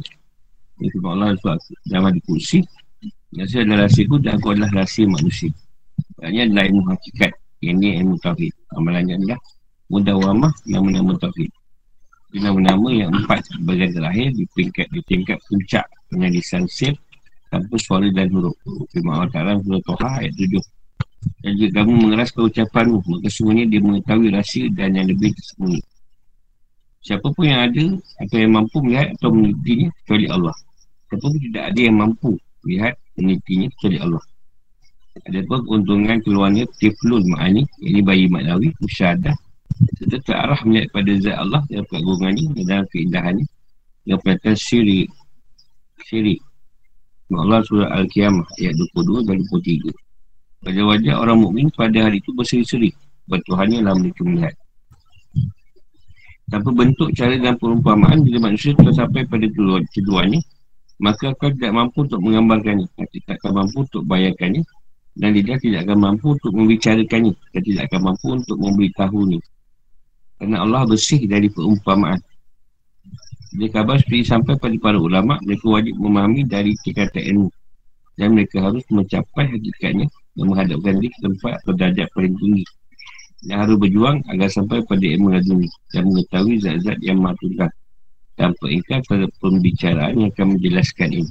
Ini 0.83 0.89
sebab 0.91 1.11
Allah 1.15 1.39
SWT 1.39 1.87
dalam 1.87 2.11
di 2.11 2.23
kursi. 2.27 2.59
Rasa 3.39 3.62
adalah 3.62 3.87
rasa 3.87 3.99
itu 4.03 4.19
dan 4.19 4.43
aku 4.43 4.51
adalah 4.51 4.83
rasa 4.83 5.07
manusia. 5.07 5.55
Maksudnya 6.19 6.43
adalah 6.51 6.65
ilmu 6.67 6.83
Ini 7.65 8.05
ilmu 8.05 8.21
tawhid 8.21 8.53
Amalannya 8.77 9.17
adalah 9.17 9.41
Mudawamah 9.89 10.53
yang 10.69 10.85
menama 10.85 11.17
tawhid 11.17 11.53
nama-nama 12.35 12.91
yang 12.91 13.15
empat 13.15 13.47
bagian 13.62 13.95
terakhir 13.95 14.35
di 14.35 14.43
peringkat 14.51 14.91
di 14.91 15.01
tingkat 15.07 15.39
puncak 15.47 15.87
dengan 16.11 16.35
lisan 16.35 16.67
sir 16.67 16.91
tanpa 17.47 17.79
suara 17.79 18.11
dan 18.11 18.27
huruf. 18.35 18.59
Firman 18.91 19.23
Allah 19.23 19.31
Ta'ala 19.31 19.53
surah 19.62 19.83
Toha 19.87 20.11
ayat 20.19 20.35
tujuh. 20.35 20.65
Dan 21.41 21.53
jika 21.57 21.81
kamu 21.81 21.95
mengeraskan 22.05 22.43
ucapanmu, 22.51 22.99
maka 23.07 23.29
semuanya 23.31 23.65
dia 23.71 23.81
mengetahui 23.81 24.29
rahsia 24.35 24.67
dan 24.75 24.99
yang 24.99 25.09
lebih 25.09 25.33
tersembunyi. 25.33 25.81
Siapa 27.05 27.27
pun 27.33 27.45
yang 27.47 27.61
ada 27.71 27.85
atau 28.27 28.37
yang 28.37 28.53
mampu 28.53 28.77
melihat 28.83 29.09
atau 29.17 29.31
menelitinya 29.33 29.89
kecuali 30.03 30.27
Allah. 30.29 30.57
Siapa 31.09 31.25
pun 31.25 31.41
tidak 31.41 31.65
ada 31.71 31.81
yang 31.81 31.97
mampu 31.97 32.31
melihat 32.67 32.95
menelitinya 33.17 33.67
kecuali 33.77 33.97
Allah. 34.03 34.23
Ada 35.15 35.47
pun 35.47 35.62
keuntungan 35.62 36.19
keluarnya 36.27 36.67
tiflun 36.83 37.23
ma'ani, 37.31 37.62
ini 37.87 38.03
bayi 38.03 38.27
maknawi, 38.27 38.75
musyadah, 38.83 39.35
kita 39.99 40.19
terarah 40.27 40.59
melihat 40.67 40.91
pada 40.91 41.12
zat 41.23 41.37
Allah 41.39 41.62
dalam 41.71 41.87
keagungannya 41.87 42.45
dan 42.59 42.65
dalam 42.67 42.87
keindahannya. 42.91 43.47
Yang 44.05 44.19
perhatian 44.21 44.57
syirik. 44.59 45.09
Syirik. 46.05 46.41
Allah 47.35 47.65
surah 47.67 47.91
Al-Qiyamah 47.99 48.47
ayat 48.61 48.75
22 48.95 49.27
dan 49.27 49.39
23 49.49 49.91
pada 50.65 50.81
wajah 50.81 51.15
orang 51.21 51.39
mukmin 51.45 51.69
pada 51.77 52.09
hari 52.09 52.25
itu 52.25 52.33
berseri-seri. 52.33 52.91
Bertuhannya 53.29 53.85
dalam 53.85 54.01
mereka 54.01 54.23
melihat. 54.25 54.55
Tanpa 56.49 56.71
bentuk 56.73 57.09
cara 57.17 57.37
dan 57.41 57.57
perumpamaan 57.57 58.21
bila 58.21 58.49
manusia 58.49 58.77
telah 58.77 58.93
sampai 58.93 59.25
pada 59.25 59.49
kedua, 59.49 59.81
keduanya 59.93 60.41
maka 61.01 61.33
kau 61.37 61.51
tidak 61.53 61.73
mampu 61.73 62.05
untuk 62.05 62.21
menggambarkannya. 62.21 62.87
Tidak 62.97 63.35
akan 63.41 63.65
mampu 63.65 63.83
untuk 63.85 64.05
bayarkannya 64.09 64.62
dan 65.15 65.31
lidah 65.31 65.59
tidak 65.62 65.87
akan 65.87 65.99
mampu 66.11 66.35
untuk 66.35 66.51
membicarakannya. 66.51 67.35
Dan 67.55 67.62
tidak 67.62 67.83
akan 67.91 68.01
mampu 68.11 68.27
untuk 68.35 68.59
memberitahunya. 68.59 69.39
Kerana 70.39 70.57
Allah 70.67 70.83
bersih 70.91 71.23
dari 71.31 71.47
perumpamaan. 71.47 72.19
Dia 73.55 73.71
kabar 73.71 74.03
seperti 74.03 74.27
sampai 74.27 74.59
pada 74.59 74.75
para 74.83 74.99
ulama 74.99 75.39
Mereka 75.47 75.62
wajib 75.71 75.95
memahami 75.95 76.43
dari 76.43 76.75
tingkatan 76.83 77.23
ilmu. 77.23 77.49
Dan 78.19 78.35
mereka 78.35 78.59
harus 78.67 78.83
mencapai 78.91 79.47
hakikatnya 79.47 80.11
Dan 80.35 80.45
menghadapkan 80.51 80.99
diri 80.99 81.15
ke 81.15 81.19
tempat 81.23 81.62
atau 81.62 81.73
darjat 81.79 82.11
paling 82.11 82.35
tinggi. 82.35 82.67
Dan 83.47 83.62
harus 83.62 83.79
berjuang 83.79 84.19
agar 84.27 84.51
sampai 84.51 84.83
pada 84.83 85.07
ilmu 85.07 85.31
laduni 85.31 85.71
Dan 85.95 86.11
mengetahui 86.11 86.59
zat-zat 86.59 86.99
yang 87.07 87.23
matulkan 87.23 87.71
Tanpa 88.35 88.67
ingkar 88.67 88.99
pada 89.07 89.31
pembicaraan 89.39 90.19
yang 90.19 90.35
akan 90.35 90.59
menjelaskan 90.59 91.23
ini 91.23 91.31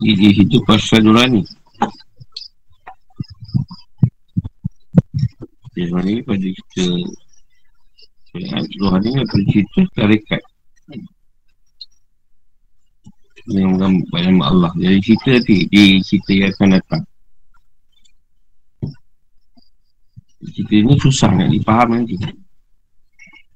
Di 0.00 0.32
situ 0.32 0.64
pasal 0.64 1.04
nurani. 1.04 1.44
Okay, 5.70 5.92
mana 5.92 6.08
ni 6.08 6.24
pada 6.24 6.40
kita 6.40 6.84
Tuhan 8.80 9.00
ni 9.04 9.10
pada 9.20 9.44
cerita? 9.44 9.80
Tarikat. 9.92 10.42
Yang 13.52 13.70
mengambil 13.76 14.20
nama 14.24 14.44
Allah. 14.48 14.72
Jadi 14.80 14.98
cerita 15.04 15.28
nanti 15.36 15.56
Di 15.68 16.00
cerita 16.00 16.30
yang 16.32 16.48
akan 16.48 16.68
datang. 16.80 17.02
Cerita 20.48 20.74
ni 20.80 20.94
susah 20.96 21.30
nak 21.36 21.52
dipaham 21.52 21.88
nanti. 21.92 22.16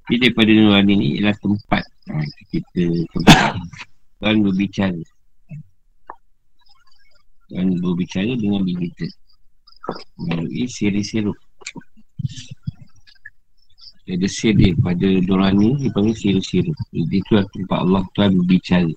Jadi 0.05 0.17
daripada 0.21 0.53
nurani 0.53 0.93
ni 0.93 1.07
ialah 1.17 1.33
tempat 1.41 1.81
ha, 2.13 2.21
Kita 2.53 2.85
tempat 3.17 3.57
Tuhan 4.21 4.45
berbicara 4.45 5.01
Tuhan 7.55 7.79
berbicara 7.79 8.35
dengan 8.35 8.67
diri 8.67 8.91
kita 8.91 9.07
Melalui 10.19 10.67
siri-sirup 10.67 11.39
dia 14.05 14.21
ada 14.21 14.29
sirih 14.29 14.77
pada 14.85 15.09
Nurani 15.25 15.81
Dia 15.81 15.91
panggil 15.97 16.13
sirih-sirih 16.13 16.77
Jadi 16.93 17.17
itu 17.25 17.33
tempat 17.41 17.79
Allah 17.81 18.05
Tuhan 18.13 18.37
berbicara. 18.37 18.93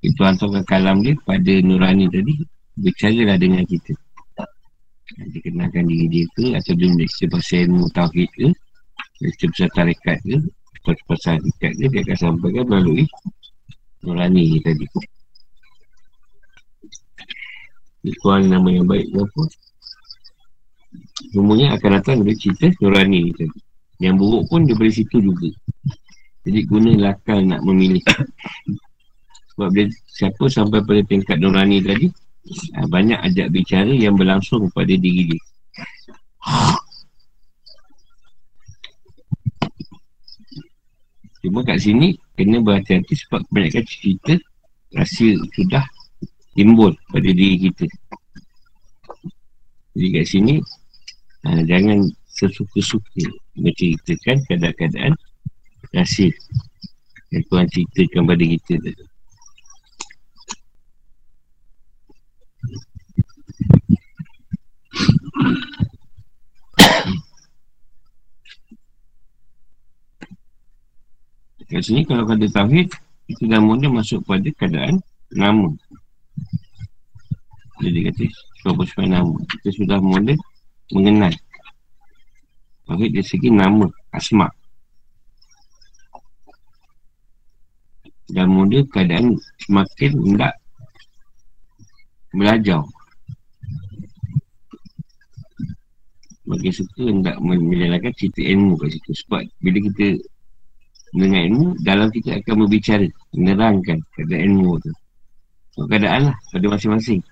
Itu 0.00 0.20
hantarkan 0.24 0.64
kalam 0.64 1.04
dia 1.04 1.12
pada 1.28 1.52
Nurani 1.60 2.08
tadi 2.08 2.40
Bercaralah 2.80 3.36
dengan 3.36 3.68
kita. 3.68 3.92
Dia 5.28 5.40
kenalkan 5.44 5.84
diri 5.84 6.06
dia 6.08 6.24
ke 6.32 6.56
Atau 6.56 6.72
dia 6.72 6.88
mereka 6.88 7.28
pasal 7.28 7.68
ilmu 7.68 7.84
tawhid 7.92 8.28
ke 8.32 8.48
Mereka 9.20 9.44
pasal 9.52 9.68
tarikat 9.76 10.18
ke 10.24 10.36
Pasal 10.88 11.04
pasal 11.04 11.34
tarikat 11.36 11.72
ke 11.76 11.84
Dia 11.92 12.00
akan 12.00 12.16
sampaikan 12.16 12.64
melalui 12.64 13.04
Nurani 14.00 14.56
tadi 14.64 14.88
Itu 18.00 18.26
nama 18.26 18.68
yang 18.72 18.88
baik 18.88 19.12
ke 19.12 19.18
apa 19.20 19.42
Semuanya 21.30 21.76
akan 21.76 21.90
datang 22.00 22.16
dari 22.24 22.34
cerita 22.34 22.66
Nurani 22.80 23.30
tadi. 23.36 23.58
Yang 24.00 24.14
buruk 24.16 24.42
pun 24.48 24.64
daripada 24.64 24.90
situ 24.90 25.16
juga. 25.20 25.48
Jadi 26.48 26.60
guna 26.64 26.90
lakal 26.96 27.44
nak 27.44 27.60
memilih. 27.62 28.00
Sebab 29.60 29.76
dia 29.76 29.92
siapa 30.08 30.48
sampai 30.48 30.80
pada 30.80 31.04
tingkat 31.04 31.36
nurani 31.36 31.84
tadi 31.84 32.08
ha, 32.72 32.88
Banyak 32.88 33.20
ajak 33.28 33.52
bicara 33.52 33.92
yang 33.92 34.16
berlangsung 34.16 34.72
pada 34.72 34.88
diri 34.88 35.36
dia 35.36 35.42
Cuma 41.44 41.60
kat 41.60 41.76
sini 41.76 42.16
Kena 42.40 42.64
berhati-hati 42.64 43.14
sebab 43.20 43.44
kebanyakan 43.52 43.84
cerita 43.84 44.32
Rasa 44.96 45.28
sudah 45.52 45.84
timbul 46.60 46.92
pada 47.08 47.24
diri 47.32 47.56
kita. 47.56 47.88
Jadi 49.96 50.06
kat 50.12 50.26
sini 50.28 50.54
ha, 51.48 51.64
Jangan 51.64 52.04
sesuka-suka 52.36 53.24
Menceritakan 53.58 54.44
keadaan-keadaan 54.46 55.12
Rasa 55.96 56.28
Yang 57.32 57.44
Tuhan 57.50 57.66
ceritakan 57.70 58.22
pada 58.26 58.44
kita 58.44 58.74
tadi. 58.78 59.04
Kat 71.70 71.82
sini 71.82 72.02
kalau 72.06 72.26
kata 72.28 72.46
tauhid 72.46 72.94
Itu 73.26 73.46
namanya 73.50 73.90
masuk 73.90 74.22
pada 74.22 74.46
keadaan 74.54 75.02
Nama 75.34 75.70
Jadi 77.80 77.98
kata 78.06 78.24
Sebab 78.60 78.84
sebab 78.84 79.06
nama 79.08 79.36
Kita 79.48 79.68
sudah 79.72 79.98
mula 80.04 80.36
Mengenal. 80.90 81.32
Tauhid 82.84 83.14
dari 83.14 83.26
segi 83.26 83.48
nama 83.48 83.86
Asma. 84.10 84.50
Dan 88.30 88.46
mula 88.50 88.82
keadaan 88.90 89.38
Semakin 89.64 90.12
hendak 90.18 90.54
Belajar. 92.30 92.82
Makin 96.46 96.72
suka 96.74 97.02
hendak 97.06 97.36
menjalankan 97.38 98.10
cerita 98.18 98.42
ilmu 98.42 98.74
kat 98.78 98.94
situ. 98.94 99.10
Sebab 99.26 99.42
bila 99.62 99.78
kita 99.90 100.18
dengan 101.10 101.42
ilmu 101.50 101.68
dalam 101.82 102.06
kita 102.10 102.38
akan 102.38 102.54
berbicara 102.66 103.06
menerangkan 103.34 103.98
keadaan 104.14 104.42
ilmu 104.46 104.78
tu. 104.82 104.90
So, 105.74 105.86
keadaan 105.90 106.30
lah 106.30 106.36
pada 106.50 106.66
masing-masing 106.70 107.22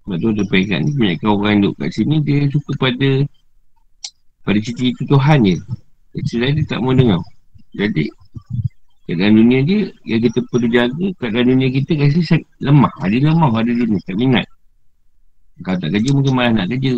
sebab 0.00 0.16
tu 0.18 0.28
ada 0.34 0.42
peringkat 0.50 0.78
ni 0.82 0.90
banyak 0.98 1.22
orang 1.22 1.50
yang 1.54 1.60
duduk 1.70 1.76
kat 1.86 1.90
sini 1.94 2.16
dia 2.26 2.50
suka 2.50 2.72
pada 2.82 3.10
pada 4.42 4.58
cerita-cerita 4.58 5.02
Tuhan 5.06 5.38
je 5.46 5.56
cerita 6.26 6.46
dia 6.50 6.64
tak 6.66 6.80
mau 6.82 6.90
dengar. 6.90 7.22
Jadi 7.70 8.10
Keadaan 9.10 9.42
dunia 9.42 9.58
dia 9.66 9.90
Yang 10.06 10.30
kita 10.30 10.38
perlu 10.50 10.66
jaga 10.70 11.06
Keadaan 11.18 11.46
dunia 11.54 11.68
kita 11.70 11.98
Rasa 11.98 12.38
lemah. 12.62 12.94
Ada 13.02 13.16
lemah 13.30 13.50
pada 13.50 13.70
dunia 13.70 13.98
Tak 14.06 14.16
minat. 14.18 14.46
Kalau 15.66 15.78
tak 15.82 15.90
kerja 15.94 16.10
Mungkin 16.14 16.34
malas 16.34 16.52
nak 16.54 16.66
kerja. 16.70 16.92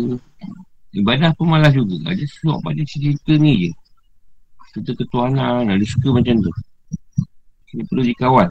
Ibadah 0.93 1.33
pun 1.33 1.49
malas 1.49 1.73
juga. 1.73 1.97
Ada 2.05 2.21
suap 2.29 2.61
pada 2.61 2.81
cerita 2.85 3.33
ni 3.37 3.65
je 3.65 3.69
Cerita 4.73 4.91
ketuanan 4.97 5.69
Ada 5.69 5.85
suka 5.85 6.09
macam 6.09 6.41
tu 6.41 6.51
Ini 7.77 7.83
perlu 7.87 8.03
dikawal 8.03 8.49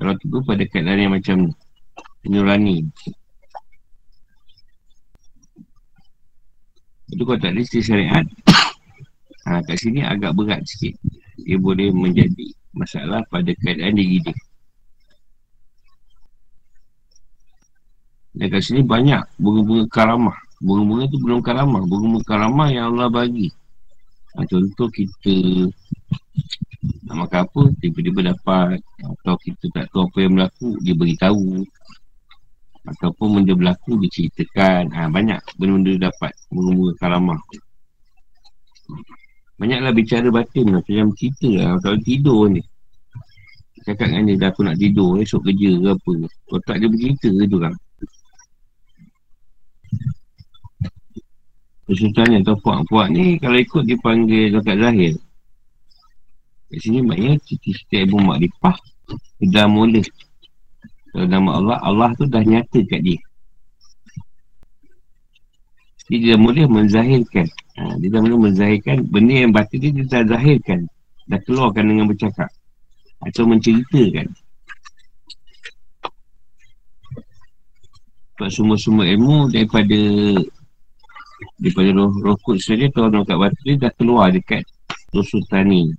Kalau 0.00 0.12
tu 0.18 0.40
pada 0.42 0.64
keadaan 0.64 1.00
yang 1.04 1.14
macam 1.14 1.36
ni 1.46 1.52
Penyurani 2.24 2.88
Itu 7.12 7.22
kalau 7.28 7.38
tak 7.38 7.52
ada 7.52 7.62
syariat 7.68 8.26
ha, 9.44 9.60
Kat 9.68 9.76
sini 9.76 10.00
agak 10.00 10.32
berat 10.32 10.64
sikit 10.64 10.96
Dia 11.44 11.60
boleh 11.60 11.92
menjadi 11.92 12.48
masalah 12.74 13.22
pada 13.30 13.54
keadaan 13.54 13.94
diri 13.94 14.18
dia. 14.20 14.34
Dan 18.34 18.50
kat 18.50 18.66
sini 18.66 18.82
banyak 18.82 19.22
bunga-bunga 19.38 19.86
karamah. 19.86 20.34
Bunga-bunga 20.58 21.06
tu 21.06 21.18
belum 21.22 21.40
karamah. 21.40 21.82
Bunga-bunga 21.86 22.26
karamah 22.26 22.68
yang 22.74 22.84
Allah 22.92 23.06
bagi. 23.06 23.54
Ha, 24.34 24.42
contoh 24.50 24.88
kita 24.90 25.34
nak 27.06 27.16
makan 27.26 27.40
apa, 27.46 27.62
tiba-tiba 27.78 28.34
dapat. 28.34 28.82
Atau 29.00 29.34
kita 29.38 29.64
tak 29.70 29.86
tahu 29.94 30.10
apa 30.10 30.18
yang 30.18 30.32
berlaku, 30.34 30.68
dia 30.82 30.94
beritahu. 30.98 31.62
Ataupun 32.84 33.40
benda 33.40 33.54
berlaku, 33.54 33.96
dia 34.02 34.10
ceritakan. 34.10 34.90
Ha, 34.90 35.06
banyak 35.06 35.38
benda-benda 35.56 36.10
dapat 36.10 36.34
bunga-bunga 36.50 36.92
karamah. 36.98 37.40
Banyaklah 39.54 39.92
bicara 39.94 40.28
batin 40.34 40.66
lah. 40.74 40.82
Macam 40.82 41.14
cerita 41.14 41.48
lah. 41.54 41.78
Kalau 41.78 41.98
tidur 42.02 42.50
ni. 42.50 42.62
Cakap 43.84 44.10
dengan 44.10 44.34
dia 44.34 44.48
aku 44.50 44.60
nak 44.66 44.76
tidur. 44.80 45.22
Esok 45.22 45.46
kerja 45.46 45.70
ke 45.78 45.88
apa. 45.94 46.12
Kalau 46.26 46.60
tak 46.66 46.76
dia 46.82 46.88
bercerita 46.90 47.28
ke 47.30 47.44
tu 47.46 47.58
kan. 47.62 47.74
Kesultanan 51.84 52.40
atau 52.40 52.56
puak-puak 52.60 53.12
ni. 53.12 53.36
Kalau 53.36 53.58
ikut 53.60 53.82
dia 53.84 53.98
panggil 54.00 54.52
Zakat 54.56 54.76
Zahir. 54.80 55.14
Kat 56.72 56.78
sini 56.80 56.98
maknanya 57.04 57.36
cerita-cerita 57.44 57.96
Ibu 58.08 58.16
Makrifah. 58.24 58.76
Dah 59.52 59.68
mula. 59.68 60.00
Kalau 61.12 61.26
nama 61.28 61.50
Allah. 61.60 61.78
Allah 61.84 62.10
tu 62.16 62.24
dah 62.24 62.40
nyata 62.40 62.80
kat 62.88 63.00
dia. 63.04 63.20
Dia 66.04 66.36
dah 66.36 66.38
mula 66.40 66.68
menzahirkan 66.68 67.48
ha, 67.80 67.96
Dia 67.96 68.12
dah 68.12 68.20
mula 68.20 68.36
menzahirkan 68.52 69.08
Benda 69.08 69.48
yang 69.48 69.56
batin 69.56 69.80
dia, 69.80 69.90
dia 69.92 70.04
dah 70.04 70.36
zahirkan 70.36 70.84
Dah 71.24 71.40
keluarkan 71.48 71.84
dengan 71.88 72.04
bercakap 72.12 72.52
Atau 73.24 73.48
menceritakan 73.48 74.28
Sebab 78.34 78.50
semua-semua 78.50 79.08
ilmu 79.08 79.48
daripada 79.48 79.96
Daripada 81.58 81.90
roh, 81.94 82.12
roh 82.22 82.36
kut 82.42 82.62
saja 82.62 82.86
Atau 82.86 83.10
orang 83.10 83.26
kat 83.26 83.52
dia 83.66 83.74
dah 83.78 83.92
keluar 83.98 84.30
dekat 84.30 84.62
Roh 85.10 85.26
sultani 85.26 85.90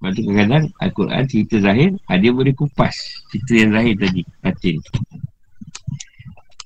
Lepas 0.00 0.16
tu 0.16 0.20
kadang-kadang 0.24 0.64
Al-Quran 0.80 1.22
cerita 1.28 1.56
zahir 1.60 1.90
ha, 2.08 2.16
Dia 2.16 2.32
boleh 2.32 2.56
kupas 2.56 2.94
cerita 3.28 3.52
yang 3.52 3.70
zahir 3.76 3.94
tadi 4.00 4.22
Batin. 4.40 4.76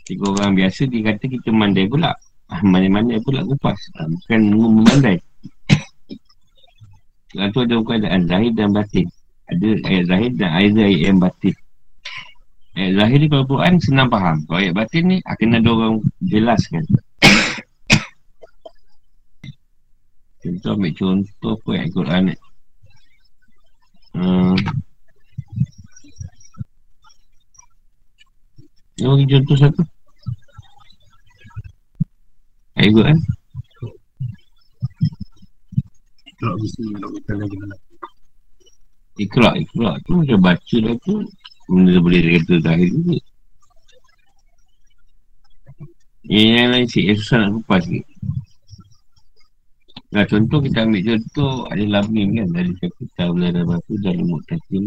Tiga 0.05 0.25
orang 0.31 0.53
biasa 0.55 0.85
dia 0.85 1.01
kata 1.01 1.25
kita 1.33 1.49
mandai 1.49 1.89
pula. 1.89 2.13
Ah, 2.53 2.61
Mandai-mandai 2.61 3.25
pula 3.25 3.41
kupas. 3.41 3.75
Ah, 3.97 4.05
Bukan 4.05 4.41
memandai. 4.53 5.17
Sebab 7.33 7.49
tu 7.51 7.59
ada 7.65 7.75
keadaan 7.81 8.23
zahir 8.29 8.53
dan 8.53 8.69
batin. 8.71 9.09
Ada 9.49 9.69
ayat 9.89 10.05
zahir 10.07 10.31
dan 10.37 10.51
ayat 10.55 10.73
ayat 10.77 11.01
yang 11.09 11.19
batin 11.19 11.57
Ayat 12.75 12.93
zahir 12.99 13.19
ni 13.23 13.31
kalau 13.31 13.47
Quran 13.47 13.79
senang 13.79 14.11
faham. 14.11 14.43
Kalau 14.51 14.59
ayat 14.59 14.75
batin 14.75 15.05
ni 15.07 15.17
akan 15.23 15.59
ada 15.59 15.69
orang 15.71 15.95
jelaskan. 16.27 16.83
Contoh 20.43 20.71
ambil 20.75 20.93
contoh 20.99 21.55
apa 21.55 21.71
ayat 21.79 21.91
Quran 21.95 22.23
ni. 22.27 22.35
Hmm. 24.15 24.59
Dia 28.99 29.07
bagi 29.11 29.27
contoh 29.31 29.57
satu. 29.59 29.83
Lagi 32.75 32.91
mana. 37.57 37.77
Ikhlas, 39.15 39.55
ikhlas 39.63 39.97
tu 40.05 40.13
macam 40.19 40.39
baca 40.43 40.77
dah 40.83 40.95
tu 41.07 41.15
Benda 41.71 41.99
boleh 42.01 42.21
kata 42.41 42.55
zahir 42.61 42.89
juga 42.93 43.17
Yang, 46.25 46.49
yang 46.57 46.69
lain 46.73 46.87
sikit, 46.89 47.05
yang 47.05 47.19
susah 47.21 47.39
nak 47.41 47.51
kupas 47.61 47.83
sikit 47.85 48.07
Nah, 50.15 50.23
contoh 50.31 50.63
kita 50.63 50.87
ambil 50.87 51.03
contoh 51.03 51.67
ada 51.75 51.85
lamim 51.91 52.39
kan 52.39 52.47
dari 52.55 52.71
kapital 52.79 53.35
belah 53.35 53.67
batu 53.67 53.99
dari 53.99 54.23
tu. 54.23 54.79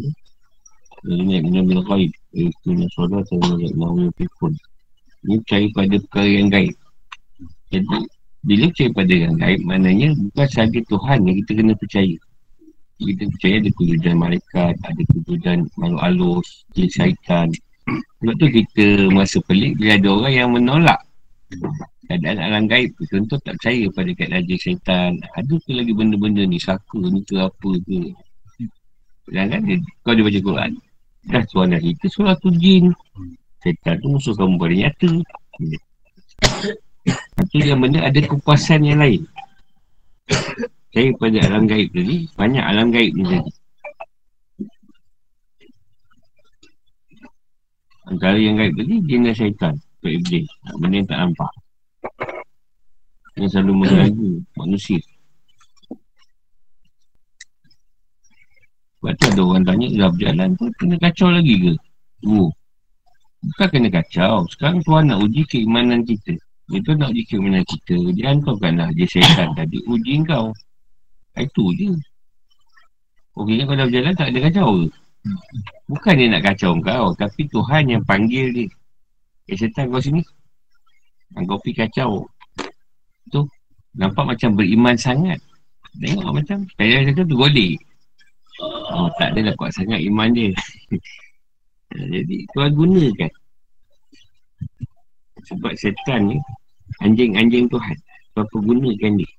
Dari 1.04 1.24
naik 1.28 1.42
benda 1.44 1.62
bil 1.68 1.84
ghaib. 1.84 2.12
Itu 2.32 2.70
nasodah 2.72 3.28
atau 3.28 3.36
naik 3.60 3.76
mahu 3.76 4.08
pun. 4.40 4.56
Ini 5.28 5.44
percaya 5.44 5.68
pada 5.76 5.96
perkara 6.00 6.30
yang 6.32 6.48
gaib. 6.48 6.76
Jadi, 7.76 7.98
bila 8.48 8.66
percaya 8.72 8.90
pada 8.96 9.14
yang 9.20 9.36
gaib, 9.36 9.60
maknanya 9.68 10.10
bukan 10.16 10.48
sahaja 10.48 10.80
Tuhan 10.88 11.20
yang 11.28 11.36
kita 11.44 11.52
kena 11.60 11.74
percaya. 11.76 12.18
Kita 12.98 13.24
percaya 13.30 13.56
ada 13.62 13.70
kewujudan 13.78 14.16
malaikat, 14.18 14.74
ada 14.82 15.02
kewujudan 15.14 15.58
makhluk 15.78 16.02
halus, 16.02 16.48
jin 16.74 16.90
syaitan. 16.90 17.48
Sebab 18.20 18.34
tu 18.42 18.48
kita 18.50 18.86
merasa 19.14 19.38
pelik 19.46 19.78
bila 19.78 19.96
ada 19.96 20.08
orang 20.10 20.34
yang 20.34 20.50
menolak 20.52 21.00
keadaan 22.10 22.38
alam 22.42 22.66
gaib 22.66 22.90
tu. 22.98 23.06
Contoh 23.06 23.38
tak 23.46 23.56
percaya 23.62 23.86
pada 23.94 24.10
keadaan 24.18 24.44
jin 24.50 24.60
syaitan. 24.60 25.12
Ada 25.38 25.56
ke 25.62 25.72
lagi 25.78 25.94
benda-benda 25.94 26.44
ni, 26.44 26.58
saka 26.58 26.98
ni 26.98 27.22
ke 27.22 27.38
apa 27.38 27.70
ke. 27.86 28.12
Sedangkan 29.28 29.60
dia, 29.68 29.78
kau 30.02 30.16
dia 30.16 30.24
baca 30.26 30.40
Quran. 30.40 30.72
Dah 31.28 31.44
Tuhan 31.52 31.76
dah 31.76 31.80
cerita 31.84 32.06
surah 32.08 32.36
tu 32.40 32.50
jin. 32.56 32.86
Setan 33.60 34.00
tu 34.00 34.08
musuh 34.16 34.34
kamu 34.34 34.56
pada 34.56 34.76
nyata. 34.76 35.12
Itu 37.44 37.58
yang 37.62 37.84
benda 37.84 38.08
ada 38.08 38.20
kepuasan 38.24 38.88
yang 38.88 39.04
lain. 39.04 39.22
Saya 40.96 41.12
pada 41.20 41.38
alam 41.44 41.64
gaib 41.68 41.90
tadi, 41.92 42.26
banyak 42.40 42.64
alam 42.64 42.88
gaib 42.96 43.12
ni 43.12 43.24
tadi. 43.28 43.52
Antara 48.08 48.40
yang 48.40 48.56
gaib 48.56 48.74
tadi, 48.80 48.96
jin 49.04 49.28
dan 49.28 49.36
syaitan. 49.36 49.74
Untuk 50.00 50.12
iblis. 50.16 50.48
Benda 50.80 50.96
yang 50.96 51.08
tak 51.12 51.20
nampak. 51.20 51.52
Yang 53.36 53.50
selalu 53.52 53.74
mengganggu 53.84 54.32
manusia. 54.56 55.00
Sebab 58.98 59.14
tu 59.20 59.26
ada 59.30 59.42
orang 59.44 59.64
tanya, 59.68 59.88
dah 59.94 60.10
berjalan 60.10 60.50
tu 60.56 60.66
kena 60.80 60.96
kacau 61.04 61.30
lagi 61.30 61.54
ke? 61.62 61.74
Oh. 62.26 62.50
Bukan 63.44 63.68
kena 63.70 63.90
kacau. 63.94 64.48
Sekarang 64.50 64.80
Tuhan 64.82 65.12
nak 65.12 65.22
uji 65.22 65.44
keimanan 65.46 66.02
kita. 66.08 66.34
Itu 66.74 66.98
nak 66.98 67.14
uji 67.14 67.24
keimanan 67.28 67.64
kita. 67.68 67.96
Dia 68.16 68.34
hantarkanlah 68.34 68.90
dia 68.98 69.06
syaitan 69.06 69.52
tadi. 69.54 69.84
Uji 69.86 70.24
kau. 70.26 70.50
Itu 71.38 71.74
je. 71.78 71.94
Okey, 73.38 73.62
kau 73.70 73.78
dah 73.78 73.86
berjalan 73.86 74.14
tak 74.18 74.34
ada 74.34 74.40
kacau 74.50 74.68
ke? 74.82 74.88
Bukan 75.88 76.14
dia 76.18 76.28
nak 76.34 76.44
kacau 76.44 76.72
kau. 76.82 77.14
Tapi 77.14 77.42
Tuhan 77.54 77.84
yang 77.86 78.04
panggil 78.04 78.50
dia. 78.50 78.68
Eh, 79.48 79.56
syaitan 79.56 79.94
kau 79.94 80.02
sini. 80.02 80.26
Kau 81.46 81.62
pergi 81.62 81.86
kacau. 81.86 82.26
Tu. 83.30 83.42
Nampak 83.98 84.26
macam 84.36 84.58
beriman 84.58 84.98
sangat. 84.98 85.38
Tengok 86.02 86.34
macam. 86.34 86.66
Saya 86.78 87.06
kata 87.06 87.22
tu 87.26 87.38
golek. 87.38 87.78
Oh, 88.90 89.06
tak 89.22 89.38
adalah 89.38 89.54
kuat 89.54 89.70
sangat 89.70 90.02
iman 90.02 90.34
dia. 90.34 90.50
Jadi 91.96 92.44
tuan 92.52 92.72
gunakan 92.76 93.32
Sebab 95.48 95.74
setan 95.80 96.36
ni 96.36 96.38
Anjing-anjing 97.00 97.72
Tuhan 97.72 97.98
Tuan 98.36 98.48
pergunakan 98.52 99.12
dia 99.16 99.32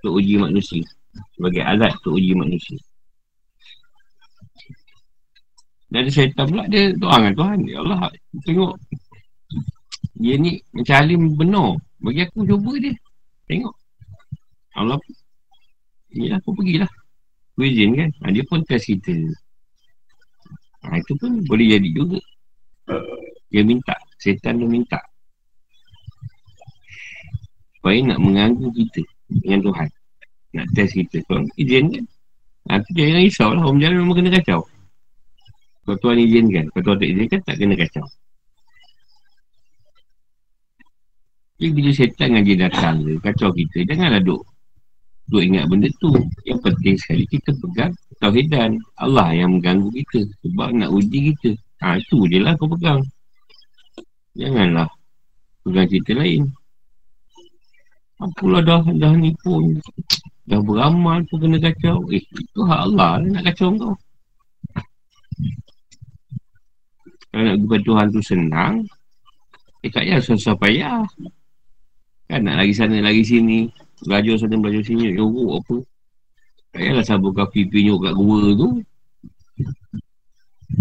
Untuk 0.00 0.20
uji 0.20 0.36
manusia 0.36 0.84
Sebagai 1.36 1.62
alat 1.64 1.92
untuk 2.00 2.16
uji 2.16 2.32
manusia 2.32 2.78
Dan 5.92 6.08
ada 6.08 6.10
setan 6.10 6.46
pula 6.48 6.64
dia 6.72 6.92
doa 6.96 7.16
dengan 7.20 7.34
Tuhan 7.36 7.58
Ya 7.68 7.78
Allah 7.84 8.00
Tengok 8.48 8.74
Dia 10.16 10.34
ni 10.40 10.60
macam 10.72 10.96
alim 11.04 11.22
benar 11.36 11.70
Bagi 12.00 12.20
aku 12.24 12.48
cuba 12.48 12.72
dia 12.80 12.94
Tengok 13.48 13.74
Allah 14.76 14.96
Inilah 16.16 16.40
aku 16.40 16.56
pergilah 16.56 16.90
Aku 17.52 17.68
izin 17.68 17.92
kan 17.96 18.10
Dia 18.32 18.44
pun 18.48 18.64
test 18.64 18.88
kita 18.88 19.12
Ha, 20.82 20.98
itu 20.98 21.14
pun 21.14 21.38
boleh 21.46 21.78
jadi 21.78 21.88
juga. 21.94 22.18
Dia 23.54 23.62
minta. 23.62 23.94
Setan 24.18 24.58
dia 24.58 24.66
minta. 24.66 24.98
Supaya 27.78 27.98
nak 28.02 28.18
mengganggu 28.18 28.66
kita 28.74 29.02
dengan 29.30 29.60
Tuhan. 29.70 29.88
Nak 30.52 30.66
test 30.76 30.92
kita. 30.96 31.24
Tuan 31.28 31.48
izin 31.56 31.84
kan? 31.92 32.04
Ha, 32.70 32.78
tu 32.84 32.90
jangan 32.94 33.20
risau 33.24 33.50
lah. 33.56 33.62
Orang 33.66 33.80
jalan 33.82 33.96
memang 34.04 34.16
kena 34.20 34.30
kacau. 34.38 34.60
Kalau 35.82 35.96
Tuhan 35.98 36.18
izinkan. 36.22 36.64
Kalau 36.70 36.82
Tuhan 36.84 36.98
tak 37.00 37.10
izinkan, 37.10 37.40
tak 37.42 37.56
kena 37.58 37.74
kacau. 37.74 38.06
Jadi 41.62 41.70
bila 41.78 41.90
setan 41.94 42.28
dengan 42.34 42.42
dia 42.42 42.56
datang 42.66 42.94
ke, 43.06 43.12
kacau 43.22 43.54
kita, 43.54 43.86
janganlah 43.86 44.18
duk 44.18 44.42
Duk 45.30 45.42
ingat 45.46 45.70
benda 45.70 45.86
tu 46.02 46.10
Yang 46.42 46.58
penting 46.66 46.96
sekali 46.98 47.24
kita 47.30 47.54
pegang 47.54 47.94
Tauhidan 48.18 48.82
Allah 48.98 49.30
yang 49.30 49.54
mengganggu 49.54 49.88
kita 49.94 50.26
Sebab 50.42 50.74
nak 50.74 50.90
uji 50.90 51.30
kita 51.30 51.54
Ha 51.82 52.02
itu 52.02 52.26
je 52.26 52.38
lah 52.42 52.58
kau 52.58 52.66
pegang 52.66 52.98
Janganlah 54.34 54.90
Pegang 55.62 55.86
cerita 55.86 56.12
lain 56.18 56.50
Apalah 58.18 58.62
dah 58.66 58.82
Dah 58.98 59.14
ni 59.14 59.30
pun 59.46 59.78
Dah 60.42 60.58
beramal 60.58 61.22
pun 61.30 61.38
kena 61.38 61.58
kacau. 61.62 62.02
Eh 62.10 62.18
itu 62.18 62.60
hak 62.66 62.80
Allah 62.90 63.22
lah 63.22 63.28
nak 63.30 63.44
kacau 63.46 63.70
kau. 63.78 63.94
Kalau 67.30 67.42
nak 67.46 67.56
bukan 67.64 67.80
Tuhan 67.80 68.06
tu 68.12 68.20
senang 68.20 68.74
Eh 69.82 69.90
tak 69.90 70.04
payah 70.06 70.18
susah 70.18 70.54
payah. 70.58 71.02
Kan 72.26 72.42
nak 72.42 72.58
lagi 72.58 72.74
sana 72.74 72.98
lagi 72.98 73.22
sini. 73.22 73.70
Belajar 74.02 74.34
sana 74.34 74.58
belajar 74.58 74.82
sini 74.82 75.14
Yorok 75.14 75.62
apa? 75.62 75.76
Tak 76.74 76.80
payahlah 76.82 77.04
sabar 77.06 77.30
kafi 77.38 77.60
pinyuk 77.70 78.02
kat 78.02 78.14
gua 78.18 78.42
tu. 78.58 78.68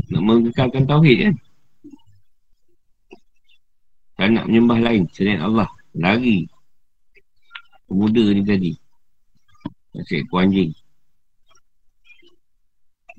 Nak 0.09 0.21
mengekalkan 0.25 0.89
Tauhid 0.89 1.17
kan? 1.29 1.35
Tak 4.17 4.27
nak 4.31 4.45
menyembah 4.49 4.79
lain 4.79 5.03
Selain 5.13 5.41
Allah. 5.41 5.69
Lari. 5.93 6.49
Pemuda 7.85 8.23
ni 8.31 8.41
tadi 8.41 8.80
Nasib 9.91 10.23
ekor 10.23 10.47
anjing 10.47 10.71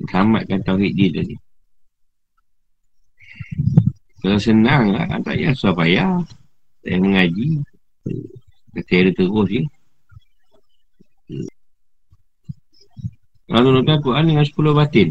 Selamatkan 0.02 0.60
Tauhid 0.66 0.92
dia 0.98 1.08
tadi. 1.14 1.36
Kalau 4.22 4.38
senang 4.40 4.90
lah 4.90 5.06
Tak 5.06 5.20
payah 5.22 5.52
susah 5.54 5.74
payah. 5.78 6.10
Saya 6.82 6.98
mengaji. 6.98 7.62
Kata 8.74 9.12
terus 9.14 9.46
je. 9.46 9.62
Lalu 13.52 13.68
nonton 13.78 13.98
Quran 14.02 14.24
dengan 14.32 14.42
10 14.48 14.74
batin. 14.74 15.08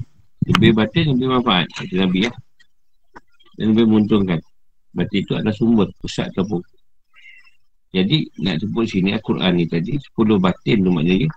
Lebih 0.49 0.72
batin, 0.76 1.05
lebih 1.16 1.28
manfaat. 1.30 1.70
Kata 1.72 1.93
Nabi 2.03 2.28
ya 2.28 2.32
Dan 3.55 3.72
lebih 3.72 3.86
menguntungkan. 3.88 4.39
Batin 4.91 5.24
itu 5.24 5.34
adalah 5.39 5.55
sumber, 5.55 5.88
pusat 6.03 6.28
ataupun 6.36 6.59
Jadi 7.95 8.28
nak 8.43 8.59
sebut 8.59 8.84
sini 8.88 9.16
Al-Quran 9.16 9.55
ni 9.55 9.66
tadi 9.72 9.95
10 9.95 10.36
batin 10.36 10.78
tu 10.84 10.91
maknanya 10.91 11.32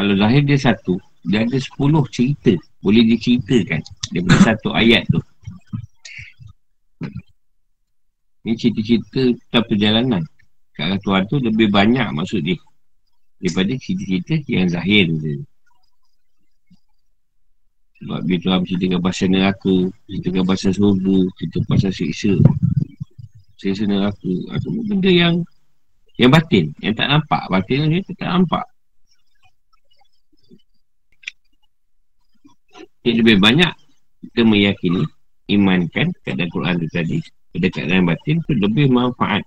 Kalau 0.00 0.16
lahir 0.16 0.40
dia 0.48 0.56
satu 0.56 0.96
Dia 1.28 1.44
ada 1.44 1.60
10 1.60 1.76
cerita. 2.08 2.56
Boleh 2.80 3.04
diceritakan. 3.04 3.84
Daripada 4.08 4.40
satu 4.40 4.72
ayat 4.72 5.04
tu. 5.12 5.20
Ini 8.48 8.56
cerita-cerita 8.56 9.36
tentang 9.36 9.64
perjalanan. 9.68 10.22
Kat 10.72 10.96
Tuhan 11.04 11.28
tu 11.28 11.36
lebih 11.44 11.68
banyak 11.68 12.08
maksud 12.16 12.40
dia. 12.40 12.56
Daripada 13.36 13.76
cerita-cerita 13.76 14.40
yang 14.48 14.72
zahir 14.72 15.12
tu 15.12 15.44
sebab 18.00 18.24
dia 18.24 18.40
Tuhan 18.40 18.64
ceritakan 18.64 19.00
pasal 19.04 19.28
neraka 19.28 19.76
Ceritakan 20.08 20.44
pasal 20.48 20.72
surga 20.72 21.16
Cerita 21.36 21.58
pasal 21.68 21.92
siksa. 21.92 22.32
Siksa 23.60 23.84
neraka. 23.84 24.32
Itu 24.56 24.68
benda 24.88 25.12
yang 25.12 25.44
Yang 26.16 26.30
batin 26.32 26.64
Yang 26.80 26.94
tak 26.96 27.08
nampak. 27.12 27.42
Batin 27.52 27.92
ni 27.92 28.00
tak 28.16 28.24
nampak 28.24 28.64
Jadi 33.00 33.14
lebih 33.24 33.36
banyak 33.40 33.72
Kita 34.24 34.40
meyakini 34.44 35.02
Imankan 35.50 36.12
Keadaan 36.24 36.50
Quran 36.52 36.74
tu 36.80 36.88
tadi 36.92 37.18
Pada 37.50 37.66
keadaan 37.72 38.04
batin 38.06 38.36
tu 38.44 38.52
Lebih 38.56 38.92
manfaat 38.92 39.42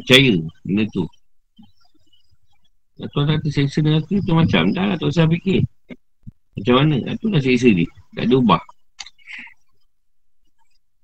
Percaya 0.00 0.36
Benda 0.64 0.84
tu 0.92 1.04
Tuan 3.02 3.26
kata 3.26 3.48
siksa 3.50 3.82
neraka 3.82 4.14
tu 4.22 4.32
macam 4.36 4.70
Dah 4.70 4.84
lah 4.86 4.96
tak 5.00 5.10
usah 5.10 5.26
fikir 5.26 5.66
macam 6.52 6.74
mana? 6.84 6.96
Itu 7.16 7.26
dah 7.32 7.40
siksa 7.40 7.68
dia. 7.72 7.88
Tak 8.12 8.24
ada 8.28 8.34
ubah. 8.36 8.62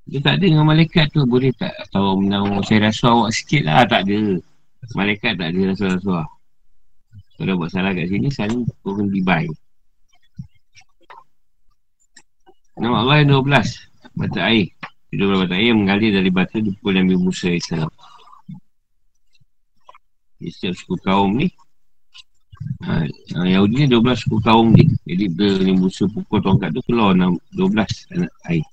Dia 0.08 0.20
tak 0.24 0.34
ada 0.40 0.44
dengan 0.44 0.64
malaikat 0.68 1.06
tu. 1.12 1.24
Boleh 1.24 1.52
tak 1.56 1.72
tahu 1.92 2.20
menawa 2.20 2.60
saya 2.64 2.88
rasa 2.88 3.12
awak 3.12 3.32
sikit 3.32 3.64
lah. 3.64 3.84
Tak 3.88 4.04
ada. 4.08 4.40
Malaikat 4.92 5.40
tak 5.40 5.48
ada 5.52 5.60
rasa-rasa. 5.72 6.18
Kalau 7.38 7.54
buat 7.54 7.70
salah 7.70 7.94
kat 7.94 8.10
sini, 8.10 8.28
saling 8.28 8.66
turun 8.82 9.08
di 9.08 9.22
baik. 9.22 9.52
Nama 12.78 12.96
Allah 13.02 13.16
yang 13.26 13.42
12. 13.42 14.14
Bata 14.14 14.40
air. 14.46 14.70
12 15.10 15.42
bata 15.42 15.54
air 15.58 15.74
yang 15.74 15.82
mengalir 15.82 16.10
dari 16.14 16.30
batu 16.30 16.62
di 16.62 16.70
pukul 16.78 16.94
Nabi 16.94 17.14
Musa 17.18 17.50
AS. 17.50 17.68
Di 20.38 20.48
setiap 20.54 20.74
suku 20.78 20.94
kaum 21.02 21.34
ni, 21.34 21.50
Ha, 22.78 23.06
Yahudi 23.46 23.86
ni 23.86 23.88
12 23.90 24.18
suku 24.18 24.38
kaum 24.42 24.74
ni. 24.74 24.86
Jadi 25.06 25.24
bila 25.30 25.62
ni 25.62 25.74
musuh 25.78 26.10
pukul 26.10 26.42
tongkat 26.42 26.74
tu 26.74 26.82
keluar 26.86 27.14
12 27.14 27.34
anak 28.14 28.32
air. 28.50 28.66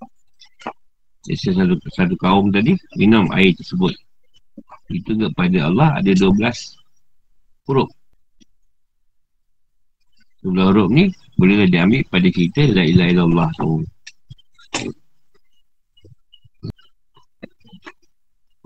Jadi 1.26 1.38
satu, 1.54 1.76
satu 1.90 2.16
kaum 2.22 2.54
tadi 2.54 2.78
minum 2.98 3.30
air 3.34 3.54
tersebut. 3.58 3.94
Itu 4.94 5.18
kepada 5.18 5.70
Allah 5.70 5.90
ada 5.98 6.12
12 6.14 6.34
huruf. 7.66 7.90
12 10.46 10.70
huruf 10.70 10.90
ni 10.94 11.10
boleh 11.38 11.66
diambil 11.66 12.06
pada 12.06 12.30
kita 12.30 12.70
La 12.74 12.86
ilaha 12.86 13.10
illallah 13.10 13.50
tu. 13.58 13.82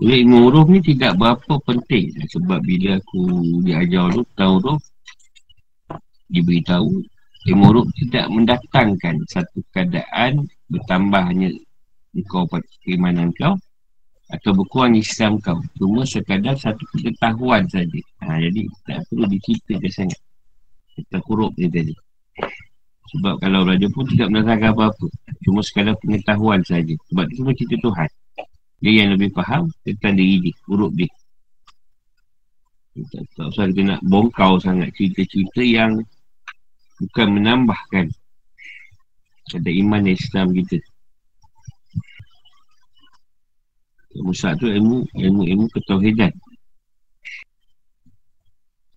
Jadi 0.00 0.16
ilmu 0.24 0.48
huruf 0.48 0.66
ni 0.72 0.80
tidak 0.80 1.20
berapa 1.20 1.54
penting 1.68 2.08
sebab 2.24 2.64
bila 2.64 2.96
aku 2.96 3.20
diajar 3.60 4.08
tu 4.16 4.24
tahu 4.32 4.52
huruf 4.56 4.80
diberitahu 6.32 7.04
ilmu 7.48 7.68
ruh 7.72 7.86
tidak 7.96 8.26
mendatangkan 8.28 9.16
satu 9.28 9.64
keadaan 9.72 10.44
bertambahnya 10.68 11.52
kau 12.28 12.44
keimanan 12.84 13.32
kau 13.36 13.56
atau 14.30 14.50
berkurang 14.54 14.94
Islam 14.94 15.42
kau. 15.42 15.58
Cuma 15.74 16.06
sekadar 16.06 16.54
satu 16.54 16.86
pengetahuan 16.94 17.66
saja. 17.66 18.00
Ha, 18.22 18.38
jadi 18.38 18.62
tak 18.86 19.02
perlu 19.10 19.26
diceritakan 19.26 19.90
sangat. 19.90 20.20
Kita 20.94 21.18
kurup 21.26 21.50
dia 21.58 21.66
tadi. 21.66 21.94
Sebab 23.10 23.42
kalau 23.42 23.66
raja 23.66 23.90
pun 23.90 24.06
tidak 24.06 24.30
menerangkan 24.30 24.70
apa-apa. 24.70 25.06
Cuma 25.42 25.60
sekadar 25.66 25.98
pengetahuan 25.98 26.62
saja. 26.62 26.94
Sebab 27.10 27.26
itu 27.26 27.34
semua 27.42 27.54
cerita 27.58 27.76
Tuhan. 27.82 28.10
Dia 28.80 28.92
yang 29.04 29.10
lebih 29.12 29.30
faham 29.36 29.68
tentang 29.84 30.16
diri 30.16 30.36
dia, 30.40 30.54
huruf 30.64 30.92
dia. 30.96 31.10
Tak, 32.96 33.24
tak 33.36 33.46
usah 33.52 33.64
kita 33.70 33.82
nak 33.86 34.00
bongkau 34.02 34.56
sangat 34.56 34.88
cerita-cerita 34.96 35.62
yang 35.62 36.00
bukan 37.00 37.28
menambahkan 37.38 38.06
pada 39.50 39.70
iman 39.70 40.02
Islam 40.08 40.52
kita. 40.56 40.78
Ilmu 44.10 44.32
tu 44.34 44.66
ilmu, 44.66 44.98
ilmu, 45.14 45.42
ilmu 45.46 45.66
ketauhidan. 45.70 46.34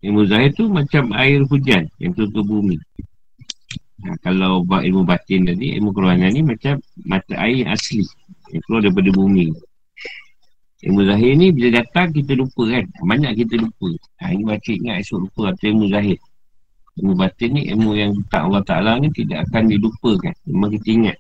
Ilmu 0.04 0.22
zahir 0.26 0.52
tu 0.58 0.68
macam 0.68 1.14
air 1.16 1.46
hujan 1.48 1.88
yang 2.02 2.12
tutup 2.18 2.44
bumi. 2.44 2.76
Nah, 4.04 4.20
kalau 4.20 4.68
buat 4.68 4.84
ilmu 4.84 5.08
batin 5.08 5.48
tadi, 5.48 5.80
ilmu 5.80 5.96
kerohanian 5.96 6.36
ni 6.36 6.44
macam 6.44 6.76
mata 7.08 7.40
air 7.40 7.64
yang 7.64 7.72
asli. 7.72 8.04
Yang 8.52 8.62
keluar 8.68 8.82
daripada 8.84 9.10
bumi. 9.16 9.48
Ilmu 10.84 11.02
zahir 11.08 11.40
ni 11.40 11.48
bila 11.56 11.80
datang 11.80 12.12
kita 12.12 12.36
lupa 12.36 12.68
kan. 12.68 12.84
Banyak 13.08 13.32
kita 13.40 13.56
lupa. 13.56 13.88
Ha, 14.20 14.36
ini 14.36 14.44
ingat 14.44 14.96
esok 15.00 15.24
lupa 15.24 15.56
atau 15.56 15.66
ilmu 15.72 15.88
zahir. 15.88 16.20
Ilmu 17.00 17.14
batin 17.16 17.50
ni 17.56 17.72
ilmu 17.72 17.96
yang 17.96 18.12
tak 18.28 18.44
Allah 18.52 18.64
Ta'ala 18.68 18.92
ni 19.00 19.08
tidak 19.16 19.48
akan 19.48 19.72
dilupakan. 19.72 20.36
Memang 20.52 20.70
kita 20.76 20.88
ingat. 20.92 21.18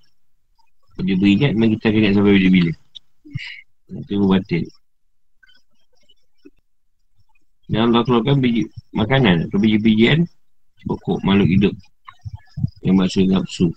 Kalau 0.94 1.04
dia 1.08 1.16
beringat, 1.16 1.52
memang 1.56 1.80
kita 1.80 1.86
akan 1.88 2.00
ingat 2.04 2.14
sampai 2.20 2.34
bila-bila. 2.36 2.72
Itu 3.96 4.12
ilmu 4.20 4.28
batin. 4.28 4.64
Dan 7.72 7.80
Allah 7.90 8.04
keluarkan 8.04 8.44
biji 8.44 8.68
makanan 8.92 9.48
atau 9.48 9.58
biji-bijian 9.58 10.28
pokok 10.84 11.24
makhluk 11.24 11.48
hidup 11.48 11.74
yang 12.84 12.96
maksud 13.00 13.26
nafsu. 13.32 13.68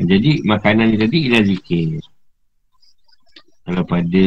Jadi 0.00 0.40
makanan 0.48 0.94
ni 0.94 0.96
tadi 0.96 1.18
ialah 1.28 1.42
zikir. 1.44 2.00
Kalau 3.66 3.84
pada 3.84 4.24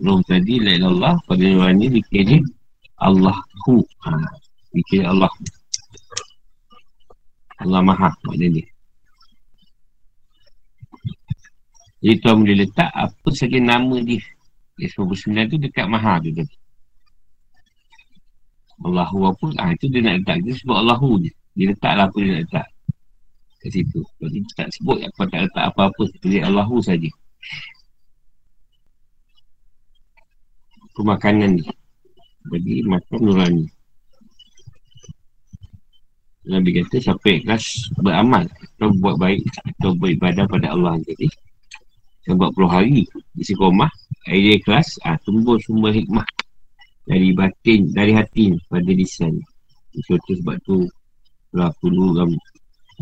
roh 0.00 0.20
tadi 0.24 0.54
la 0.62 0.72
Allah 0.88 1.14
pada 1.28 1.44
nurani 1.44 1.92
zikir 2.00 2.22
ni 2.24 2.38
Allahu. 2.96 3.84
Ha, 4.08 4.10
zikir 4.72 5.04
Allah. 5.04 5.28
Allah 7.60 7.80
Maha 7.84 8.10
maknanya 8.24 8.60
dia. 8.60 8.66
Jadi 12.00 12.16
tuan 12.20 12.44
boleh 12.44 12.56
letak 12.64 12.90
apa 12.92 13.28
saja 13.32 13.58
nama 13.60 13.96
dia. 14.00 14.20
Dia 14.76 14.88
99 14.92 15.52
tu 15.52 15.56
dekat 15.60 15.86
Maha 15.88 16.20
tu 16.20 16.30
tadi. 16.32 16.56
Allahu 18.84 19.32
apa? 19.32 19.46
Ah 19.56 19.72
itu 19.72 19.88
dia 19.88 20.04
nak 20.04 20.20
letak. 20.20 20.36
Dia 20.44 20.52
sebut 20.52 20.76
Allahu 20.76 21.22
je. 21.24 21.32
Dia 21.56 21.72
letaklah 21.72 22.12
apa 22.12 22.18
dia 22.20 22.30
nak 22.32 22.42
letak. 22.44 22.66
Kat 23.62 23.70
situ. 23.72 24.00
Dia 24.20 24.40
tak 24.52 24.68
sebut 24.76 24.98
apa 25.00 25.22
tak 25.32 25.40
letak 25.48 25.64
apa-apa. 25.72 26.04
Dia 26.20 26.44
Allahu 26.44 26.76
saja. 26.84 27.08
Pemakanan 30.92 31.60
ni. 31.60 31.64
Bagi 32.52 32.84
makan 32.84 33.20
nurani. 33.24 33.64
Nabi 36.46 36.78
kata 36.78 37.02
siapa 37.02 37.26
ikhlas 37.26 37.90
beramal 37.98 38.46
atau 38.78 38.94
buat 39.02 39.18
baik 39.18 39.42
atau 39.66 39.98
buat 39.98 40.14
ibadah 40.14 40.46
pada 40.46 40.78
Allah 40.78 40.94
jadi 41.02 41.26
saya 42.22 42.38
buat 42.38 42.54
puluh 42.54 42.70
hari 42.70 43.02
di 43.34 43.42
sekomah 43.42 43.90
air 44.30 44.54
ikhlas 44.54 44.94
ah, 45.02 45.18
tumbuh 45.26 45.58
sumber 45.58 45.90
hikmah 45.90 46.22
dari 47.06 47.30
batin 47.32 47.86
dari 47.94 48.12
hati 48.12 48.58
pada 48.66 48.90
lisan 48.90 49.38
contoh 50.04 50.34
sebab 50.36 50.56
tu 50.66 50.76
lah 51.56 51.72
aku 51.72 51.88
dulu 51.88 52.12
kan 52.20 52.28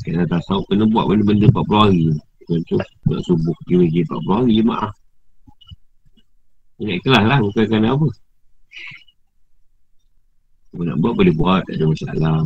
kena 0.02 0.26
tasawuf 0.30 0.66
kena 0.70 0.86
buat 0.86 1.10
benda-benda 1.10 1.50
40 1.50 1.82
hari. 1.82 2.02
Contoh 2.44 2.82
buat 3.08 3.20
subuh 3.24 3.56
dia 3.66 3.76
bagi 3.80 4.00
40 4.04 4.36
hari 4.36 4.52
jemaah. 4.60 4.92
Ingat 6.82 6.98
kelas 7.06 7.24
lah 7.30 7.38
bukan 7.38 7.64
kerana 7.70 7.88
apa 7.94 8.08
Kalau 10.74 10.82
nak 10.90 10.96
buat 10.98 11.12
boleh 11.14 11.34
buat 11.38 11.62
tak 11.66 11.74
ada 11.78 11.84
masalah. 11.86 12.38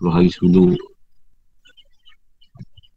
40 0.00 0.14
hari 0.14 0.28
sebelum. 0.32 0.70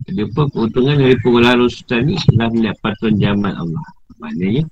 Ada 0.08 0.24
apa 0.24 0.42
keuntungan 0.56 0.96
dari 1.00 1.16
pengelola 1.20 1.64
Ustaz 1.68 2.00
ni? 2.04 2.16
Telah 2.16 2.48
mendapat 2.52 2.94
jaman 3.20 3.54
Allah. 3.56 3.86
Maknanya 4.20 4.64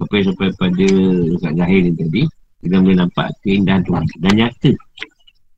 Sampai-sampai 0.00 0.48
pada 0.56 0.88
Dekat 1.36 1.52
zahir 1.60 1.92
tadi 1.92 2.24
Kita 2.64 2.80
boleh 2.80 2.96
nampak 2.96 3.28
keindahan 3.44 3.84
Tuhan. 3.84 4.04
Dan 4.24 4.32
nyata 4.40 4.72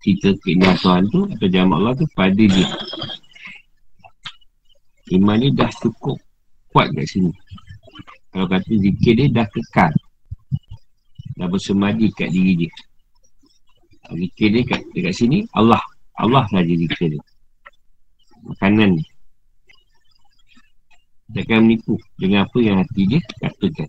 Kita 0.03 0.29
keindahan 0.43 0.77
Tuhan 0.83 1.03
tu 1.15 1.21
Atau 1.31 1.47
jaman 1.47 1.79
Allah 1.79 1.95
tu 1.95 2.07
pada 2.19 2.35
dia. 2.35 2.67
Iman 5.15 5.39
ni 5.39 5.55
dah 5.55 5.71
cukup 5.79 6.19
Kuat 6.73 6.89
kat 6.97 7.05
sini. 7.05 7.29
Kalau 8.33 8.49
kata 8.49 8.73
zikir 8.81 9.13
dia 9.13 9.29
dah 9.29 9.45
kekal. 9.45 9.93
Dah 11.37 11.45
bersemadi 11.53 12.09
kat 12.17 12.33
diri 12.33 12.65
dia. 12.65 12.73
Zikir 14.09 14.49
dia 14.57 14.63
kat, 14.65 14.81
dekat 14.97 15.13
sini 15.13 15.45
Allah. 15.53 15.85
Allah 16.17 16.49
saja 16.49 16.73
zikir 16.73 17.13
dia. 17.13 17.23
Makanan 18.41 18.97
ni 18.97 19.05
Jangan 21.33 21.65
menipu 21.65 21.97
dengan 22.17 22.45
apa 22.49 22.59
yang 22.61 22.81
hati 22.81 23.03
dia 23.09 23.21
katakan 23.41 23.89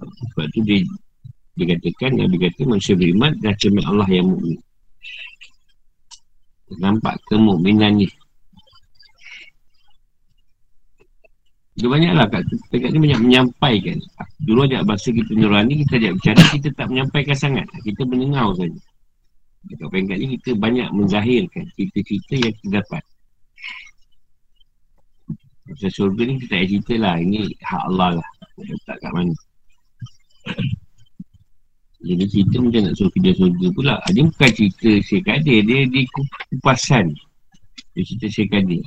Sebab 0.00 0.46
tu 0.56 0.60
dia 0.64 0.80
Dia 1.58 1.76
katakan 1.76 2.16
Nabi 2.16 2.36
kata 2.40 2.62
manusia 2.64 2.96
beriman 2.96 3.32
Dan 3.40 3.52
cermin 3.60 3.84
Allah 3.84 4.08
yang 4.08 4.32
mu'min 4.32 4.58
Nampak 6.80 7.18
kemukminan 7.28 7.98
ni 8.00 8.08
Dia 11.80 11.88
banyaklah 11.88 12.26
kat 12.28 12.44
dekat 12.76 12.92
ni 12.92 12.98
banyak 13.08 13.20
menyampaikan. 13.24 13.96
Dulu 14.44 14.68
ajak 14.68 14.84
bahasa 14.84 15.08
kita 15.16 15.32
nurani, 15.32 15.80
kita 15.80 15.96
ajak 15.96 16.12
bicara, 16.20 16.42
kita 16.52 16.68
tak 16.76 16.86
menyampaikan 16.92 17.36
sangat. 17.36 17.64
Kita 17.80 18.04
mendengar 18.04 18.52
saja. 18.52 18.80
Dekat 19.64 19.88
peringkat 19.88 20.16
ni 20.20 20.26
kita 20.36 20.50
banyak 20.60 20.88
menzahirkan 20.92 21.64
cerita-cerita 21.72 22.34
yang 22.36 22.52
kita 22.60 22.68
dapat. 22.84 23.02
Pasal 25.72 25.92
surga 25.94 26.20
ni 26.28 26.32
kita 26.36 26.52
tak 26.52 26.62
cerita 26.68 26.94
lah. 27.00 27.16
Ini 27.16 27.40
hak 27.64 27.82
Allah 27.88 28.10
lah. 28.20 28.28
Kita 28.60 28.62
letak 28.76 28.96
kat 29.00 29.12
mana. 29.16 29.34
Jadi 32.00 32.24
cerita 32.32 32.56
macam 32.64 32.80
nak 32.88 32.94
suruh 32.96 33.12
kerja 33.12 33.32
surga 33.36 33.66
pula. 33.76 33.94
Dia 34.08 34.24
bukan 34.24 34.50
cerita 34.56 34.90
Syekh 35.04 35.22
Kadir. 35.28 35.60
Dia, 35.68 35.78
dia 35.84 36.02
kupasan. 36.08 37.12
Dia 37.92 38.02
cerita 38.08 38.26
Syekh 38.32 38.48
Kadir. 38.48 38.80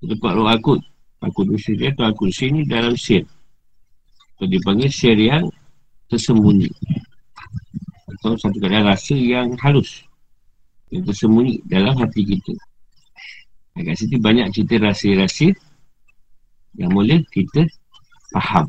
Tempat 0.00 0.32
roh 0.32 0.48
akut 0.48 0.80
Akut 1.20 1.44
usia 1.52 1.76
dia 1.76 1.92
atau 1.92 2.08
akut 2.08 2.32
usia 2.32 2.48
ni 2.48 2.64
dalam 2.64 2.96
sir 2.96 3.20
Atau 4.36 4.48
dipanggil 4.48 4.88
sir 4.88 5.12
yang 5.12 5.44
tersembunyi 6.08 6.72
Atau 8.08 8.32
satu 8.40 8.56
keadaan 8.56 8.88
rasa 8.88 9.12
yang 9.12 9.52
halus 9.60 10.08
Yang 10.88 11.12
tersembunyi 11.12 11.60
dalam 11.68 11.92
hati 12.00 12.24
kita 12.24 12.56
Kat 13.76 13.96
situ 13.96 14.16
banyak 14.16 14.48
cerita 14.56 14.88
rasa-rasa 14.88 15.52
Yang 16.78 16.90
boleh 16.94 17.20
kita 17.34 17.62
faham 18.36 18.66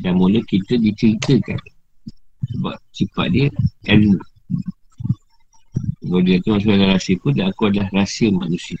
Dan 0.00 0.16
boleh 0.16 0.40
kita 0.48 0.80
diceritakan 0.80 1.60
Sebab 2.54 2.74
sifat 2.92 3.26
dia 3.32 3.46
ilmu 3.90 4.20
Kalau 6.04 6.20
dia 6.24 6.36
tu 6.40 6.56
masuk 6.56 6.70
dalam 6.72 6.94
rahsia 6.94 7.14
pun 7.20 7.32
Aku 7.36 7.62
adalah 7.68 7.88
rahsia 7.92 8.28
manusia 8.32 8.78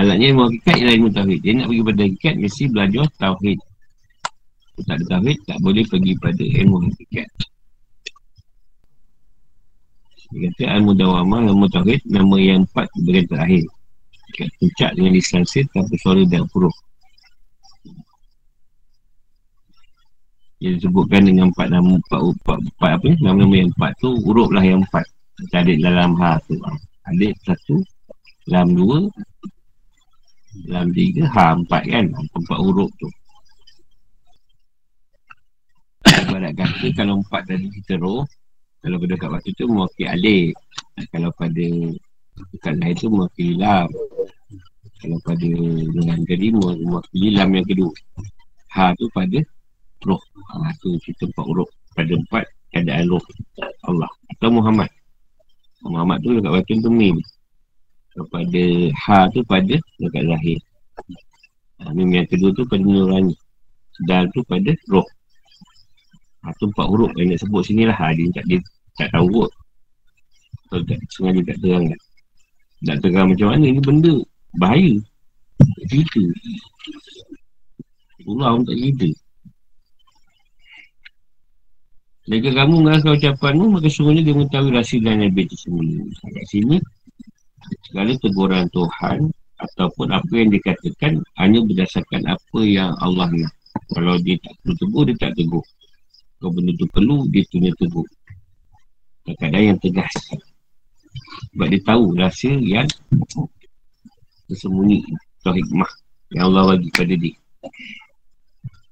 Alatnya 0.00 0.32
ilmu 0.32 0.48
hakikat 0.48 0.74
ialah 0.80 0.94
ilmu 0.96 1.08
tauhid. 1.12 1.38
Dia 1.44 1.52
nak 1.60 1.66
pergi 1.68 1.82
pada 1.84 2.02
hakikat 2.08 2.34
mesti 2.40 2.64
belajar. 2.72 3.04
Kalau 3.20 3.36
tak 4.88 4.96
ada 4.96 5.04
tauhid 5.12 5.38
tak 5.44 5.58
boleh 5.60 5.84
pergi 5.84 6.12
pada 6.16 6.44
ilmu 6.46 6.76
hakikat. 6.88 7.28
Dia 10.30 10.46
kata 10.50 10.62
ilmu 10.78 10.92
dawamah, 10.94 11.42
ilmu 11.50 11.66
tauhid 11.70 12.00
nama 12.06 12.36
yang 12.38 12.62
empat 12.62 12.86
bagian 13.02 13.26
terakhir. 13.26 13.64
Puncak 14.62 14.90
dengan 14.94 15.12
distansir 15.18 15.66
tanpa 15.74 15.94
suara 15.98 16.22
dan 16.30 16.46
huruf. 16.54 16.76
Dia 20.62 20.76
disebutkan 20.76 21.26
dengan 21.26 21.50
empat 21.50 21.72
nama 21.72 21.98
empat, 21.98 22.20
empat, 22.20 22.58
empat 22.62 22.90
apa 22.94 23.04
ni 23.10 23.16
nama-nama 23.24 23.54
yang 23.58 23.70
empat 23.74 23.90
tu 23.98 24.12
huruf 24.22 24.52
lah 24.52 24.60
yang 24.60 24.84
empat 24.84 25.08
ada 25.48 25.72
dalam 25.72 26.10
ha 26.20 26.36
tu. 26.44 26.56
Ada 27.08 27.26
satu, 27.48 27.80
dalam 28.44 28.76
dua, 28.76 28.98
dalam 30.68 30.92
tiga, 30.92 31.24
ha 31.32 31.56
empat 31.56 31.82
kan. 31.88 32.06
Empat 32.12 32.58
huruf 32.60 32.90
tu. 33.00 33.08
Ibarat 36.04 36.52
kata 36.54 36.86
kalau 36.92 37.24
empat 37.24 37.42
tadi 37.48 37.66
kita 37.80 37.96
roh, 37.96 38.28
kalau 38.80 38.96
pada 38.96 39.14
kat 39.20 39.28
batu 39.28 39.50
tu 39.60 39.68
mewakili 39.68 40.06
alik. 40.08 40.50
Kalau 41.12 41.30
pada 41.36 41.66
dekat 42.56 42.74
lain 42.80 42.94
tu 42.96 43.06
mewakili 43.12 43.54
lam. 43.60 43.88
Kalau 45.00 45.18
pada 45.24 45.48
dengan 45.92 46.18
kelima, 46.24 46.76
mewakili 46.80 47.28
lam 47.36 47.48
yang 47.52 47.66
kedua. 47.68 47.92
Ha 48.72 48.96
tu 48.96 49.04
pada 49.12 49.38
roh. 50.08 50.22
Ha 50.48 50.72
tu 50.80 50.96
kita 51.04 51.28
empat 51.28 51.46
roh. 51.52 51.68
Pada 51.92 52.12
empat 52.16 52.44
keadaan 52.72 53.04
roh 53.12 53.24
Allah. 53.84 54.08
Atau 54.32 54.48
Muhammad. 54.48 54.88
Muhammad 55.84 56.24
tu 56.24 56.40
dekat 56.40 56.52
batu 56.52 56.72
tu 56.80 56.88
mim. 56.88 57.16
Kepada 58.16 58.64
ha 58.96 59.28
tu 59.28 59.40
pada 59.44 59.76
dekat 60.00 60.24
zahir. 60.24 60.58
Ha, 61.80 61.92
mim 61.96 62.12
yang 62.12 62.28
kedua 62.28 62.52
tu 62.56 62.64
pada 62.64 62.80
nurani. 62.80 63.36
Dal 64.08 64.28
tu 64.32 64.40
pada 64.48 64.72
roh. 64.88 65.04
Ha, 66.40 66.52
tu 66.56 66.68
empat 66.72 66.86
huruf 66.88 67.12
yang 67.20 67.32
nak 67.32 67.40
sebut 67.44 67.62
sini 67.64 67.84
lah. 67.84 67.96
Ha, 67.96 68.16
dia, 68.16 68.28
tak, 68.32 68.44
dia 68.48 68.58
tak 68.96 69.08
tahu 69.12 69.28
kot. 69.28 69.50
Kalau 70.70 70.82
tak 70.86 70.98
sengaja 71.12 71.40
tak 71.50 71.56
terang. 71.60 71.84
Tak 72.86 72.96
terang 73.04 73.26
macam 73.34 73.46
mana 73.52 73.66
ni 73.68 73.80
benda. 73.82 74.14
Bahaya. 74.56 74.94
Tak 75.60 75.86
cerita. 75.92 76.22
Allah 78.24 78.48
pun 78.56 78.64
tak 78.64 78.76
cerita. 78.78 79.08
Jika 82.30 82.48
kamu 82.54 82.74
mengasah 82.86 83.16
ucapanmu, 83.18 83.74
maka 83.74 83.90
sungguhnya 83.90 84.22
dia 84.22 84.36
mengetahui 84.38 84.70
rahsia 84.70 85.02
dan 85.02 85.18
Nabi 85.18 85.50
tersembunyi. 85.50 86.14
Kat 86.14 86.46
sini, 86.46 86.76
segala 87.90 88.14
teguran 88.22 88.70
Tuhan 88.70 89.18
ataupun 89.58 90.08
apa 90.14 90.32
yang 90.32 90.54
dikatakan 90.54 91.18
hanya 91.42 91.58
berdasarkan 91.66 92.22
apa 92.30 92.60
yang 92.62 92.94
Allah 93.02 93.28
nak. 93.34 93.52
Kalau 93.90 94.14
dia 94.22 94.38
tak 94.46 94.54
tegur, 94.78 95.10
dia 95.10 95.16
tak 95.18 95.34
tegur. 95.34 95.64
Kalau 96.40 96.56
benda 96.56 96.72
tu 96.80 96.88
perlu, 96.88 97.28
dia 97.28 97.44
punya 97.52 97.68
tegur. 97.76 98.08
Kadang-kadang 99.28 99.64
yang 99.76 99.78
tegas. 99.78 100.14
Sebab 101.52 101.66
dia 101.68 101.80
tahu 101.84 102.04
rahsia 102.16 102.56
yang 102.56 102.88
tersembunyi 104.48 105.04
atau 105.44 105.52
hikmah 105.52 105.90
yang 106.32 106.48
Allah 106.48 106.74
bagi 106.74 106.88
pada 106.96 107.14
dia. 107.14 107.36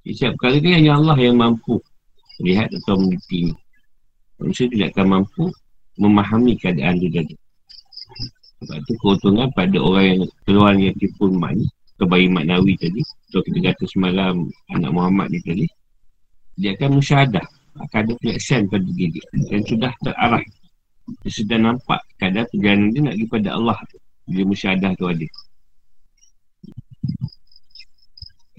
Setiap 0.04 0.36
perkara 0.36 0.56
dia 0.60 0.76
yang 0.76 1.04
Allah 1.04 1.16
yang 1.16 1.36
mampu 1.40 1.80
lihat 2.44 2.68
atau 2.84 3.00
mengerti. 3.00 3.56
Manusia 4.38 4.68
tidak 4.68 4.94
akan 4.94 5.06
mampu 5.18 5.44
memahami 5.98 6.54
keadaan 6.60 7.00
dia 7.02 7.10
tadi. 7.24 7.34
Sebab 8.62 8.76
itu 8.82 8.92
keuntungan 9.02 9.48
pada 9.54 9.78
orang 9.78 10.04
yang 10.04 10.20
keluar 10.46 10.72
yang 10.74 10.94
tipu 10.98 11.30
mak 11.30 11.54
ni, 11.54 11.66
kebayi 11.98 12.26
maknawi 12.30 12.74
tadi, 12.78 13.02
atau 13.30 13.40
kita 13.42 13.58
kata 13.70 13.84
semalam 13.90 14.46
anak 14.74 14.90
Muhammad 14.90 15.30
ni 15.30 15.40
tadi, 15.42 15.66
dia 16.58 16.74
akan 16.74 16.98
musyahadah 16.98 17.46
akan 17.78 17.98
ada 18.02 18.12
penyaksian 18.18 18.66
pada 18.66 18.90
diri 18.90 19.22
dan 19.46 19.62
sudah 19.62 19.92
terarah. 20.02 20.42
Dia 21.24 21.30
sudah 21.30 21.58
nampak 21.62 22.00
keadaan 22.18 22.46
perjalanan 22.50 22.88
dia 22.90 23.00
nak 23.06 23.14
pergi 23.16 23.26
pada 23.30 23.48
Allah. 23.54 23.78
Dia 24.28 24.44
musyahadah 24.44 24.92
tu 24.98 25.06
ada 25.08 25.26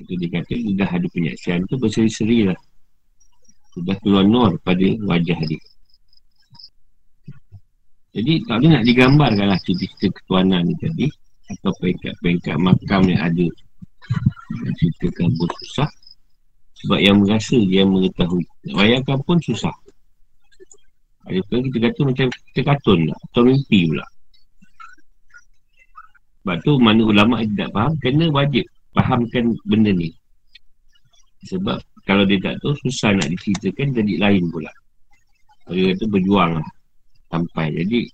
itu 0.10 0.26
dia 0.26 0.42
kata 0.42 0.54
dia 0.58 0.74
dah 0.74 0.90
ada 0.90 1.08
penyaksian 1.14 1.70
tu 1.70 1.78
berseri-seri 1.78 2.50
lah. 2.50 2.60
Sudah 3.78 3.94
keluar 4.02 4.26
nur 4.26 4.58
pada 4.66 4.88
wajah 5.06 5.40
dia. 5.46 5.62
Jadi 8.18 8.42
tak 8.50 8.58
boleh 8.58 8.70
nak 8.74 8.84
digambarkan 8.90 9.46
lah 9.54 9.60
cerita 9.62 10.10
ketuanan 10.10 10.66
ni 10.66 10.74
tadi. 10.82 11.08
Atau 11.50 11.74
pengkat-pengkat 11.78 12.58
makam 12.58 13.06
yang 13.06 13.22
ada. 13.22 13.48
Ceritakan 14.82 15.30
bersusah 15.38 15.90
sebab 16.84 17.00
yang 17.00 17.20
merasa 17.20 17.60
yang 17.60 17.92
mengetahui. 17.92 18.48
Bayangkan 18.72 19.20
pun 19.28 19.38
susah. 19.44 19.74
Ada 21.28 21.44
pun 21.52 21.62
kita 21.68 21.78
kata 21.92 22.02
macam 22.10 22.28
kita 22.32 22.62
katun 22.74 23.00
lah 23.12 23.18
Atau 23.30 23.46
mimpi 23.46 23.92
pula. 23.92 24.06
Sebab 26.42 26.58
tu 26.66 26.74
mana 26.82 27.06
ulama' 27.06 27.46
tidak 27.46 27.70
faham 27.76 27.94
Kena 28.02 28.26
wajib 28.32 28.66
fahamkan 28.96 29.54
benda 29.68 29.92
ni. 29.92 30.10
Sebab 31.46 31.78
kalau 32.08 32.24
dia 32.26 32.40
tak 32.42 32.58
tahu 32.64 32.74
susah 32.88 33.14
nak 33.14 33.28
diceritakan 33.30 33.94
jadi 33.94 34.14
lain 34.18 34.48
pula. 34.50 34.72
Dia 35.70 35.94
kata 35.94 36.06
berjuang 36.10 36.64
lah 36.64 36.70
Sampai. 37.30 37.76
Jadi 37.76 38.10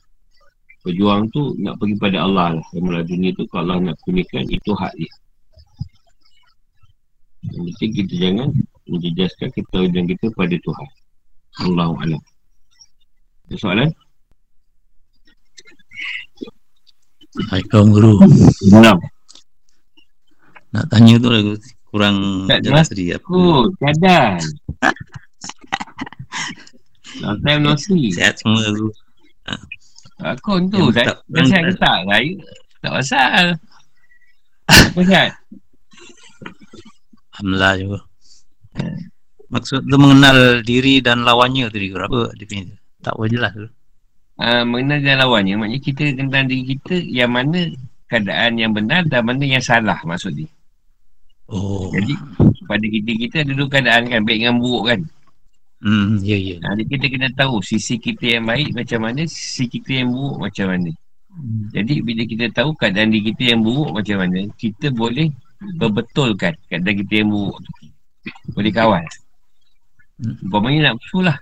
Berjuang 0.86 1.26
tu 1.34 1.58
nak 1.58 1.82
pergi 1.82 1.98
pada 1.98 2.22
Allah 2.22 2.62
lah. 2.62 2.66
Yang 2.78 3.10
dunia 3.10 3.30
tu 3.34 3.50
kalau 3.50 3.74
Allah 3.74 3.90
nak 3.90 3.98
kurniakan 4.06 4.46
itu 4.54 4.70
hak 4.78 4.94
dia 4.94 5.10
yang 7.52 7.64
penting 7.72 7.92
kita 7.94 8.14
jangan 8.18 8.50
menjejaskan 8.86 9.50
ketahuan 9.54 10.06
kita 10.08 10.26
pada 10.34 10.56
Tuhan. 10.56 10.88
Allah 11.62 11.90
Alam. 11.94 12.22
Ada 13.46 13.56
soalan? 13.58 13.90
Assalamualaikum 17.36 17.86
Guru. 17.92 18.14
Enam. 18.72 18.98
Nak 20.72 20.86
tanya 20.92 21.16
tu 21.20 21.30
lah 21.32 21.42
kurang 21.88 22.48
Tak 22.48 22.60
jelas 22.64 22.88
tadi. 22.92 23.12
Apa? 23.16 23.28
Oh, 23.32 23.68
cadang. 23.80 24.40
Long 27.24 27.40
time 27.44 27.62
no 27.64 27.76
see. 27.80 28.12
Sehat 28.12 28.40
semua 28.40 28.64
Guru. 28.72 28.90
Akun 30.24 30.72
tu, 30.72 30.80
Yang 30.80 30.96
dah 30.96 31.06
tak- 31.12 31.20
dah 31.28 31.36
yang 31.36 31.48
sihat 31.48 31.62
ke 31.62 31.74
tak- 31.76 31.80
tak? 31.84 32.00
Saya 32.08 32.32
tak 32.82 32.92
pasal. 32.96 33.44
Sihat? 34.96 35.30
Alhamdulillah 37.36 37.74
juga. 37.84 38.00
Maksud 39.52 39.84
tu 39.84 39.98
mengenal 40.00 40.64
diri 40.64 41.04
dan 41.04 41.28
lawannya 41.28 41.68
tadi 41.68 41.92
Guru. 41.92 42.08
Apa 42.08 42.22
dia 42.40 42.48
punya? 42.48 42.76
Tak 43.04 43.14
boleh 43.20 43.32
jelas 43.36 43.52
Guru. 43.52 43.70
Uh, 44.36 44.64
mengenal 44.68 45.00
dan 45.00 45.16
lawannya, 45.24 45.56
maknanya 45.56 45.80
kita 45.80 46.04
kenal 46.16 46.44
diri 46.44 46.64
kita 46.76 46.96
yang 47.08 47.32
mana 47.32 47.72
keadaan 48.12 48.60
yang 48.60 48.76
benar 48.76 49.08
dan 49.08 49.24
mana 49.24 49.44
yang 49.48 49.64
salah 49.64 49.96
maksud 50.04 50.36
dia. 50.36 50.52
Oh. 51.48 51.88
Jadi, 51.96 52.20
pada 52.68 52.84
kita 52.84 53.12
kita 53.16 53.36
ada 53.48 53.52
dua 53.56 53.68
keadaan 53.72 54.12
kan, 54.12 54.28
baik 54.28 54.44
dengan 54.44 54.60
buruk 54.60 54.92
kan. 54.92 55.00
Hmm, 55.80 56.20
ya 56.20 56.36
ya. 56.36 56.58
Jadi 56.60 56.84
kita 56.90 57.06
kena 57.12 57.30
tahu 57.32 57.62
sisi 57.62 57.96
kita 57.96 58.40
yang 58.40 58.44
baik 58.50 58.76
macam 58.76 59.08
mana, 59.08 59.24
sisi 59.24 59.72
kita 59.72 60.04
yang 60.04 60.12
buruk 60.12 60.52
macam 60.52 60.66
mana. 60.68 60.92
Hmm. 61.32 61.72
Jadi 61.72 61.94
bila 62.04 62.24
kita 62.28 62.46
tahu 62.52 62.70
keadaan 62.76 63.16
diri 63.16 63.32
kita 63.32 63.56
yang 63.56 63.62
buruk 63.64 63.94
macam 63.94 64.18
mana, 64.20 64.40
kita 64.58 64.92
boleh 64.92 65.32
berbetulkan 65.78 66.54
keadaan 66.70 66.96
kita 67.02 67.14
yang 67.26 67.30
buruk 67.34 67.58
tu. 67.60 67.72
Boleh 68.54 68.74
kawal. 68.74 69.06
Hmm. 70.22 70.36
Umpamanya 70.48 70.92
nak 70.92 71.02
usul 71.02 71.28
lah. 71.28 71.38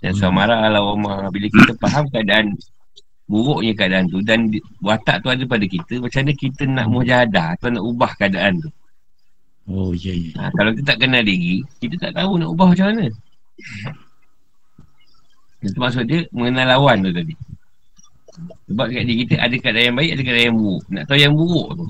Dan 0.00 0.12
Hmm. 0.12 0.18
suam 0.18 0.32
marah 0.36 0.66
lah 0.68 0.82
Umar. 0.82 1.28
Bila 1.32 1.46
kita 1.48 1.72
faham 1.82 2.04
keadaan 2.12 2.56
buruknya 3.26 3.72
keadaan 3.74 4.06
tu 4.06 4.22
dan 4.22 4.46
watak 4.78 5.18
tu 5.24 5.28
ada 5.34 5.42
pada 5.44 5.66
kita, 5.66 5.98
macam 5.98 6.20
mana 6.22 6.32
kita 6.38 6.62
nak 6.68 6.86
mujahadah 6.86 7.46
atau 7.58 7.68
nak 7.74 7.82
ubah 7.82 8.10
keadaan 8.14 8.62
tu. 8.62 8.70
Oh 9.66 9.90
ya 9.90 10.14
ya. 10.14 10.30
Ha, 10.38 10.54
kalau 10.54 10.70
kita 10.70 10.94
tak 10.94 10.98
kenal 11.02 11.26
diri, 11.26 11.58
kita 11.82 11.98
tak 11.98 12.12
tahu 12.14 12.38
nak 12.38 12.54
ubah 12.54 12.70
macam 12.70 12.86
mana. 12.94 13.10
Itu 15.58 15.74
maksud 15.80 16.06
dia 16.06 16.22
mengenal 16.30 16.78
lawan 16.78 17.02
tu 17.02 17.10
tadi. 17.10 17.34
Sebab 18.70 18.86
kat 18.94 19.02
diri 19.08 19.26
kita 19.26 19.34
ada 19.42 19.56
keadaan 19.58 19.86
yang 19.90 19.96
baik, 19.98 20.10
ada 20.14 20.22
keadaan 20.22 20.46
yang 20.46 20.58
buruk. 20.60 20.82
Nak 20.92 21.04
tahu 21.10 21.18
yang 21.18 21.34
buruk 21.34 21.68
tu. 21.74 21.84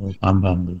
Oh 0.00 0.12
faham 0.16 0.36
faham 0.40 0.58
Guru. 0.64 0.80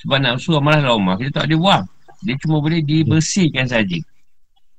Sebab 0.00 0.18
nafsu 0.18 0.56
amarah 0.56 0.80
laumah, 0.80 1.14
kita 1.20 1.40
tak 1.40 1.44
boleh 1.52 1.60
buang. 1.60 1.84
Dia 2.24 2.34
cuma 2.40 2.56
boleh 2.60 2.80
dibersihkan 2.80 3.68
saja. 3.68 3.98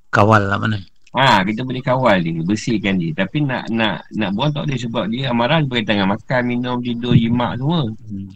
Kawal 0.10 0.50
lah 0.50 0.58
mana? 0.58 0.82
Ha, 1.12 1.44
kita 1.44 1.62
boleh 1.68 1.84
kawal 1.84 2.24
dia, 2.24 2.42
bersihkan 2.42 2.98
dia. 2.98 3.14
Tapi 3.14 3.44
nak 3.46 3.70
nak 3.70 4.08
nak 4.16 4.30
buang 4.34 4.50
tak 4.56 4.66
boleh 4.66 4.80
sebab 4.80 5.06
dia 5.12 5.30
amarah 5.30 5.62
berkaitan 5.62 6.02
dengan 6.02 6.18
makan, 6.18 6.42
minum, 6.48 6.78
tidur, 6.82 7.14
jimat 7.14 7.60
semua. 7.60 7.86
Hmm. 7.86 8.32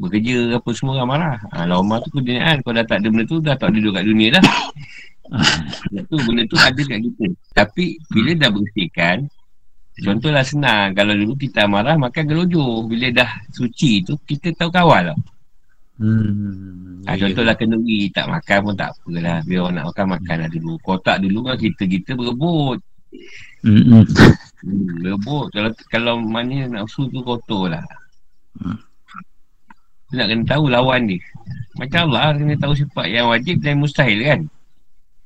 Bekerja 0.00 0.56
apa 0.56 0.70
semua 0.72 1.04
amarah. 1.04 1.38
Ha, 1.52 1.68
laumah 1.68 2.00
tu 2.02 2.08
keduniaan. 2.10 2.64
Kalau 2.64 2.74
dah 2.80 2.86
tak 2.88 3.04
ada 3.04 3.08
benda 3.12 3.24
tu, 3.28 3.38
dah 3.38 3.54
tak 3.54 3.70
boleh 3.70 3.80
duduk 3.84 3.92
kat 4.00 4.04
dunia 4.08 4.28
dah. 4.34 4.44
Sebab 5.92 6.02
tu 6.08 6.16
benda 6.24 6.42
tu 6.48 6.56
ada 6.58 6.80
kat 6.80 6.98
kita. 7.04 7.26
Tapi 7.52 7.84
bila 8.08 8.30
dah 8.34 8.50
bersihkan, 8.50 9.16
contohlah 10.00 10.44
senang. 10.46 10.96
Kalau 10.96 11.12
dulu 11.12 11.36
kita 11.36 11.68
amarah, 11.68 12.00
makan 12.00 12.24
gelojoh. 12.24 12.88
Bila 12.88 13.12
dah 13.12 13.30
suci 13.52 14.00
tu, 14.00 14.16
kita 14.24 14.56
tahu 14.56 14.72
kawal 14.72 15.12
lah. 15.12 15.18
Hmm. 16.00 17.04
Ha, 17.04 17.14
contohlah 17.18 17.54
kenduri, 17.54 18.08
tak 18.10 18.26
makan 18.26 18.58
pun 18.64 18.74
tak 18.74 18.90
apalah. 18.96 19.38
Biar 19.44 19.60
orang 19.68 19.74
nak 19.76 19.86
makan, 19.92 20.06
makan 20.16 20.36
lah 20.40 20.48
dulu. 20.48 20.72
Kotak 20.80 21.16
dulu 21.20 21.38
kan 21.46 21.56
kita-kita 21.60 22.16
berebut. 22.16 22.78
Hmm. 23.62 24.02
hmm. 24.02 24.98
Berebut. 25.04 25.46
Kalau 25.52 25.70
kalau 25.92 26.14
mana 26.18 26.66
nafsu 26.70 27.06
tu 27.12 27.20
kotor 27.20 27.70
lah. 27.70 27.84
Hmm. 28.58 28.78
Nak 30.12 30.26
kena 30.28 30.44
tahu 30.44 30.64
lawan 30.68 31.08
dia. 31.08 31.20
Macam 31.76 32.12
Allah 32.12 32.36
kena 32.36 32.54
tahu 32.60 32.74
sifat 32.76 33.06
yang 33.08 33.32
wajib 33.32 33.60
dan 33.64 33.80
mustahil 33.80 34.20
kan. 34.20 34.40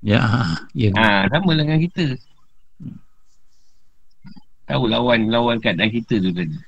Ya, 0.04 0.22
ha, 0.22 0.62
ya. 0.76 0.94
Ha, 0.94 1.26
sama 1.26 1.58
dengan 1.58 1.82
kita. 1.82 2.14
Tahu 4.66 4.82
lawan 4.90 5.30
lawan 5.30 5.62
keadaan 5.62 5.90
kita 5.90 6.18
tu 6.18 6.30
tadi. 6.34 6.58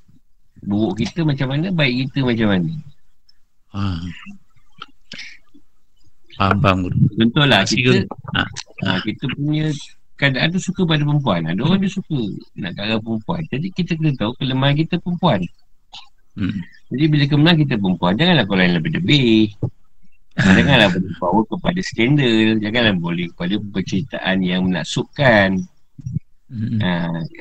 Buruk 0.62 0.98
kita 1.02 1.22
macam 1.22 1.54
mana, 1.54 1.70
baik 1.70 2.10
kita 2.10 2.26
macam 2.26 2.48
mana. 2.50 2.72
Ha. 3.74 3.82
Faham, 6.38 6.56
faham 6.62 6.76
guru. 6.86 6.98
Contohlah 7.18 7.62
kita. 7.66 8.06
Ha. 8.38 8.42
ha, 8.86 8.98
kita 9.02 9.24
punya 9.34 9.74
keadaan 10.18 10.54
tu 10.54 10.60
suka 10.62 10.82
pada 10.86 11.02
perempuan. 11.02 11.46
Ada 11.46 11.60
orang 11.62 11.78
dia 11.82 11.90
suka 11.90 12.18
nak 12.58 12.74
kat 12.74 12.84
arah 12.90 12.98
perempuan. 13.02 13.42
Jadi 13.50 13.66
kita 13.74 13.92
kena 13.98 14.10
tahu 14.18 14.34
kelemahan 14.38 14.74
kita 14.78 14.98
perempuan. 15.02 15.42
Hmm. 16.38 16.54
Jadi 16.94 17.04
bila 17.10 17.24
kelemahan 17.26 17.58
kita 17.58 17.74
perempuan, 17.78 18.14
janganlah 18.18 18.44
kau 18.46 18.58
lain 18.58 18.74
lebih-lebih. 18.78 19.54
Janganlah 20.38 20.88
berpower 20.94 21.44
kepada 21.50 21.80
skandal. 21.82 22.46
Janganlah 22.62 22.94
boleh 22.98 23.26
kepada 23.34 23.54
penceritaan 23.58 24.36
yang 24.42 24.70
menasukkan. 24.70 25.66
Hmm. 26.48 26.80
Ha, 26.80 26.92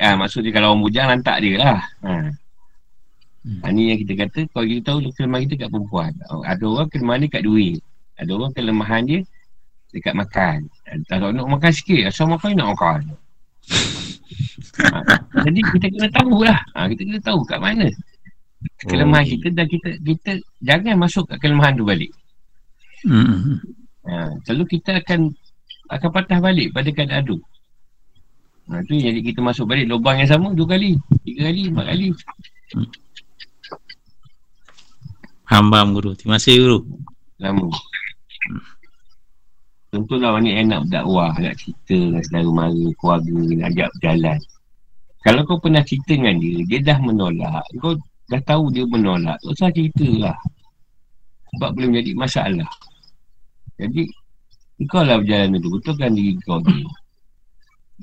ha, 0.04 0.08
maksudnya 0.20 0.52
kalau 0.52 0.76
orang 0.76 0.84
bujang 0.84 1.08
lantak 1.08 1.40
dia 1.40 1.56
lah. 1.56 1.80
Ha. 2.04 2.12
Hmm. 3.48 3.60
Ha, 3.64 3.72
ni 3.72 3.96
yang 3.96 4.00
kita 4.04 4.14
kata, 4.28 4.40
kalau 4.52 4.66
kita 4.68 4.82
tahu 4.84 4.98
kelemahan 5.16 5.42
kita 5.48 5.56
kat 5.64 5.70
perempuan. 5.72 6.12
Ada 6.44 6.64
orang 6.68 6.88
kelemahan 6.92 7.20
dia 7.24 7.32
kat 7.32 7.44
duit. 7.48 7.80
Ada 8.20 8.30
orang 8.36 8.52
kelemahan 8.52 9.02
dia 9.08 9.20
dekat 9.96 10.14
makan. 10.14 10.58
Kalau 11.08 11.32
nak 11.32 11.48
makan 11.48 11.72
sikit, 11.72 12.12
asal 12.12 12.28
makan 12.28 12.60
nak 12.60 12.76
makan. 12.76 13.00
ha, 14.92 15.00
jadi 15.48 15.60
kita 15.72 15.86
kena 15.96 16.08
tahu 16.12 16.44
lah. 16.44 16.60
Ha, 16.76 16.92
kita 16.92 17.02
kena 17.08 17.20
tahu 17.24 17.40
kat 17.48 17.60
mana 17.64 17.88
kelemahan 18.86 19.26
Oh. 19.26 19.30
kita 19.38 19.48
dan 19.54 19.66
kita 19.70 19.90
kita 20.02 20.32
jangan 20.62 20.96
masuk 20.98 21.30
kat 21.30 21.38
kelemahan 21.42 21.78
tu 21.78 21.86
balik. 21.86 22.12
Hmm. 23.06 23.62
Ha, 24.08 24.34
selalu 24.48 24.80
kita 24.80 25.00
akan 25.04 25.32
akan 25.94 26.10
patah 26.12 26.40
balik 26.42 26.74
pada 26.74 26.90
keadaan 26.92 27.24
tu. 27.24 27.38
Ha, 28.68 28.84
tu 28.84 29.00
jadi 29.00 29.20
kita 29.24 29.40
masuk 29.40 29.72
balik 29.72 29.88
lubang 29.88 30.20
yang 30.20 30.28
sama 30.28 30.52
dua 30.52 30.76
kali, 30.76 31.00
tiga 31.24 31.48
kali, 31.48 31.62
empat 31.72 31.86
kali. 31.88 32.08
Faham 35.48 35.96
guru. 35.96 36.12
Terima 36.20 36.36
kasih 36.36 36.56
guru. 36.60 36.80
Lama. 37.40 37.72
Contohlah 39.88 40.36
banyak 40.36 40.52
yang 40.52 40.68
nak 40.68 40.82
berdakwah, 40.84 41.32
nak 41.40 41.56
cerita 41.56 41.96
dengan 41.96 42.22
saudara 42.28 42.50
mara, 42.52 42.86
keluarga, 43.00 43.38
nak 43.56 43.68
ajak 43.72 43.90
berjalan. 43.96 44.40
Kalau 45.24 45.42
kau 45.48 45.60
pernah 45.64 45.84
cerita 45.88 46.12
dengan 46.12 46.36
dia, 46.44 46.60
dia 46.68 46.80
dah 46.84 47.00
menolak, 47.00 47.64
kau 47.80 47.96
dah 48.28 48.42
tahu 48.44 48.68
dia 48.76 48.84
menolak, 48.84 49.40
tak 49.40 49.52
usah 49.56 49.72
cerita 49.72 50.08
lah. 50.20 50.38
Sebab 51.56 51.70
boleh 51.72 51.88
menjadi 51.88 52.12
masalah. 52.20 52.70
Jadi, 53.80 54.12
kau 54.92 55.08
lah 55.08 55.24
berjalan 55.24 55.56
dulu, 55.56 55.80
betulkan 55.80 56.12
diri 56.12 56.36
kau 56.44 56.60
dulu. 56.60 56.92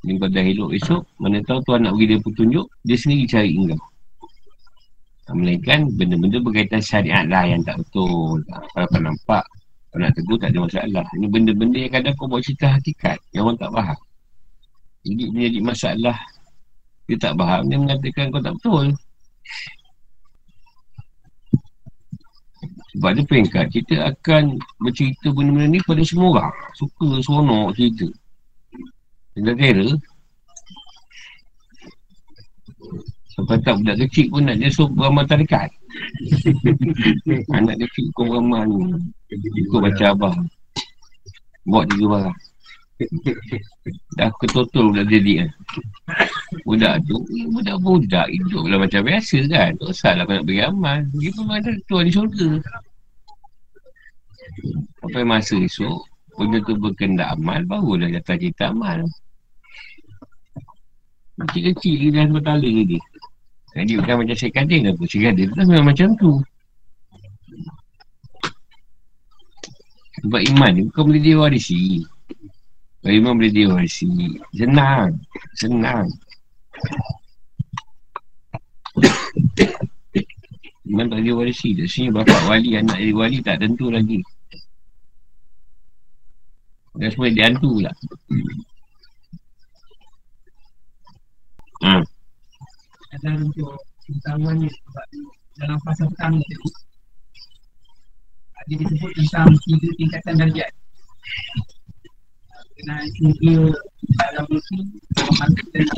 Ni 0.04 0.20
kau 0.20 0.28
dah 0.28 0.44
elok 0.44 0.70
esok, 0.76 1.02
mana 1.16 1.40
tahu 1.48 1.64
Tuhan 1.64 1.88
nak 1.88 1.96
bagi 1.96 2.12
dia 2.12 2.20
petunjuk, 2.20 2.66
dia 2.84 2.96
sendiri 3.00 3.24
cari 3.24 3.50
engkau. 3.56 3.80
Ha, 5.24 5.32
Melainkan 5.32 5.88
benda-benda 5.96 6.36
berkaitan 6.44 6.84
syariat 6.84 7.24
lah 7.24 7.48
yang 7.48 7.64
tak 7.64 7.80
betul. 7.80 8.44
Ha, 8.52 8.60
kalau 8.76 8.86
kau 8.92 9.00
nampak, 9.00 9.44
kau 9.88 9.96
nak 9.96 10.12
tegur 10.12 10.36
tak 10.36 10.52
ada 10.52 10.58
masalah. 10.68 11.06
Ini 11.16 11.26
benda-benda 11.32 11.78
yang 11.80 11.92
kadang 11.96 12.14
kau 12.20 12.28
buat 12.28 12.44
cerita 12.44 12.76
hakikat 12.76 13.16
yang 13.32 13.48
orang 13.48 13.56
tak 13.56 13.72
faham. 13.72 13.98
Jadi 15.08 15.24
dia 15.32 15.46
jadi 15.48 15.60
masalah. 15.64 16.16
Dia 17.08 17.16
tak 17.16 17.32
faham, 17.40 17.62
dia 17.72 17.76
mengatakan 17.80 18.24
kau 18.28 18.42
tak 18.44 18.54
betul. 18.60 18.86
Sebab 22.92 23.10
dia 23.16 23.24
peringkat, 23.24 23.64
kita 23.72 23.94
akan 24.12 24.60
bercerita 24.84 25.32
benda-benda 25.32 25.66
ni 25.72 25.80
pada 25.88 26.04
semua 26.04 26.28
orang. 26.36 26.52
Suka, 26.76 27.08
seronok 27.24 27.72
cerita. 27.72 28.06
Kira, 29.34 29.88
Sampai 33.34 33.58
tak 33.66 33.82
budak 33.82 33.98
kecil 34.06 34.30
pun 34.30 34.46
nak 34.46 34.62
dia 34.62 34.70
suruh 34.70 34.94
beramal 34.94 35.26
tarikat. 35.26 35.66
Anak 37.58 37.82
kecil 37.82 38.06
kau 38.14 38.30
beramal 38.30 38.62
ni. 38.62 38.94
Ikut 39.58 39.78
baca 39.82 40.04
abang. 40.14 40.38
Bawa 41.66 41.82
tiga 41.90 42.06
barang. 42.14 42.38
Dah 44.14 44.30
ketotol 44.38 44.94
budak 44.94 45.10
jadi 45.10 45.32
kan. 45.42 45.50
Budak 46.62 46.94
tu, 47.10 47.18
eh, 47.34 47.46
budak-budak 47.50 48.30
hidup 48.30 48.64
lah 48.70 48.78
macam 48.86 49.02
biasa 49.02 49.38
kan. 49.50 49.70
Tak 49.82 49.88
usah 49.90 50.12
lah 50.14 50.22
kau 50.30 50.34
nak 50.38 50.44
beri 50.46 50.62
amal. 50.62 50.98
Dia 51.18 51.30
pun 51.34 51.50
ada 51.50 51.70
tuan 51.90 52.06
di 52.06 52.12
syurga. 52.14 52.50
Sampai 55.02 55.26
masa 55.26 55.58
esok, 55.58 56.06
benda 56.38 56.62
tu 56.62 56.78
berkendak 56.78 57.34
amal, 57.34 57.66
barulah 57.66 58.06
datang 58.06 58.38
cerita 58.38 58.70
amal. 58.70 59.02
Kecil-kecil 61.34 61.94
dia 61.98 62.10
dah 62.14 62.24
bertala 62.30 62.62
dia. 62.62 63.00
Jadi 63.74 63.92
bukan 63.98 64.14
macam 64.22 64.36
Syed 64.38 64.54
Kadir 64.54 64.86
apa. 64.86 65.02
Syed 65.02 65.22
Kadir 65.26 65.46
tu 65.50 65.60
memang 65.66 65.90
macam 65.90 66.08
tu. 66.14 66.32
Sebab 70.22 70.40
iman 70.54 70.70
ni 70.72 70.82
bukan 70.86 71.02
boleh 71.10 71.22
diwarisi. 71.22 72.06
Kalau 73.02 73.14
iman 73.18 73.34
boleh 73.34 73.52
diwarisi. 73.52 74.08
Senang. 74.54 75.18
Senang. 75.58 76.06
Iman 80.86 81.10
tak 81.10 81.20
diwarisi. 81.26 81.74
Dari 81.74 81.90
sini 81.90 82.14
bapak 82.14 82.46
wali, 82.46 82.78
anak 82.78 82.96
jadi 82.96 83.12
wali 83.12 83.38
tak 83.42 83.58
tentu 83.58 83.90
lagi. 83.90 84.22
Dan 86.94 87.10
semua 87.10 87.26
dihantu 87.26 87.82
pula. 87.82 87.92
Hmm. 91.84 92.00
Dalam 93.20 93.52
untuk 93.52 93.76
utamanya 94.08 94.68
sebab 94.72 95.06
dalam 95.60 95.78
fasa 95.84 96.08
pertama 96.08 96.40
tadi 96.40 96.56
dia 98.64 98.80
disebut 98.80 99.10
tentang 99.20 99.52
tiga 99.68 99.88
tingkatan 100.00 100.34
darjat. 100.40 100.70
Kena 102.80 102.96
tiga 103.20 103.54
dalam 104.16 104.44
mesti 104.48 104.76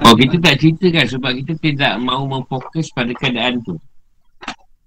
Oh 0.03 0.15
kita 0.19 0.37
tak 0.43 0.59
ceritakan 0.59 1.07
sebab 1.07 1.31
kita 1.43 1.55
tidak 1.63 1.93
mahu 2.03 2.27
memfokus 2.27 2.91
pada 2.91 3.15
keadaan 3.15 3.63
tu. 3.63 3.79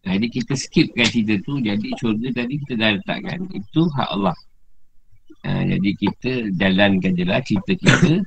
Jadi 0.04 0.28
kita 0.28 0.54
skipkan 0.56 1.08
cerita 1.08 1.40
tu. 1.44 1.60
Jadi 1.60 1.96
syurga 2.00 2.44
tadi 2.44 2.60
kita 2.64 2.74
dah 2.80 2.90
letakkan. 3.00 3.40
Itu 3.52 3.88
hak 3.96 4.10
Allah. 4.16 4.36
Ha, 5.48 5.64
Jadi 5.64 5.90
kita 5.96 6.32
jalankan 6.60 7.16
je 7.16 7.24
lah 7.24 7.40
cerita 7.40 7.72
kita 7.72 8.20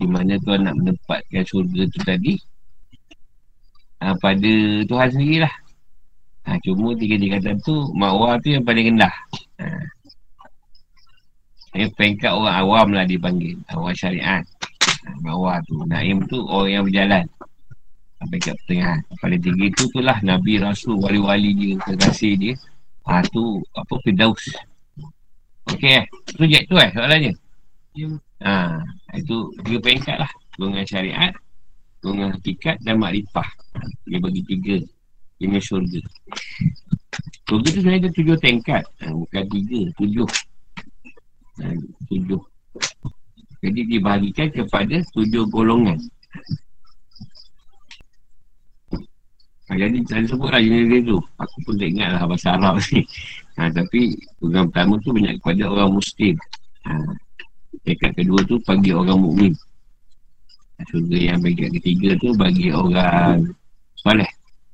Di 0.00 0.06
mana 0.08 0.40
Tuhan 0.40 0.64
nak 0.64 0.74
menempatkan 0.80 1.44
syurga 1.44 1.84
tu 1.92 2.00
tadi? 2.00 2.32
Ha, 4.00 4.16
Pada 4.16 4.52
Tuhan 4.88 5.08
sendirilah. 5.12 5.54
Ha, 6.48 6.56
Cuma 6.64 6.96
tiga 6.96 7.20
tingkatan 7.20 7.60
tu 7.60 7.92
Ma'wah 7.92 8.40
tu 8.40 8.56
yang 8.56 8.64
paling 8.64 8.96
rendah. 8.96 9.12
Ha. 9.60 9.68
Yang 11.76 11.92
peringkat 11.94 12.32
orang 12.32 12.56
awam 12.64 12.88
lah 12.96 13.04
dipanggil. 13.04 13.60
Awam 13.68 13.92
syariat. 13.92 14.42
Bawah 15.20 15.60
tu. 15.68 15.84
Naim 15.84 16.24
tu 16.26 16.40
orang 16.48 16.80
yang 16.80 16.84
berjalan. 16.88 17.24
Sampai 18.16 18.38
kat 18.40 18.56
pertengahan. 18.64 19.00
Paling 19.20 19.40
tinggi 19.44 19.68
tu 19.76 19.84
tu 19.92 20.00
lah 20.00 20.16
Nabi 20.24 20.60
Rasul 20.60 20.96
Wali-wali 20.96 21.52
dia 21.54 21.76
Kekasih 21.84 22.34
dia. 22.40 22.54
Ha 23.04 23.20
tu 23.28 23.60
Apa 23.76 23.94
Firdaus. 24.00 24.44
Okey 25.70 26.02
eh? 26.02 26.04
Tu 26.24 26.44
je 26.48 26.58
tu 26.66 26.74
eh 26.80 26.90
soalannya? 26.90 27.32
Ya. 27.94 28.08
Ha 28.40 28.80
Itu 29.16 29.52
Tiga 29.64 29.78
peringkat 29.80 30.16
lah 30.20 30.32
Golongan 30.56 30.86
syariat 30.88 31.32
Golongan 32.00 32.36
hakikat 32.40 32.80
Dan 32.80 33.00
makrifah 33.00 33.48
Dia 34.08 34.18
bagi 34.20 34.42
tiga 34.48 34.76
Jenis 35.40 35.64
syurga 35.64 36.00
Syurga 37.48 37.68
tu 37.68 37.78
sebenarnya 37.80 38.08
tujuh 38.12 38.36
tingkat 38.40 38.84
ha, 39.04 39.12
Bukan 39.12 39.44
tiga 39.52 39.80
Tujuh 40.00 40.28
ha, 41.60 41.64
Tujuh 42.08 42.40
jadi 43.60 43.80
dibahagikan 43.84 44.48
kepada 44.48 44.96
tujuh 45.12 45.44
golongan. 45.52 46.00
Ha, 49.68 49.76
jadi 49.76 50.00
saya 50.08 50.24
sebut 50.26 50.48
lah 50.50 50.58
jenis 50.64 50.84
dia 50.88 51.00
tu. 51.04 51.18
Aku 51.38 51.56
pun 51.68 51.74
tak 51.76 51.88
ingat 51.92 52.08
lah 52.16 52.24
bahasa 52.24 52.56
Arab 52.56 52.80
ni. 52.90 53.04
Ha, 53.60 53.68
tapi 53.70 54.16
program 54.40 54.72
pertama 54.72 54.96
tu 55.04 55.12
banyak 55.12 55.34
kepada 55.38 55.62
orang 55.68 55.90
Muslim. 55.92 56.34
Ha, 56.88 56.92
dekat 57.86 58.12
kedua 58.18 58.40
tu 58.46 58.58
bagi 58.62 58.90
orang 58.94 59.18
mukmin. 59.20 59.52
Surga 60.80 61.18
yang 61.20 61.38
bagi 61.44 61.68
ketiga 61.76 62.16
tu 62.16 62.32
bagi 62.34 62.72
orang 62.72 63.52
soleh. 64.00 64.28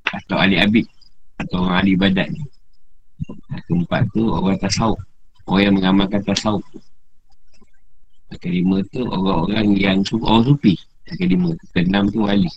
Atau 0.07 0.39
ahli 0.39 0.57
abid. 0.63 0.87
Atau 1.43 1.67
orang 1.67 1.83
ahli 1.83 1.99
ibadat 1.99 2.29
ni. 2.31 2.43
Keempat 3.67 4.07
tu 4.15 4.31
orang 4.31 4.57
tasawuf. 4.63 5.01
Orang 5.51 5.63
yang 5.63 5.75
mengamalkan 5.75 6.23
tasawuf. 6.23 6.63
Kelima 8.39 8.83
tu 8.91 9.07
orang-orang 9.07 9.75
yang 9.79 9.99
su 10.07 10.19
orang 10.23 10.47
sufi. 10.47 10.75
Kelima. 11.07 11.55
Keenam 11.75 12.11
tu 12.11 12.27
wali. 12.27 12.51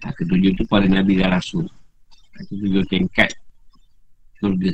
Ketujuh 0.00 0.56
tu 0.56 0.64
para 0.66 0.86
Nabi 0.88 1.20
dan 1.20 1.36
Rasul. 1.36 1.68
Ha, 1.68 2.36
itu 2.48 2.54
tujuh 2.64 2.84
tingkat 2.88 3.30
surga. 4.40 4.72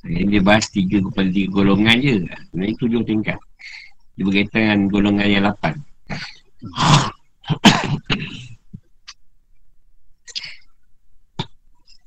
Jadi 0.00 0.24
dia 0.32 0.40
bahas 0.40 0.66
tiga 0.72 0.98
kepada 1.04 1.28
tiga 1.28 1.48
golongan 1.52 1.96
je. 2.00 2.16
Sebenarnya 2.24 2.76
tujuh 2.80 3.02
tingkat 3.04 3.38
Dia 4.16 4.24
berkaitan 4.24 4.60
dengan 4.60 4.80
golongan 4.88 5.28
yang 5.28 5.44
lapan. 5.44 5.74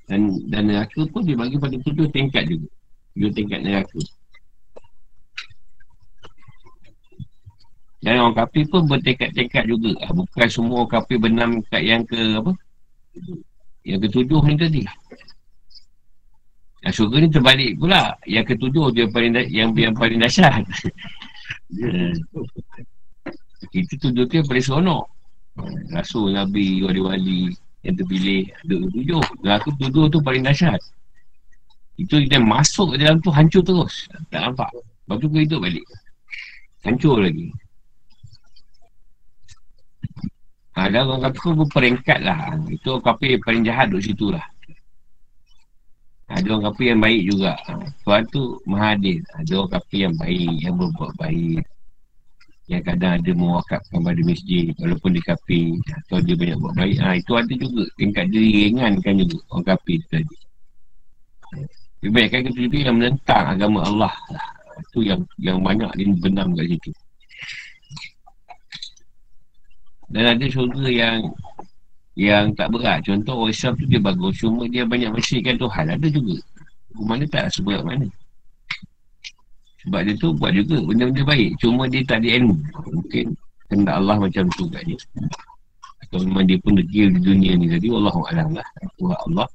Dan, 0.04 0.36
dan 0.52 0.70
neraka 0.70 1.10
pun 1.10 1.26
dibagi 1.26 1.58
pada 1.58 1.74
tujuh 1.80 2.06
tingkat 2.14 2.46
juga. 2.46 2.70
Tujuh 3.18 3.32
tingkat 3.34 3.66
neraka. 3.66 3.98
Dan 8.04 8.20
orang 8.20 8.36
kapi 8.36 8.68
pun 8.68 8.84
bertekad-tekad 8.86 9.64
juga. 9.64 9.96
Ah, 10.04 10.12
bukan 10.12 10.50
semua 10.52 10.84
kapi 10.92 11.18
benam 11.18 11.64
kat 11.72 11.88
yang 11.88 12.04
ke 12.04 12.20
apa? 12.36 12.52
Yang 13.88 14.00
ketujuh 14.12 14.42
ni 14.44 14.56
tadi. 14.60 14.82
Yang 16.84 16.94
syurga 17.00 17.16
ni 17.24 17.30
terbalik 17.32 17.72
pula. 17.80 18.12
Yang 18.28 18.46
ketujuh 18.56 18.86
dia 18.92 19.06
paling 19.08 19.32
da- 19.32 19.48
yang, 19.48 19.72
yang 19.72 19.96
paling 19.96 20.20
dahsyat. 20.20 20.64
Itu 23.74 23.94
tujuh 23.98 24.24
tu 24.28 24.34
yang 24.38 24.48
paling 24.48 24.62
seronok. 24.62 25.08
Rasul, 25.96 26.36
Nabi, 26.36 26.84
wali-wali 26.84 27.56
yang 27.88 27.96
terpilih. 27.96 28.52
Ada 28.68 28.76
tujuh. 28.92 29.24
Aku 29.48 29.70
tujuh 29.80 30.12
tu 30.12 30.20
paling 30.20 30.44
dahsyat. 30.44 30.82
Itu 31.96 32.20
dia 32.26 32.42
masuk 32.42 32.94
ke 32.94 33.06
dalam 33.06 33.24
tu 33.24 33.32
hancur 33.32 33.64
terus. 33.64 34.12
Tak 34.28 34.52
nampak. 34.52 34.70
Lepas 35.08 35.16
tu 35.24 35.28
kau 35.32 35.40
hidup 35.40 35.60
balik. 35.64 35.86
Hancur 36.84 37.24
lagi. 37.24 37.48
Ha, 40.74 40.90
dan 40.90 41.06
orang 41.06 41.30
kafir 41.30 41.54
pun 41.54 41.56
berperingkat 41.64 42.20
lah. 42.26 42.58
Itu 42.66 42.98
kafir 42.98 43.38
yang 43.38 43.44
paling 43.46 43.62
jahat 43.62 43.86
duduk 43.94 44.04
situ 44.10 44.34
lah. 44.34 44.42
Ada 46.32 46.48
orang 46.56 46.64
kafir 46.72 46.86
yang 46.96 47.02
baik 47.04 47.22
juga. 47.28 47.52
Ha, 47.68 47.72
Tuhan 48.08 48.24
tu 48.32 48.42
maha 48.64 48.96
adil. 48.96 49.20
Ada 49.36 49.52
orang 49.60 49.72
kafir 49.76 50.00
yang 50.08 50.16
baik, 50.16 50.54
yang 50.64 50.76
berbuat 50.80 51.12
baik. 51.20 51.62
Yang 52.72 52.84
kadang 52.88 53.14
ada 53.20 53.32
mewakafkan 53.36 54.00
pada 54.00 54.22
masjid 54.24 54.72
walaupun 54.80 55.10
dia 55.20 55.26
kafir 55.36 55.76
atau 55.84 56.18
dia 56.24 56.36
banyak 56.40 56.58
buat 56.64 56.74
baik. 56.80 56.98
Ha, 57.04 57.08
itu 57.20 57.32
ada 57.36 57.54
juga. 57.54 57.84
Tingkat 58.00 58.26
diri 58.32 58.50
ringankan 58.72 59.14
juga 59.20 59.38
orang 59.52 59.66
kafir 59.76 59.98
tu 60.00 60.08
tadi. 60.16 60.36
Kebanyakan 62.04 62.42
kita 62.52 62.60
itu 62.68 62.78
yang 62.84 62.96
menentang 63.00 63.46
agama 63.56 63.80
Allah 63.88 64.14
lah. 64.32 64.48
Itu 64.90 65.00
yang 65.06 65.22
yang 65.40 65.60
banyak 65.64 65.92
dia 65.96 66.12
benam 66.20 66.56
kat 66.56 66.68
situ. 66.72 66.92
Dan 70.14 70.24
ada 70.38 70.46
syurga 70.46 70.88
yang 70.88 71.32
yang 72.14 72.54
tak 72.54 72.70
berat. 72.70 73.02
Contoh 73.02 73.46
orang 73.46 73.54
Islam 73.54 73.74
tu 73.78 73.86
dia 73.90 74.02
bagus. 74.02 74.34
Cuma 74.38 74.70
dia 74.70 74.86
banyak 74.86 75.10
mensyirikkan 75.10 75.58
Tuhan. 75.58 75.86
Ada 75.98 76.08
juga. 76.10 76.38
Dia 76.94 77.28
tak 77.30 77.46
seberat 77.50 77.82
mana. 77.82 78.06
Sebab 79.84 80.00
dia 80.06 80.14
tu 80.16 80.30
buat 80.38 80.54
juga 80.54 80.78
benda-benda 80.80 81.24
baik. 81.26 81.58
Cuma 81.58 81.90
dia 81.90 82.06
tak 82.06 82.22
ada 82.22 82.30
ilmu. 82.38 82.56
Mungkin 82.94 83.26
kena 83.68 83.98
Allah 83.98 84.16
macam 84.22 84.46
tu 84.54 84.70
kat 84.70 84.86
dia. 84.86 85.00
Atau 86.06 86.22
memang 86.22 86.46
dia 86.46 86.62
pun 86.62 86.78
degil 86.78 87.10
di 87.18 87.20
dunia 87.20 87.58
ni 87.58 87.66
tadi. 87.68 87.90
Alam 87.90 88.50
lah. 88.54 88.68
Tuhan 89.02 89.18
Allah. 89.28 89.48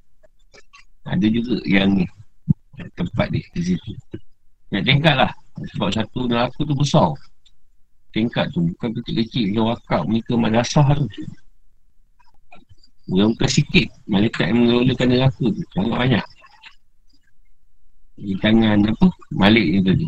Ada 1.06 1.26
juga 1.30 1.62
yang 1.64 1.94
ni. 1.94 2.04
Tempat 2.98 3.30
dia 3.30 3.42
di 3.54 3.62
situ. 3.74 3.90
Nak 4.74 4.82
tingkat 4.82 5.14
lah. 5.14 5.30
Sebab 5.74 5.94
satu 5.94 6.26
neraka 6.26 6.58
tu 6.58 6.74
besar. 6.74 7.14
Tingkat 8.10 8.50
tu 8.50 8.66
bukan 8.74 8.90
kecil-kecil. 8.98 9.54
Yang 9.54 9.78
wakaf 9.78 10.02
mereka 10.10 10.34
madrasah 10.34 10.86
tu. 10.98 11.06
Yang 13.08 13.28
bukan 13.36 13.50
sikit. 13.50 13.86
Malaikat 14.04 14.44
yang 14.52 14.58
mengelolakan 14.64 15.08
neraka 15.08 15.44
tu. 15.48 15.62
Sangat 15.72 15.96
banyak. 15.96 16.24
Di 18.18 18.34
tangan 18.42 18.78
apa? 18.84 19.06
Malik 19.32 19.66
ni 19.66 19.80
tadi. 19.80 20.06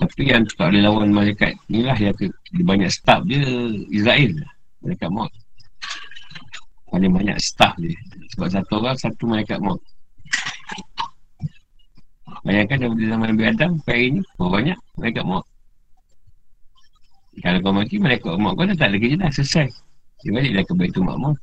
Tapi 0.00 0.22
yang 0.32 0.44
tak 0.56 0.72
boleh 0.72 0.82
lawan 0.84 1.10
malaikat 1.12 1.52
ni 1.68 1.84
lah 1.84 1.96
yang 1.98 2.16
ke, 2.16 2.32
dia 2.56 2.64
banyak 2.64 2.88
staff 2.88 3.20
dia 3.28 3.40
Israel. 3.92 4.32
Malaikat 4.80 5.08
maut. 5.12 5.32
Paling 6.88 7.12
banyak 7.12 7.38
staff 7.40 7.76
dia. 7.76 7.96
Sebab 8.36 8.48
satu 8.48 8.72
orang, 8.80 8.96
satu 8.96 9.22
malaikat 9.28 9.60
maut. 9.60 9.80
Bayangkan 12.40 12.76
daripada 12.80 13.04
zaman 13.04 13.26
Nabi 13.36 13.44
Adam 13.52 13.70
hari 13.84 14.06
ni 14.16 14.20
Berapa 14.40 14.48
banyak 14.48 14.78
Malaikat 14.96 15.24
maut 15.28 15.44
Kalau 17.44 17.58
kau 17.60 17.74
mati 17.76 17.94
Malaikat 18.00 18.32
maut 18.40 18.54
kau 18.56 18.64
dah 18.64 18.76
tak 18.76 18.88
ada 18.88 18.96
kerja 18.96 19.16
dah 19.20 19.28
Selesai 19.28 19.68
Dia 20.20 20.30
baliklah 20.36 20.64
ke 20.64 20.72
Baitul 20.76 21.04
Makmur 21.08 21.34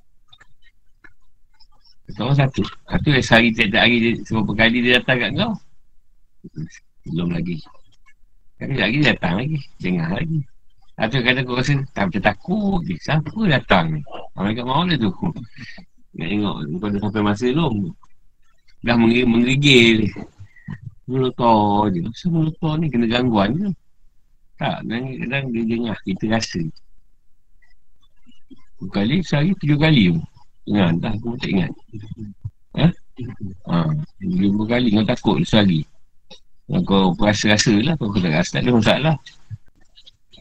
Kau 2.16 2.32
satu. 2.32 2.64
Satu 2.88 3.08
yang 3.12 3.26
sehari 3.26 3.50
tiap-tiap 3.52 3.84
hari 3.84 3.98
Seberapa 4.24 4.52
kali 4.56 4.78
dia 4.80 5.02
datang 5.02 5.18
kat 5.20 5.32
kau. 5.36 5.54
Belum 7.04 7.30
lagi. 7.36 7.60
Kali 8.56 8.76
lagi 8.80 8.96
dia 9.04 9.12
datang 9.12 9.44
lagi. 9.44 9.58
Dengar 9.84 10.10
lagi. 10.16 10.40
Atau 10.96 11.20
kata 11.20 11.44
kau 11.44 11.60
rasa 11.60 11.76
Tak 11.92 12.04
macam 12.08 12.24
takut 12.24 12.80
je. 12.88 12.96
Siapa 13.04 13.40
datang 13.52 13.86
ni? 13.92 14.02
Malaikat 14.40 14.64
maut 14.64 14.88
dia 14.88 14.96
tu. 14.96 15.12
Nak 16.16 16.28
tengok 16.32 16.56
Kau 16.80 16.88
dah 16.88 17.00
sampai 17.04 17.22
masa 17.28 17.46
belum. 17.52 17.76
Dah 18.88 18.96
menggigil, 18.96 20.08
Molotor 21.08 21.88
je. 21.96 22.04
Kenapa 22.04 22.28
molotor 22.32 22.74
ni 22.80 22.88
kena 22.92 23.08
gangguan 23.08 23.50
ke? 23.56 23.70
Tak, 24.60 24.84
kadang-kadang 24.84 25.44
dia 25.54 25.64
dengar, 25.64 25.98
kita 26.04 26.26
rasa. 26.28 26.62
Dua 28.78 28.90
kali, 28.94 29.26
sehari 29.26 29.58
tujuh 29.58 29.78
kali. 29.78 30.14
Ingat, 30.70 31.02
dah 31.02 31.12
aku 31.18 31.34
tak 31.42 31.50
ingat. 31.50 31.72
Ha? 32.78 32.88
Ha, 33.74 33.90
lima 34.22 34.64
kali 34.70 34.94
kau 34.94 35.08
takut 35.08 35.42
sehari. 35.42 35.82
Kau 36.86 37.16
rasa-rasa 37.18 37.74
lah, 37.82 37.98
kau 37.98 38.14
tak 38.14 38.30
rasa 38.30 38.60
tak 38.60 38.68
ada 38.68 38.72
masalah. 38.76 39.16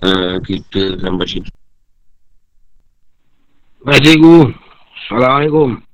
Uh, 0.05 0.37
kita 0.45 1.01
sampai 1.01 1.25
situ. 1.25 1.51
Baik, 3.87 4.03
cikgu. 4.03 4.53
Assalamualaikum. 5.07 5.86